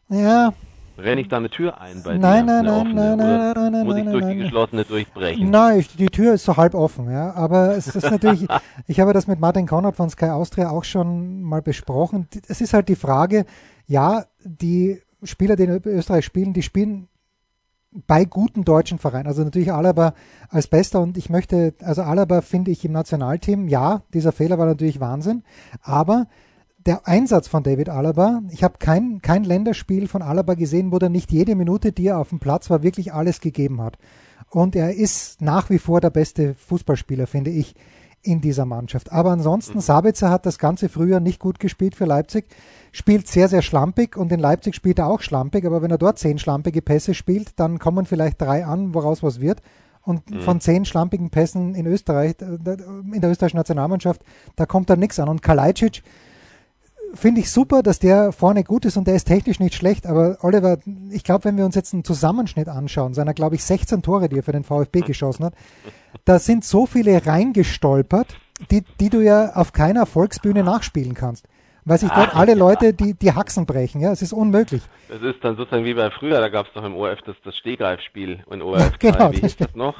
ja, 0.09 0.53
Renne 0.99 1.21
ich 1.21 1.29
da 1.29 1.37
eine 1.37 1.51
Tür 1.51 1.79
ein 1.79 2.03
bei 2.03 2.17
Nein, 2.17 2.47
dir? 2.47 2.63
nein, 2.63 2.65
nein, 2.65 2.75
offene, 2.81 2.95
nein, 2.95 3.15
oder 3.15 3.27
nein, 3.27 3.53
nein, 3.55 3.73
nein, 3.73 3.87
Muss 3.87 3.97
ich 3.97 4.05
nein, 4.05 4.13
durch 4.13 4.25
nein, 4.25 4.33
die 4.33 4.39
nein. 4.39 4.45
geschlossene 4.45 4.85
durchbrechen? 4.85 5.51
Nein, 5.51 5.85
die 5.99 6.07
Tür 6.07 6.33
ist 6.35 6.45
so 6.45 6.57
halb 6.57 6.75
offen, 6.75 7.11
ja. 7.11 7.35
Aber 7.35 7.77
es 7.77 7.89
ist 7.95 8.11
natürlich, 8.11 8.47
ich 8.87 8.99
habe 8.99 9.13
das 9.13 9.27
mit 9.27 9.39
Martin 9.39 9.67
Konrad 9.67 9.95
von 9.95 10.09
Sky 10.09 10.27
Austria 10.27 10.71
auch 10.71 10.85
schon 10.85 11.43
mal 11.43 11.61
besprochen. 11.61 12.29
Es 12.49 12.63
ist 12.63 12.73
halt 12.73 12.89
die 12.89 12.97
Frage, 12.97 13.45
ja, 13.87 14.25
die 14.43 15.03
Spieler, 15.23 15.57
die 15.57 15.65
in 15.65 15.83
Österreich 15.85 16.25
spielen, 16.25 16.55
die 16.55 16.63
spielen 16.63 17.09
bei 18.07 18.25
guten 18.25 18.65
deutschen 18.65 18.99
Vereinen. 18.99 19.27
Also 19.27 19.45
natürlich 19.45 19.73
Alaba 19.73 20.15
als 20.49 20.67
Bester 20.67 21.01
und 21.01 21.19
ich 21.19 21.29
möchte, 21.29 21.75
also 21.83 22.03
Alaba 22.03 22.41
finde 22.41 22.71
ich 22.71 22.85
im 22.87 22.93
Nationalteam, 22.93 23.69
ja, 23.69 24.03
dieser 24.15 24.33
Fehler 24.33 24.59
war 24.59 24.67
natürlich 24.67 25.01
Wahnsinn, 25.01 25.43
aber 25.83 26.27
der 26.87 27.07
Einsatz 27.09 27.49
von 27.49 27.63
David 27.63 27.89
Alaba, 27.89 28.43
ich 28.51 28.63
habe 28.63 28.77
kein, 28.79 29.21
kein 29.21 29.45
Länderspiel 29.45 30.07
von 30.07 30.23
Alaba 30.23 30.55
gesehen, 30.55 30.93
wo 30.93 30.99
er 30.99 31.09
nicht 31.09 31.33
jede 31.33 31.57
Minute, 31.57 31.93
die 31.93 32.07
er 32.07 32.19
auf 32.19 32.29
dem 32.29 32.39
Platz 32.39 32.71
war, 32.71 32.83
wirklich 32.83 33.13
alles 33.13 33.41
gegeben 33.41 33.83
hat. 33.83 33.99
Und 34.51 34.77
er 34.77 34.95
ist 34.95 35.43
nach 35.43 35.71
wie 35.71 35.79
vor 35.79 36.01
der 36.01 36.11
beste 36.11 36.55
Fußballspieler, 36.55 37.27
finde 37.27 37.51
ich, 37.51 37.75
in 38.23 38.41
dieser 38.41 38.65
Mannschaft. 38.65 39.13
Aber 39.13 39.31
ansonsten, 39.31 39.81
Sabitzer 39.81 40.31
hat 40.31 40.47
das 40.47 40.59
ganze 40.59 40.89
Frühjahr 40.89 41.21
nicht 41.21 41.41
gut 41.41 41.61
gespielt 41.61 41.95
für 41.95 42.07
Leipzig, 42.07 42.47
spielt 42.93 43.29
sehr, 43.29 43.49
sehr 43.49 43.63
schlampig 43.63 44.17
und 44.17 44.33
in 44.33 44.41
Leipzig 44.41 44.75
spielt 44.75 44.99
er 44.99 45.09
auch 45.09 45.21
schlampig, 45.21 45.65
aber 45.65 45.83
wenn 45.83 45.91
er 45.91 45.99
dort 45.99 46.19
zehn 46.19 46.39
schlampige 46.39 46.83
Pässe 46.83 47.15
spielt, 47.15 47.59
dann 47.59 47.79
kommen 47.79 48.07
vielleicht 48.07 48.41
drei 48.41 48.65
an, 48.65 48.95
woraus 48.95 49.23
was 49.23 49.41
wird. 49.41 49.63
Und 50.03 50.23
von 50.43 50.61
zehn 50.61 50.85
schlampigen 50.85 51.31
Pässen 51.31 51.75
in 51.75 51.85
Österreich, 51.87 52.37
in 52.41 53.21
der 53.21 53.31
österreichischen 53.31 53.57
Nationalmannschaft, 53.57 54.23
da 54.55 54.65
kommt 54.65 54.89
dann 54.89 55.01
nichts 55.01 55.19
an. 55.19 55.29
Und 55.29 55.43
Kalajdzic, 55.43 56.03
finde 57.17 57.41
ich 57.41 57.51
super, 57.51 57.83
dass 57.83 57.99
der 57.99 58.33
vorne 58.33 58.65
gut 58.65 58.85
ist 58.85 58.97
und 58.97 59.07
der 59.07 59.15
ist 59.15 59.25
technisch 59.25 59.61
nicht 59.61 59.75
schlecht, 59.75 60.07
aber 60.07 60.39
Oliver, 60.43 60.79
ich 61.11 61.25
glaube, 61.25 61.45
wenn 61.45 61.57
wir 61.57 61.65
uns 61.65 61.75
jetzt 61.75 61.93
einen 61.93 62.05
Zusammenschnitt 62.05 62.69
anschauen, 62.69 63.15
seiner, 63.15 63.35
glaube 63.35 63.57
ich, 63.57 63.65
16 63.65 64.03
Tore, 64.03 64.29
die 64.29 64.39
er 64.39 64.43
für 64.43 64.53
den 64.53 64.65
VfB 64.65 65.01
geschossen 65.01 65.47
hat, 65.47 65.55
da 66.25 66.39
sind 66.39 66.65
so 66.65 66.87
viele 66.87 67.27
reingestolpert, 67.27 68.37
die, 68.71 68.83
die 69.01 69.11
du 69.11 69.21
ja 69.21 69.55
auf 69.55 69.73
keiner 69.73 70.07
Volksbühne 70.07 70.63
nachspielen 70.63 71.15
kannst. 71.15 71.47
Weil 71.85 71.99
sich 71.99 72.11
dort 72.11 72.35
alle 72.35 72.55
Leute 72.55 72.93
die, 72.93 73.15
die 73.15 73.33
Haxen 73.33 73.65
brechen, 73.65 74.01
ja, 74.01 74.11
es 74.11 74.21
ist 74.21 74.33
unmöglich. 74.33 74.83
Das 75.09 75.23
ist 75.23 75.45
dann 75.45 75.57
sozusagen 75.57 75.85
wie 75.85 75.95
bei 75.95 76.11
früher, 76.11 76.41
da 76.41 76.49
gab 76.49 76.67
es 76.67 76.73
doch 76.73 76.83
im 76.83 76.97
ORF 76.97 77.21
das, 77.25 77.37
das 77.45 77.57
Stehgreifspiel 77.57 78.43
in 78.51 78.61
ORF. 78.61 78.95
genau, 78.99 79.31
Wie 79.31 79.41
das 79.41 79.53
hieß 79.53 79.57
das 79.59 79.75
noch? 79.77 79.95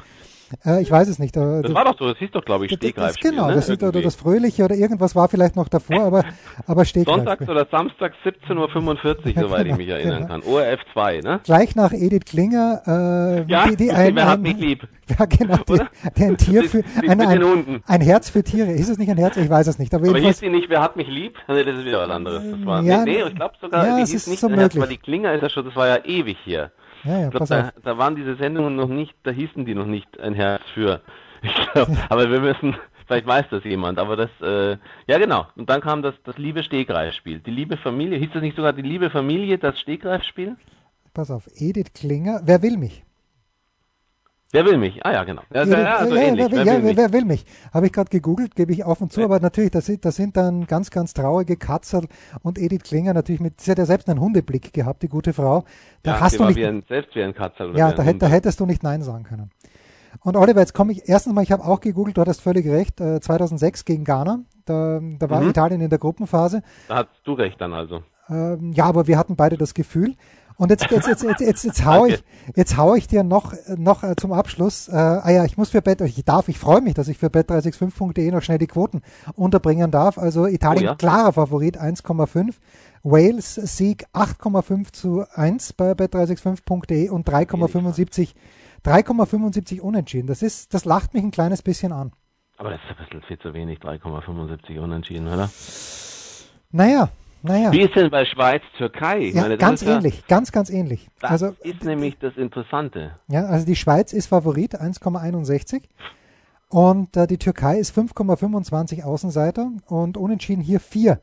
Äh, 0.65 0.81
ich 0.81 0.89
weiß 0.91 1.07
es 1.07 1.19
nicht. 1.19 1.37
aber 1.37 1.61
Das 1.61 1.73
war 1.73 1.85
doch 1.85 1.97
so, 1.97 2.07
das 2.07 2.17
hieß 2.17 2.31
doch, 2.31 2.43
glaube 2.43 2.65
ich, 2.65 2.71
Stehgreifspiel. 2.73 3.31
genau, 3.31 3.47
ne? 3.47 3.55
das, 3.55 3.69
ist, 3.69 3.83
oder 3.83 4.01
das 4.01 4.15
Fröhliche 4.15 4.63
oder 4.65 4.75
irgendwas 4.75 5.15
war 5.15 5.27
vielleicht 5.27 5.55
noch 5.55 5.67
davor, 5.67 6.03
aber, 6.03 6.23
aber 6.67 6.85
Stehgreif. 6.85 7.15
Sonntags 7.15 7.47
oder 7.49 7.67
Samstags 7.69 8.15
17.45 8.25 9.35
Uhr, 9.35 9.43
soweit 9.43 9.67
ich 9.67 9.75
mich 9.77 9.89
erinnern 9.89 10.27
genau. 10.27 10.27
kann. 10.27 10.43
ORF 10.43 10.79
2, 10.93 11.19
ne? 11.21 11.39
Gleich 11.43 11.75
nach 11.75 11.91
Edith 11.91 12.25
Klinger, 12.25 12.81
äh, 12.87 13.51
Ja, 13.51 13.67
die, 13.67 13.75
die 13.75 13.87
wer 13.89 13.97
ein, 13.97 14.25
hat 14.25 14.39
ein, 14.39 14.41
mich 14.41 14.57
lieb? 14.57 14.87
Ja, 15.17 15.25
genau, 15.25 15.55
die, 15.69 15.79
die 16.17 16.23
ein 16.25 16.35
Tier 16.37 16.63
für, 16.65 16.83
Die- 16.83 17.07
ein, 17.09 17.21
ein, 17.21 17.81
ein 17.87 18.01
Herz 18.01 18.29
für 18.29 18.43
Tiere. 18.43 18.71
Ist 18.73 18.89
es 18.89 18.97
nicht 18.97 19.09
ein 19.09 19.17
Herz? 19.17 19.37
Ich 19.37 19.49
weiß 19.49 19.67
es 19.67 19.79
nicht. 19.79 19.93
Aber, 19.93 20.09
Aber 20.09 20.19
hieß 20.19 20.41
die 20.41 20.49
nicht, 20.49 20.69
wer 20.69 20.81
hat 20.81 20.97
mich 20.97 21.07
lieb? 21.07 21.37
Nee, 21.47 21.63
das 21.63 21.77
ist 21.77 21.85
wieder 21.85 21.99
was 22.01 22.09
anderes. 22.09 22.43
Das 22.51 22.65
war, 22.65 22.83
Ja, 22.83 23.03
nee, 23.05 23.23
ich 23.25 23.35
glaube 23.35 23.55
sogar, 23.61 23.87
ja, 23.87 23.95
die 23.95 24.01
hieß 24.01 24.13
ist 24.13 24.27
nicht 24.27 24.39
so 24.41 24.47
ein 24.47 24.55
Herz, 24.55 24.77
weil 24.77 24.89
die 24.89 24.97
Klinger 24.97 25.33
ist 25.33 25.41
ja 25.43 25.49
schon, 25.49 25.63
das 25.65 25.75
war 25.77 25.87
ja 25.87 26.03
ewig 26.03 26.37
hier. 26.43 26.71
Ja, 27.03 27.11
ja, 27.11 27.29
glaube, 27.29 27.39
pass 27.39 27.49
da, 27.49 27.71
da 27.83 27.97
waren 27.97 28.15
diese 28.15 28.35
Sendungen 28.35 28.75
noch 28.75 28.87
nicht, 28.89 29.15
da 29.23 29.31
hießen 29.31 29.65
die 29.65 29.75
noch 29.75 29.85
nicht 29.85 30.19
ein 30.19 30.33
Herz 30.33 30.63
für. 30.73 31.01
Glaub, 31.73 31.89
aber 32.09 32.29
wir 32.31 32.39
müssen, 32.39 32.75
vielleicht 33.05 33.27
weiß 33.27 33.45
das 33.51 33.63
jemand, 33.63 33.99
aber 33.99 34.15
das, 34.15 34.29
äh, 34.41 34.77
ja 35.07 35.17
genau. 35.17 35.47
Und 35.55 35.69
dann 35.69 35.81
kam 35.81 36.01
das, 36.01 36.15
das 36.23 36.37
liebe 36.37 36.63
Stegreifspiel. 36.63 37.39
Die 37.39 37.51
liebe 37.51 37.77
Familie, 37.77 38.17
hieß 38.17 38.31
das 38.33 38.41
nicht 38.41 38.55
sogar 38.55 38.73
die 38.73 38.81
liebe 38.81 39.09
Familie, 39.09 39.57
das 39.57 39.79
Stegreifspiel? 39.79 40.55
Pass 41.13 41.31
auf. 41.31 41.47
Edith 41.55 41.93
Klinger. 41.93 42.41
Wer 42.43 42.61
will 42.61 42.77
mich? 42.77 43.03
Wer 44.57 44.65
will 44.65 44.77
mich? 44.79 45.05
Ah 45.05 45.11
ja, 45.13 45.23
genau. 45.23 45.43
Ja, 45.53 45.63
ja, 45.65 45.95
also 45.97 46.15
ja, 46.15 46.21
ähnlich. 46.23 46.47
wer, 46.49 46.51
will, 46.51 46.65
Wer 46.65 46.73
will 46.73 46.81
mich? 46.83 46.97
wer 46.97 47.13
will 47.13 47.25
mich? 47.25 47.45
Habe 47.71 47.85
ich 47.85 47.91
gerade 47.93 48.09
gegoogelt, 48.09 48.55
gebe 48.55 48.71
ich 48.71 48.83
offen 48.85 49.11
zu, 49.11 49.19
Ja. 49.19 49.27
aber 49.27 49.39
natürlich, 49.39 49.69
das 49.69 49.85
sind, 49.85 50.03
das 50.03 50.15
sind 50.15 50.35
dann 50.35 50.65
ganz, 50.65 50.89
ganz 50.89 51.13
traurige 51.13 51.57
Katzel 51.57 52.07
und 52.41 52.57
Edith 52.57 52.81
Klinger 52.83 53.13
natürlich 53.13 53.39
mit, 53.39 53.61
sie 53.61 53.69
hat 53.69 53.77
ja 53.77 53.85
selbst 53.85 54.09
einen 54.09 54.19
Hundeblick 54.19 54.73
gehabt, 54.73 55.03
die 55.03 55.09
gute 55.09 55.31
Frau. 55.33 55.63
Da 56.01 56.13
ja, 56.13 56.19
hast 56.21 56.31
sie 56.31 56.37
du 56.37 56.43
war 56.43 56.47
nicht, 56.49 56.57
wie 56.57 56.65
ein, 56.65 56.83
selbst 56.89 57.15
wie 57.15 57.21
ein 57.21 57.35
Katzel. 57.35 57.69
Oder 57.69 57.77
Ja, 57.77 57.91
da, 57.91 58.11
da 58.13 58.27
hättest 58.27 58.59
du 58.59 58.65
nicht 58.65 58.81
Nein 58.81 59.03
sagen 59.03 59.23
können. 59.25 59.51
Und 60.23 60.35
Oliver, 60.35 60.61
jetzt 60.61 60.73
komme 60.73 60.91
ich, 60.93 61.07
erstens 61.07 61.33
mal, 61.33 61.43
ich 61.43 61.51
habe 61.51 61.63
auch 61.63 61.79
gegoogelt, 61.79 62.17
du 62.17 62.21
hattest 62.21 62.41
völlig 62.41 62.65
recht, 62.67 62.99
äh, 62.99 63.19
2006 63.21 63.85
gegen 63.85 64.03
Ghana, 64.05 64.39
da, 64.65 64.99
da 65.19 65.29
war 65.29 65.41
Mhm. 65.41 65.49
Italien 65.49 65.81
in 65.81 65.89
der 65.91 65.99
Gruppenphase. 65.99 66.63
Da 66.87 66.95
hast 66.97 67.09
du 67.25 67.33
recht 67.33 67.61
dann 67.61 67.73
also. 67.73 68.01
Ähm, 68.29 68.73
ja, 68.73 68.85
aber 68.85 69.05
wir 69.07 69.17
hatten 69.17 69.35
beide 69.35 69.55
das 69.57 69.73
Gefühl. 69.73 70.15
Und 70.57 70.71
jetzt, 70.71 70.89
jetzt, 70.89 71.07
jetzt, 71.07 71.23
jetzt, 71.23 71.39
jetzt, 71.41 71.63
jetzt 71.63 71.85
hau 71.85 72.05
ich, 72.05 72.23
jetzt 72.55 72.77
hau 72.77 72.95
ich 72.95 73.07
dir 73.07 73.23
noch, 73.23 73.53
noch 73.77 74.03
äh, 74.03 74.15
zum 74.15 74.33
Abschluss, 74.33 74.87
äh, 74.87 74.95
ah 74.95 75.29
ja, 75.29 75.45
ich 75.45 75.55
muss 75.55 75.69
für 75.69 75.83
Bet, 75.83 76.01
ich 76.01 76.25
darf, 76.25 76.47
ich 76.47 76.57
freue 76.57 76.81
mich, 76.81 76.95
dass 76.95 77.07
ich 77.07 77.19
für 77.19 77.27
bet365.de 77.27 78.31
noch 78.31 78.41
schnell 78.41 78.57
die 78.57 78.67
Quoten 78.67 79.01
unterbringen 79.35 79.91
darf. 79.91 80.17
Also 80.17 80.47
Italien 80.47 80.83
Oh 80.83 80.91
ja. 80.91 80.95
klarer 80.95 81.33
Favorit 81.33 81.79
1,5. 81.79 82.55
Wales 83.03 83.55
Sieg 83.55 84.07
8,5 84.13 84.91
zu 84.91 85.25
1 85.33 85.73
bei 85.73 85.91
bet365.de 85.91 87.09
und 87.09 87.29
3,75 87.29 88.33
3,75 88.85 89.81
unentschieden. 89.81 90.27
Das 90.27 90.41
ist, 90.41 90.73
das 90.73 90.85
lacht 90.85 91.13
mich 91.13 91.23
ein 91.23 91.31
kleines 91.31 91.61
bisschen 91.61 91.91
an. 91.91 92.11
Aber 92.57 92.71
das 92.71 92.79
ist 92.81 92.97
ein 92.97 93.05
bisschen 93.05 93.21
viel 93.23 93.39
zu 93.39 93.53
wenig, 93.53 93.79
3,75 93.79 94.79
unentschieden, 94.79 95.27
oder? 95.27 95.49
Naja, 96.71 97.09
naja. 97.43 97.71
Wie 97.71 97.81
ist 97.81 97.95
denn 97.95 98.09
bei 98.09 98.25
Schweiz, 98.25 98.61
Türkei? 98.77 99.31
Ja, 99.33 99.41
meine, 99.43 99.57
ganz 99.57 99.81
ist 99.81 99.87
ja- 99.87 99.95
ähnlich, 99.97 100.25
ganz, 100.27 100.51
ganz 100.51 100.69
ähnlich. 100.69 101.07
Das 101.21 101.31
Also, 101.31 101.55
ist 101.63 101.83
nämlich 101.83 102.17
das 102.19 102.35
Interessante. 102.37 103.15
ja, 103.27 103.45
also 103.45 103.65
die 103.65 103.75
Schweiz 103.75 104.13
ist 104.13 104.27
Favorit, 104.27 104.75
1,61. 104.79 105.83
Und 106.69 107.15
äh, 107.15 107.27
die 107.27 107.37
Türkei 107.37 107.77
ist 107.77 107.97
5,25 107.97 109.03
Außenseiter 109.03 109.71
und 109.87 110.17
unentschieden 110.17 110.61
hier 110.61 110.79
4 110.81 111.21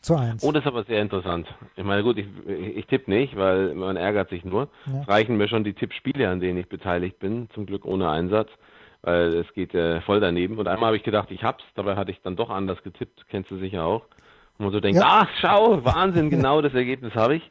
zu 0.00 0.14
1. 0.16 0.44
Oh, 0.44 0.52
das 0.52 0.62
ist 0.62 0.68
aber 0.68 0.84
sehr 0.84 1.00
interessant. 1.02 1.48
Ich 1.76 1.82
meine, 1.82 2.02
gut, 2.04 2.16
ich, 2.18 2.26
ich 2.46 2.86
tippe 2.86 3.10
nicht, 3.10 3.36
weil 3.36 3.74
man 3.74 3.96
ärgert 3.96 4.28
sich 4.30 4.44
nur. 4.44 4.68
Ja. 4.86 5.00
Es 5.02 5.08
reichen 5.08 5.36
mir 5.36 5.48
schon 5.48 5.64
die 5.64 5.72
Tippspiele, 5.72 6.28
an 6.28 6.38
denen 6.40 6.58
ich 6.58 6.68
beteiligt 6.68 7.18
bin, 7.18 7.48
zum 7.54 7.66
Glück 7.66 7.84
ohne 7.86 8.08
Einsatz, 8.10 8.50
weil 9.02 9.34
es 9.34 9.52
geht 9.54 9.74
äh, 9.74 10.00
voll 10.02 10.20
daneben. 10.20 10.58
Und 10.58 10.68
einmal 10.68 10.88
habe 10.88 10.96
ich 10.96 11.02
gedacht, 11.02 11.30
ich 11.32 11.42
hab's, 11.42 11.64
dabei 11.74 11.96
hatte 11.96 12.12
ich 12.12 12.20
dann 12.22 12.36
doch 12.36 12.50
anders 12.50 12.80
getippt, 12.84 13.24
kennst 13.30 13.50
du 13.50 13.58
sicher 13.58 13.84
auch. 13.84 14.02
Und 14.58 14.66
man 14.66 14.72
so 14.72 14.80
denkt, 14.80 15.00
Ja. 15.00 15.22
ach, 15.22 15.28
schau, 15.40 15.84
Wahnsinn, 15.84 16.30
genau 16.30 16.60
das 16.62 16.74
Ergebnis 16.74 17.14
habe 17.14 17.36
ich. 17.36 17.50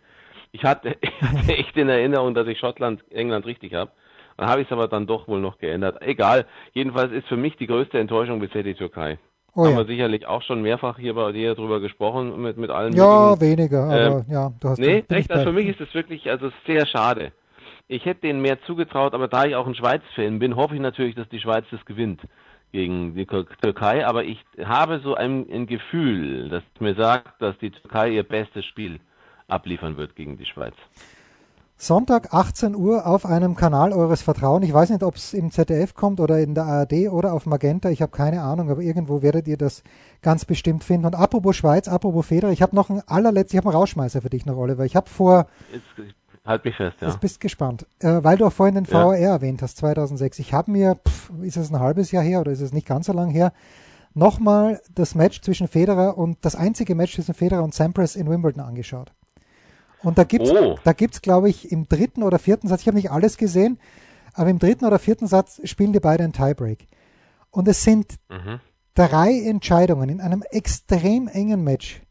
Ich 0.52 0.63
hatte, 0.63 0.96
ich 1.02 1.22
hatte 1.22 1.54
echt 1.58 1.76
in 1.76 1.89
Erinnerung, 1.89 2.34
dass 2.34 2.48
ich 2.48 2.60
Schottland, 2.60 3.04
England 3.12 3.46
richtig 3.46 3.74
habe. 3.74 3.92
Dann 4.38 4.48
habe 4.48 4.62
ich 4.62 4.68
es 4.68 4.72
aber 4.72 4.88
dann 4.88 5.06
doch 5.06 5.28
wohl 5.28 5.39
noch 5.39 5.58
geändert. 5.60 6.02
Egal, 6.02 6.46
jedenfalls 6.74 7.12
ist 7.12 7.28
für 7.28 7.38
mich 7.38 7.56
die 7.58 7.68
größte 7.68 8.00
Enttäuschung 8.00 8.39
bisher 8.39 8.63
die 8.63 8.74
Türkei. 8.74 9.20
Oh 9.56 9.66
Haben 9.66 9.74
ja. 9.74 9.78
wir 9.80 9.86
sicherlich 9.86 10.26
auch 10.26 10.42
schon 10.42 10.63
mehrfach 10.63 10.98
hier 10.98 11.13
bei 11.13 11.32
dir 11.32 11.54
drüber 11.54 11.80
gesprochen, 11.80 12.42
mit, 12.42 12.58
mit 12.58 12.72
allen 12.72 12.94
Ja, 12.94 13.39
weniger, 13.39 13.84
aber 13.84 13.96
Ähm, 13.96 14.26
ja, 14.28 14.52
du 14.60 14.70
hast 14.70 14.80
Nee, 14.80 15.04
echt, 15.10 15.32
also 15.32 15.44
für 15.44 15.52
mich 15.52 15.68
ist 15.68 15.80
es 15.80 15.94
wirklich 15.94 16.30
also 16.32 16.50
sehr 16.66 16.88
schade. 16.88 17.32
Ich 17.88 18.06
hätte 18.06 18.22
denen 18.22 18.42
mehr 18.42 18.60
zugetraut, 18.63 19.13
aber 19.13 19.28
da 19.28 19.46
ich 19.46 19.56
auch 19.56 19.68
ein 19.68 19.76
Schweiz-Fan 19.76 20.39
bin, 20.39 20.56
hoffe 20.56 20.74
ich 20.74 20.82
natürlich, 20.82 21.13
dass 21.13 21.30
die 21.30 21.39
Schweiz 21.39 21.66
das 21.70 21.86
gewinnt 21.86 22.22
gegen 22.73 23.15
die 23.15 23.25
Tür- 23.25 23.45
Türkei. 23.62 24.05
Aber 24.05 24.25
ich 24.25 24.43
habe 24.65 24.99
so 24.99 25.15
ein, 25.15 25.45
ein 25.49 25.65
Gefühl, 25.67 26.49
das 26.49 26.63
mir 26.81 26.95
sagt, 26.95 27.41
dass 27.41 27.57
die 27.59 27.71
Türkei 27.71 28.09
ihr 28.09 28.23
bestes 28.23 28.65
Spiel 28.65 28.99
abliefern 29.47 29.95
wird 29.95 30.15
gegen 30.17 30.38
die 30.38 30.45
Schweiz. 30.45 30.73
Sonntag 31.77 32.33
18 32.33 32.75
Uhr 32.75 33.05
auf 33.05 33.25
einem 33.25 33.55
Kanal 33.55 33.91
eures 33.91 34.21
Vertrauens. 34.21 34.65
Ich 34.65 34.73
weiß 34.73 34.89
nicht, 34.91 35.03
ob 35.03 35.15
es 35.15 35.33
im 35.33 35.51
ZDF 35.51 35.93
kommt 35.95 36.19
oder 36.19 36.39
in 36.39 36.55
der 36.55 36.63
ARD 36.63 37.09
oder 37.09 37.33
auf 37.33 37.45
Magenta. 37.45 37.89
Ich 37.89 38.01
habe 38.01 38.12
keine 38.12 38.41
Ahnung, 38.41 38.69
aber 38.69 38.81
irgendwo 38.81 39.21
werdet 39.21 39.47
ihr 39.47 39.57
das 39.57 39.83
ganz 40.21 40.45
bestimmt 40.45 40.83
finden. 40.83 41.05
Und 41.07 41.15
apropos 41.15 41.55
Schweiz, 41.57 41.88
apropos 41.89 42.25
Federer, 42.27 42.51
ich 42.51 42.62
habe 42.62 42.75
noch 42.75 42.89
ein 42.89 43.01
allerletztes, 43.05 43.53
ich 43.53 43.57
habe 43.57 43.69
einen 43.69 43.77
Rausschmeißer 43.77 44.21
für 44.21 44.29
dich 44.29 44.45
noch, 44.45 44.55
Oliver. 44.55 44.86
Ich 44.86 44.95
habe 44.95 45.09
vor, 45.09 45.47
Jetzt, 45.73 46.13
halt 46.45 46.65
mich 46.65 46.75
fest, 46.75 46.97
ja. 47.01 47.08
jetzt 47.08 47.19
bist 47.21 47.39
gespannt, 47.39 47.86
äh, 47.99 48.19
weil 48.23 48.38
du 48.38 48.45
auch 48.45 48.51
vorhin 48.53 48.75
den 48.75 48.86
Ja. 48.86 48.93
VAR 49.06 49.17
erwähnt 49.17 49.62
hast, 49.62 49.77
2006. 49.77 50.39
Ich 50.39 50.53
habe 50.53 50.71
mir, 50.71 50.95
pff, 50.95 51.32
ist 51.41 51.58
es 51.58 51.71
ein 51.71 51.79
halbes 51.79 52.12
Jahr 52.12 52.23
her 52.23 52.41
oder 52.41 52.51
ist 52.51 52.62
es 52.62 52.73
nicht 52.73 52.88
ganz 52.88 53.06
so 53.08 53.13
lang 53.13 53.29
her, 53.29 53.53
nochmal 54.13 54.82
das 54.93 55.15
Match 55.15 55.41
zwischen 55.41 55.67
Federer 55.67 56.17
und 56.17 56.38
das 56.41 56.56
einzige 56.56 56.95
Match 56.95 57.13
zwischen 57.15 57.34
Federer 57.34 57.63
und 57.63 57.73
Sampras 57.73 58.15
in 58.15 58.29
Wimbledon 58.29 58.62
angeschaut. 58.63 59.12
Und 60.03 60.17
da 60.17 60.23
gibt's, 60.25 60.51
Oh. 60.51 60.77
da 60.84 60.93
gibt's, 60.93 61.21
glaube 61.21 61.49
ich, 61.49 61.71
im 61.71 61.88
dritten 61.88 62.23
oder 62.23 62.38
vierten 62.38 62.67
Satz, 62.67 62.82
ich 62.82 62.88
habe 62.88 62.97
nicht 62.97 63.12
alles 63.12 63.38
gesehen, 63.38 63.79
aber 64.34 64.49
im 64.49 64.60
dritten 64.60 64.86
oder 64.86 64.99
vierten 64.99 65.27
Satz 65.27 65.62
spielen 65.63 65.93
die 65.93 65.99
beide 65.99 66.23
einen 66.23 66.34
Tiebreak. 66.34 66.88
Und 67.51 67.67
es 67.67 67.84
sind 67.84 68.15
Mhm. 68.29 68.60
drei 68.95 69.39
Entscheidungen 69.45 70.10
in 70.10 70.19
einem 70.21 70.43
extrem 70.51 71.27
engen 71.27 71.63
Match, 71.63 72.01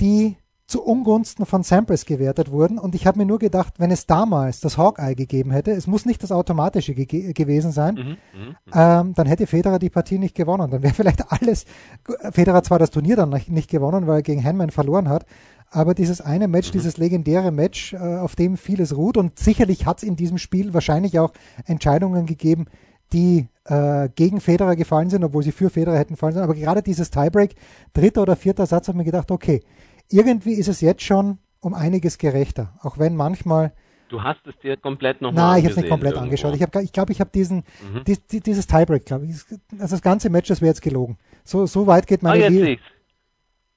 die 0.00 0.36
zu 0.70 0.82
Ungunsten 0.82 1.44
von 1.46 1.62
Sampras 1.62 2.06
gewertet 2.06 2.50
wurden. 2.50 2.78
Und 2.78 2.94
ich 2.94 3.06
habe 3.06 3.18
mir 3.18 3.26
nur 3.26 3.38
gedacht, 3.38 3.74
wenn 3.78 3.90
es 3.90 4.06
damals 4.06 4.60
das 4.60 4.78
Hawkeye 4.78 5.14
gegeben 5.14 5.50
hätte, 5.50 5.72
es 5.72 5.86
muss 5.86 6.06
nicht 6.06 6.22
das 6.22 6.30
automatische 6.32 6.94
ge 6.94 7.32
gewesen 7.32 7.72
sein, 7.72 7.94
Mhm. 7.94 8.00
Mhm. 8.40 8.56
ähm, 8.72 9.14
dann 9.14 9.26
hätte 9.26 9.46
Federer 9.46 9.78
die 9.78 9.90
Partie 9.90 10.18
nicht 10.18 10.34
gewonnen. 10.36 10.70
Dann 10.70 10.82
wäre 10.82 10.94
vielleicht 10.94 11.30
alles, 11.32 11.64
Federer 12.30 12.58
hat 12.58 12.66
zwar 12.66 12.78
das 12.78 12.90
Turnier 12.90 13.16
dann 13.16 13.30
nicht, 13.30 13.50
nicht 13.50 13.68
gewonnen, 13.70 14.06
weil 14.06 14.18
er 14.18 14.22
gegen 14.22 14.40
Henman 14.40 14.70
verloren 14.70 15.08
hat, 15.08 15.26
aber 15.70 15.94
dieses 15.94 16.20
eine 16.20 16.46
Match, 16.48 16.68
Mhm. 16.68 16.72
dieses 16.72 16.96
legendäre 16.98 17.50
Match, 17.50 17.92
äh, 17.92 17.96
auf 17.98 18.36
dem 18.36 18.56
vieles 18.56 18.96
ruht 18.96 19.16
und 19.16 19.38
sicherlich 19.38 19.86
hat 19.86 19.98
es 19.98 20.02
in 20.04 20.14
diesem 20.16 20.38
Spiel 20.38 20.72
wahrscheinlich 20.72 21.18
auch 21.18 21.32
Entscheidungen 21.66 22.26
gegeben, 22.26 22.66
die 23.12 23.48
äh, 23.64 24.08
gegen 24.14 24.40
Federer 24.40 24.76
gefallen 24.76 25.10
sind, 25.10 25.24
obwohl 25.24 25.42
sie 25.42 25.52
für 25.52 25.68
Federer 25.68 25.98
hätten 25.98 26.16
fallen 26.16 26.32
sollen. 26.34 26.44
Aber 26.44 26.54
gerade 26.54 26.82
dieses 26.82 27.10
Tiebreak, 27.10 27.54
dritter 27.92 28.22
oder 28.22 28.36
vierter 28.36 28.66
Satz, 28.66 28.86
hat 28.88 28.94
mir 28.96 29.04
gedacht, 29.04 29.30
okay, 29.32 29.62
irgendwie 30.10 30.52
ist 30.54 30.68
es 30.68 30.80
jetzt 30.80 31.02
schon 31.02 31.38
um 31.60 31.74
einiges 31.74 32.18
gerechter, 32.18 32.72
auch 32.82 32.98
wenn 32.98 33.16
manchmal 33.16 33.72
Du 34.08 34.22
hast 34.24 34.40
es 34.44 34.58
dir 34.58 34.76
komplett 34.76 35.20
nochmal 35.22 35.50
Nein, 35.52 35.58
ich 35.58 35.64
habe 35.66 35.70
es 35.70 35.76
nicht 35.76 35.88
komplett 35.88 36.14
irgendwo. 36.14 36.24
angeschaut. 36.24 36.52
Ich 36.54 36.58
glaube, 36.58 36.82
ich, 36.82 36.92
glaub, 36.92 37.10
ich 37.10 37.20
habe 37.20 37.30
diesen, 37.32 37.58
Mhm. 37.92 38.02
dies, 38.08 38.26
die- 38.26 38.40
dieses 38.40 38.66
Tiebreak, 38.66 39.06
glaube 39.06 39.26
ich. 39.26 39.34
Also 39.78 39.94
das 39.94 40.02
ganze 40.02 40.30
Match, 40.30 40.48
das 40.48 40.60
wäre 40.60 40.70
jetzt 40.70 40.82
gelogen. 40.82 41.16
So, 41.44 41.64
so 41.66 41.86
weit 41.86 42.08
geht 42.08 42.24
Ah, 42.24 42.28
meine 42.30 42.42
jetzt 42.42 42.50
Liebe. 42.50 42.64
sehe 42.64 42.74
ich's. 42.74 42.82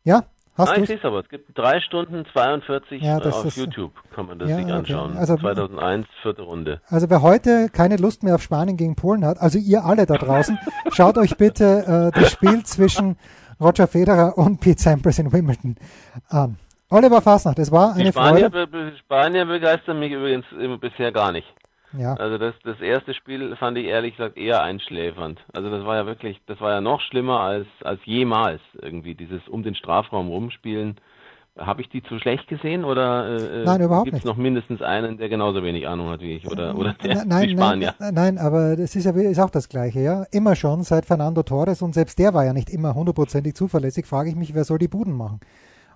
Ja, 0.05 0.23
hast 0.55 0.69
ah, 0.71 0.73
du 0.75 0.81
ich 0.81 0.87
sehe 0.87 1.03
aber. 1.03 1.19
Es 1.19 1.29
gibt 1.29 1.55
drei 1.55 1.79
Stunden 1.81 2.25
42 2.33 2.99
Ja, 3.03 3.19
auf 3.19 3.45
ist- 3.45 3.57
YouTube. 3.57 3.91
Kann 4.15 4.25
man 4.25 4.39
das 4.39 4.49
Ja, 4.49 4.55
sich 4.55 4.65
okay. 4.65 4.73
anschauen. 4.73 5.15
Also- 5.17 5.37
2001, 5.37 6.07
vierte 6.23 6.41
Runde. 6.41 6.81
Also 6.87 7.11
wer 7.11 7.21
heute 7.21 7.69
keine 7.71 7.97
Lust 7.97 8.23
mehr 8.23 8.33
auf 8.33 8.41
Spanien 8.41 8.75
gegen 8.75 8.95
Polen 8.95 9.23
hat, 9.25 9.37
also 9.39 9.59
ihr 9.59 9.85
alle 9.85 10.07
da 10.07 10.15
draußen, 10.15 10.57
schaut 10.93 11.19
euch 11.19 11.37
bitte 11.37 12.11
äh, 12.15 12.19
das 12.19 12.31
Spiel 12.31 12.63
zwischen 12.63 13.17
Roger 13.63 13.87
Federer 13.87 14.37
und 14.37 14.59
Pete 14.59 14.81
Sampras 14.81 15.19
in 15.19 15.31
Wimbledon 15.31 15.75
an. 16.29 16.57
Oliver 16.89 17.21
Fasnacht, 17.21 17.57
es 17.59 17.71
war 17.71 17.93
Die 17.95 18.01
eine 18.01 18.11
Spanier, 18.11 18.51
Freude. 18.51 18.67
be 18.67 18.91
Spanier 18.99 19.45
begeistern 19.45 19.99
mich 19.99 20.11
übrigens 20.11 20.45
immer 20.59 20.77
bisher 20.77 21.11
gar 21.11 21.31
nicht. 21.31 21.47
Ja, 21.97 22.13
Also 22.15 22.37
das, 22.37 22.55
das 22.63 22.79
erste 22.81 23.13
Spiel 23.13 23.55
fand 23.55 23.77
ich 23.77 23.85
ehrlich 23.85 24.15
gesagt 24.17 24.35
eher 24.37 24.61
einschläfernd. 24.63 25.39
Also 25.53 25.69
das 25.69 25.85
war 25.85 25.95
ja 25.95 26.05
wirklich, 26.05 26.41
das 26.47 26.59
war 26.59 26.71
ja 26.71 26.81
noch 26.81 27.01
schlimmer 27.01 27.39
als, 27.39 27.67
als 27.83 27.99
jemals 28.05 28.61
irgendwie, 28.81 29.13
dieses 29.15 29.47
um 29.47 29.63
den 29.63 29.75
Strafraum 29.75 30.27
rumspielen. 30.27 30.97
Habe 31.57 31.81
ich 31.81 31.89
die 31.89 32.01
zu 32.01 32.17
schlecht 32.17 32.47
gesehen 32.47 32.83
oder 32.83 33.27
äh, 33.39 33.63
Nein, 33.63 33.81
überhaupt 33.81 34.05
gibt's 34.05 34.23
nicht. 34.23 34.25
noch 34.25 34.37
mindestens 34.37 34.81
einen, 34.81 35.17
der 35.17 35.29
genauso 35.29 35.61
wenig 35.61 35.87
Ahnung 35.87 36.09
hat 36.09 36.21
wie 36.21 36.37
ich 36.37 36.47
oder, 36.49 36.75
oder 36.75 36.93
der, 36.93 37.25
Nein, 37.25 37.47
die 37.47 37.53
Spanier? 37.53 37.93
nein, 37.99 38.13
nein, 38.15 38.37
aber 38.39 38.75
das 38.75 38.95
ist 38.95 39.05
ja 39.05 39.11
ist 39.11 39.39
auch 39.39 39.51
das 39.51 39.69
Gleiche, 39.69 39.99
ja. 39.99 40.23
Immer 40.31 40.55
schon 40.55 40.81
seit 40.83 41.05
Fernando 41.05 41.43
Torres 41.43 41.83
und 41.83 41.93
selbst 41.93 42.17
der 42.17 42.33
war 42.33 42.43
ja 42.43 42.53
nicht 42.53 42.71
immer 42.71 42.95
hundertprozentig 42.95 43.53
zuverlässig, 43.53 44.07
frage 44.07 44.29
ich 44.29 44.35
mich, 44.35 44.55
wer 44.55 44.63
soll 44.63 44.79
die 44.79 44.87
Buden 44.87 45.13
machen? 45.15 45.41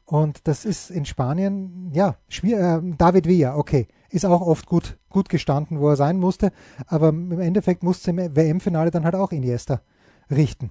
Und 0.05 0.47
das 0.47 0.63
ist 0.63 0.91
in 0.91 1.05
Spanien, 1.05 1.91
ja, 1.91 2.15
schwierig. 2.29 2.61
Äh, 2.63 2.79
David 2.97 3.27
Villa, 3.27 3.55
okay, 3.57 3.87
ist 4.11 4.25
auch 4.25 4.41
oft 4.41 4.67
gut, 4.67 4.97
gut 5.09 5.27
gestanden, 5.27 5.79
wo 5.79 5.89
er 5.89 5.95
sein 5.95 6.19
musste, 6.19 6.51
aber 6.85 7.09
im 7.09 7.39
Endeffekt 7.39 7.81
musste 7.81 8.11
im 8.11 8.17
WM-Finale 8.35 8.91
dann 8.91 9.05
halt 9.05 9.15
auch 9.15 9.31
Iniesta 9.31 9.81
richten. 10.29 10.69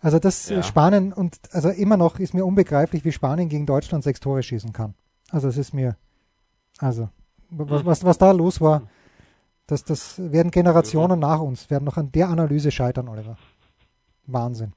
Also 0.00 0.18
das 0.18 0.48
Ja. 0.48 0.58
äh, 0.58 0.62
Spanien 0.62 1.12
und 1.12 1.36
also 1.52 1.70
immer 1.70 1.96
noch 1.96 2.18
ist 2.18 2.34
mir 2.34 2.44
unbegreiflich, 2.44 3.04
wie 3.04 3.12
Spanien 3.12 3.48
gegen 3.48 3.66
Deutschland 3.66 4.04
sechs 4.04 4.20
Tore 4.20 4.42
schießen 4.42 4.72
kann. 4.72 4.94
Also 5.30 5.48
es 5.48 5.56
ist 5.56 5.74
mir, 5.74 5.96
also 6.78 7.08
was, 7.50 7.84
was, 7.84 8.04
was 8.04 8.18
da 8.18 8.30
los 8.30 8.60
war, 8.60 8.82
das, 9.66 9.84
das 9.84 10.18
werden 10.32 10.50
Generationen 10.50 11.18
nach 11.18 11.40
uns, 11.40 11.68
werden 11.70 11.84
noch 11.84 11.96
an 11.96 12.10
der 12.12 12.28
Analyse 12.28 12.70
scheitern, 12.70 13.08
Oliver. 13.08 13.36
Wahnsinn. 14.30 14.72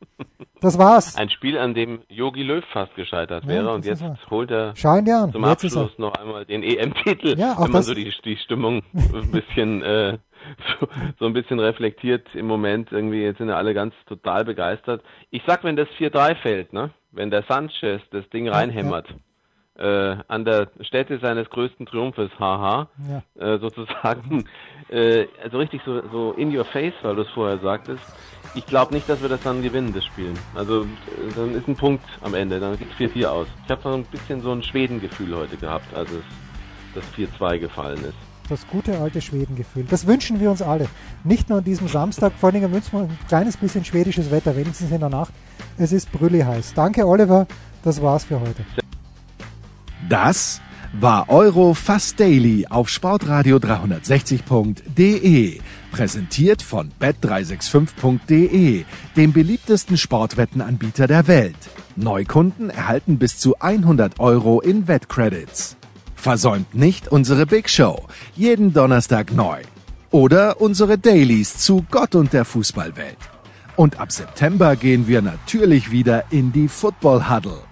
Das 0.62 0.78
war's. 0.78 1.16
Ein 1.18 1.30
Spiel, 1.30 1.58
an 1.58 1.74
dem 1.74 2.00
Jogi 2.08 2.42
Löw 2.44 2.64
fast 2.72 2.96
gescheitert 2.96 3.44
Ja, 3.44 3.50
wäre 3.50 3.74
und 3.74 3.84
jetzt 3.86 4.02
holt 4.30 4.50
er 4.50 4.74
dir 4.74 5.18
an. 5.18 5.32
zum 5.34 5.44
Jetzt. 5.44 5.66
Abschluss 5.66 5.98
noch 5.98 6.14
einmal 6.14 6.46
den 6.46 6.64
EM-Titel, 6.64 7.38
Ja, 7.38 7.56
wenn 7.56 7.64
man 7.64 7.72
das- 7.74 7.86
so 7.88 7.94
die, 7.94 8.12
die 8.24 8.38
Stimmung 8.38 8.82
ein 8.94 9.30
bisschen 9.32 9.82
äh, 9.82 10.18
so, 10.80 10.88
so 11.20 11.26
ein 11.26 11.34
bisschen 11.34 11.60
reflektiert 11.60 12.28
im 12.34 12.48
Moment. 12.48 12.92
Irgendwie 12.92 13.24
jetzt 13.24 13.38
sind 13.38 13.50
ja 13.50 13.56
alle 13.58 13.74
ganz 13.74 13.94
total 14.08 14.46
begeistert. 14.46 15.02
Ich 15.30 15.44
sag, 15.46 15.64
wenn 15.64 15.76
das 15.76 15.88
4-3 16.00 16.36
fällt, 16.36 16.74
ne, 16.74 16.92
wenn 17.12 17.32
der 17.32 17.44
Sanchez 17.44 18.02
das 18.12 18.28
Ding 18.30 18.48
reinhämmert, 18.50 19.08
äh, 19.78 20.16
an 20.28 20.46
der 20.46 20.70
Stätte 20.82 21.18
seines 21.20 21.50
größten 21.50 21.86
Triumphes, 21.86 22.30
haha, 22.40 22.90
Ja. 23.10 23.54
äh, 23.54 23.58
sozusagen, 23.60 24.46
äh, 24.90 25.28
also 25.44 25.58
richtig 25.58 25.82
so, 25.86 26.02
so 26.10 26.32
in 26.34 26.56
your 26.56 26.66
face, 26.66 26.94
weil 27.02 27.16
du 27.16 27.22
es 27.22 27.30
vorher 27.30 27.58
sagtest. 27.60 28.04
Ich 28.54 28.66
glaube 28.68 28.94
nicht, 28.94 29.08
dass 29.08 29.22
wir 29.22 29.30
das 29.30 29.42
dann 29.44 29.62
gewinnen, 29.64 29.94
das 29.94 30.04
Spiel. 30.06 30.34
Also 30.56 30.86
dann 31.36 31.56
ist 31.56 31.68
ein 31.68 31.78
Punkt 31.78 32.04
am 32.22 32.34
Ende, 32.34 32.60
dann 32.60 32.78
gibt 32.78 32.92
es 32.92 32.98
4-4 33.14 33.28
aus. 33.28 33.48
Ich 33.66 33.72
habe 33.72 33.82
so 33.82 33.90
ein 33.94 34.04
bisschen 34.06 34.42
so 34.42 34.52
ein 34.52 34.62
Schweden-Gefühl 34.62 35.36
heute 35.36 35.56
gehabt, 35.56 35.94
als 35.96 36.12
es 36.12 36.24
das 36.94 37.06
4-2 37.16 37.60
gefallen 37.60 38.04
ist. 38.04 38.31
Das 38.52 38.68
gute 38.68 39.00
alte 39.00 39.22
Schwedengefühl. 39.22 39.86
Das 39.90 40.06
wünschen 40.08 40.42
wir 40.42 40.52
uns 40.52 40.62
alle. 40.62 40.90
Nicht 41.24 41.48
nur 41.48 41.60
an 41.60 41.64
diesem 41.64 41.88
Samstag, 41.88 42.34
vor 42.38 42.48
allen 42.48 42.56
Dingen 42.56 42.74
wünschen 42.74 42.92
wir 42.92 43.04
ein 43.04 43.18
kleines 43.30 43.56
bisschen 43.56 43.86
schwedisches 43.86 44.30
Wetter, 44.30 44.58
wenigstens 44.58 44.92
in 44.92 45.00
der 45.00 45.08
Nacht. 45.08 45.32
Es 45.78 45.94
ist 45.94 46.12
brülli 46.12 46.42
heiß. 46.42 46.74
Danke, 46.74 47.08
Oliver. 47.08 47.48
Das 47.82 48.02
war's 48.02 48.26
für 48.26 48.42
heute. 48.42 48.66
Das 50.10 50.60
war 50.92 51.30
Euro 51.30 51.74
Fast 51.74 52.20
Daily 52.20 52.68
auf 52.70 52.90
Sportradio 52.90 53.56
360.de. 53.56 55.62
Präsentiert 55.92 56.62
von 56.62 56.92
bet365.de, 57.00 58.84
dem 59.16 59.32
beliebtesten 59.32 59.96
Sportwettenanbieter 59.96 61.08
der 61.08 61.28
Welt. 61.28 61.56
Neukunden 61.96 62.70
erhalten 62.70 63.18
bis 63.18 63.38
zu 63.38 63.58
100 63.62 64.20
Euro 64.20 64.60
in 64.60 64.90
Wettcredits. 64.90 65.78
Versäumt 66.22 66.76
nicht 66.76 67.08
unsere 67.08 67.48
Big 67.48 67.68
Show, 67.68 68.06
jeden 68.36 68.74
Donnerstag 68.74 69.34
neu. 69.34 69.64
Oder 70.12 70.62
unsere 70.62 71.00
Dailies 71.00 71.58
zu 71.58 71.84
Gott 71.90 72.14
und 72.14 72.32
der 72.32 72.46
Fußballwelt. 72.46 73.18
Und 73.76 74.00
ab 74.00 74.12
September 74.12 74.76
gehen 74.76 75.08
wir 75.08 75.24
natürlich 75.24 75.90
wieder 75.90 76.26
in 76.30 76.52
die 76.52 76.68
Football 76.68 77.28
Huddle. 77.28 77.71